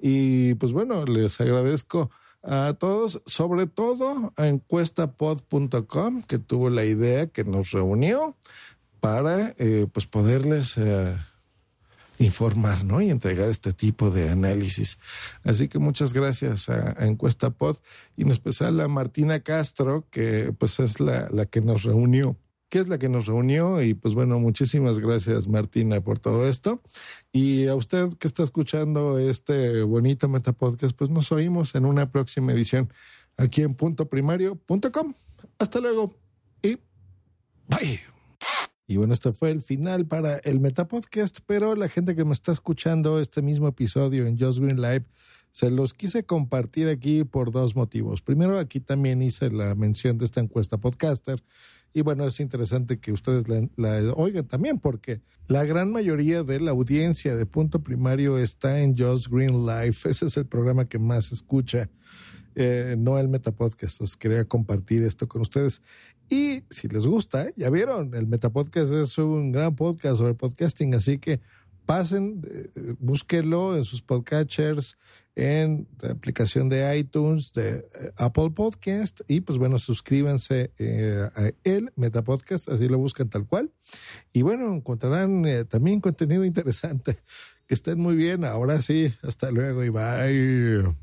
y 0.00 0.54
pues 0.54 0.72
bueno, 0.72 1.04
les 1.04 1.38
agradezco 1.38 2.10
a 2.42 2.72
todos, 2.78 3.20
sobre 3.26 3.66
todo 3.66 4.32
a 4.38 4.48
encuestapod.com 4.48 6.22
que 6.22 6.38
tuvo 6.38 6.70
la 6.70 6.86
idea 6.86 7.26
que 7.26 7.44
nos 7.44 7.72
reunió 7.72 8.34
para 9.00 9.54
eh, 9.58 9.86
pues 9.92 10.06
poderles 10.06 10.78
eh, 10.78 11.14
informar, 12.20 12.82
¿no? 12.82 13.02
Y 13.02 13.10
entregar 13.10 13.50
este 13.50 13.74
tipo 13.74 14.10
de 14.10 14.30
análisis. 14.30 15.00
Así 15.44 15.68
que 15.68 15.78
muchas 15.78 16.14
gracias 16.14 16.70
a, 16.70 16.94
a 16.96 17.04
Encuesta 17.04 17.50
Pod 17.50 17.76
y 18.16 18.22
en 18.22 18.30
especial 18.30 18.80
a 18.80 18.88
Martina 18.88 19.40
Castro, 19.40 20.06
que 20.10 20.54
pues 20.58 20.80
es 20.80 20.98
la, 20.98 21.28
la 21.30 21.44
que 21.44 21.60
nos 21.60 21.82
reunió 21.82 22.34
que 22.68 22.78
es 22.78 22.88
la 22.88 22.98
que 22.98 23.08
nos 23.08 23.26
reunió. 23.26 23.82
Y 23.82 23.94
pues 23.94 24.14
bueno, 24.14 24.38
muchísimas 24.38 24.98
gracias 24.98 25.48
Martina 25.48 26.00
por 26.00 26.18
todo 26.18 26.46
esto. 26.46 26.82
Y 27.32 27.66
a 27.66 27.74
usted 27.74 28.08
que 28.18 28.26
está 28.26 28.42
escuchando 28.42 29.18
este 29.18 29.82
bonito 29.82 30.28
Metapodcast, 30.28 30.96
pues 30.96 31.10
nos 31.10 31.32
oímos 31.32 31.74
en 31.74 31.84
una 31.84 32.10
próxima 32.10 32.52
edición 32.52 32.92
aquí 33.36 33.62
en 33.62 33.74
puntoprimario.com. 33.74 35.14
Hasta 35.58 35.80
luego 35.80 36.14
y 36.62 36.78
bye. 37.68 38.00
Y 38.90 38.96
bueno, 38.96 39.12
este 39.12 39.32
fue 39.32 39.50
el 39.50 39.60
final 39.60 40.06
para 40.06 40.38
el 40.38 40.60
Metapodcast, 40.60 41.40
pero 41.46 41.74
la 41.74 41.90
gente 41.90 42.16
que 42.16 42.24
me 42.24 42.32
está 42.32 42.52
escuchando 42.52 43.20
este 43.20 43.42
mismo 43.42 43.68
episodio 43.68 44.26
en 44.26 44.38
Just 44.38 44.60
Green 44.60 44.80
Live, 44.80 45.04
se 45.52 45.70
los 45.70 45.92
quise 45.92 46.24
compartir 46.24 46.88
aquí 46.88 47.24
por 47.24 47.50
dos 47.50 47.76
motivos. 47.76 48.22
Primero, 48.22 48.58
aquí 48.58 48.80
también 48.80 49.22
hice 49.22 49.50
la 49.50 49.74
mención 49.74 50.16
de 50.16 50.24
esta 50.24 50.40
encuesta 50.40 50.78
podcaster 50.78 51.42
y 51.92 52.02
bueno, 52.02 52.26
es 52.26 52.40
interesante 52.40 52.98
que 52.98 53.12
ustedes 53.12 53.44
la, 53.76 54.12
oigan 54.14 54.46
también 54.46 54.78
porque 54.78 55.20
la 55.46 55.64
gran 55.64 55.90
mayoría 55.90 56.42
de 56.42 56.60
la 56.60 56.72
audiencia 56.72 57.34
de 57.36 57.46
punto 57.46 57.82
primario 57.82 58.38
está 58.38 58.80
en 58.80 58.96
Just 58.96 59.28
Green 59.28 59.66
Life. 59.66 60.08
Ese 60.08 60.26
es 60.26 60.36
el 60.36 60.46
programa 60.46 60.86
que 60.86 60.98
más 60.98 61.32
escucha 61.32 61.88
eh, 62.54 62.96
no 62.98 63.18
el 63.18 63.28
Metapodcast. 63.28 64.00
Os 64.00 64.16
quería 64.16 64.44
compartir 64.44 65.02
esto 65.04 65.28
con 65.28 65.42
ustedes. 65.42 65.80
Y 66.28 66.64
si 66.68 66.88
les 66.88 67.06
gusta, 67.06 67.44
¿eh? 67.44 67.54
ya 67.56 67.70
vieron, 67.70 68.14
el 68.14 68.26
Metapodcast 68.26 68.92
es 68.92 69.16
un 69.16 69.52
gran 69.52 69.74
podcast 69.74 70.18
sobre 70.18 70.34
podcasting, 70.34 70.94
así 70.94 71.18
que 71.18 71.40
pasen, 71.86 72.42
eh, 72.50 72.94
búsquenlo 72.98 73.76
en 73.76 73.84
sus 73.84 74.02
podcatchers, 74.02 74.98
en 75.38 75.86
la 76.00 76.10
aplicación 76.10 76.68
de 76.68 76.98
iTunes, 76.98 77.52
de 77.52 77.76
eh, 77.76 78.12
Apple 78.16 78.50
Podcast, 78.50 79.20
y 79.28 79.40
pues 79.40 79.56
bueno, 79.56 79.78
suscríbanse 79.78 80.72
eh, 80.78 81.28
a 81.36 81.52
el 81.62 81.92
Metapodcast, 81.94 82.68
así 82.68 82.88
lo 82.88 82.98
buscan 82.98 83.30
tal 83.30 83.46
cual. 83.46 83.70
Y 84.32 84.42
bueno, 84.42 84.74
encontrarán 84.74 85.46
eh, 85.46 85.64
también 85.64 86.00
contenido 86.00 86.44
interesante. 86.44 87.16
Que 87.68 87.74
estén 87.74 88.00
muy 88.00 88.16
bien, 88.16 88.46
ahora 88.46 88.80
sí, 88.80 89.14
hasta 89.22 89.50
luego 89.50 89.84
y 89.84 89.90
bye. 89.90 90.96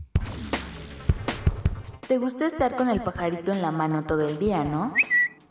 ¿Te 2.07 2.17
gusta 2.17 2.47
estar 2.47 2.75
con 2.75 2.89
el 2.89 3.03
pajarito 3.03 3.51
en 3.51 3.61
la 3.61 3.69
mano 3.69 4.03
todo 4.03 4.27
el 4.27 4.39
día, 4.39 4.63
no? 4.63 4.91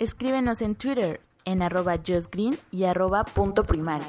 Escríbenos 0.00 0.60
en 0.60 0.74
Twitter 0.74 1.20
en 1.44 1.62
arroba 1.62 1.98
justgreen 2.04 2.58
y 2.72 2.82
arroba 2.82 3.22
punto 3.22 3.62
primario. 3.62 4.08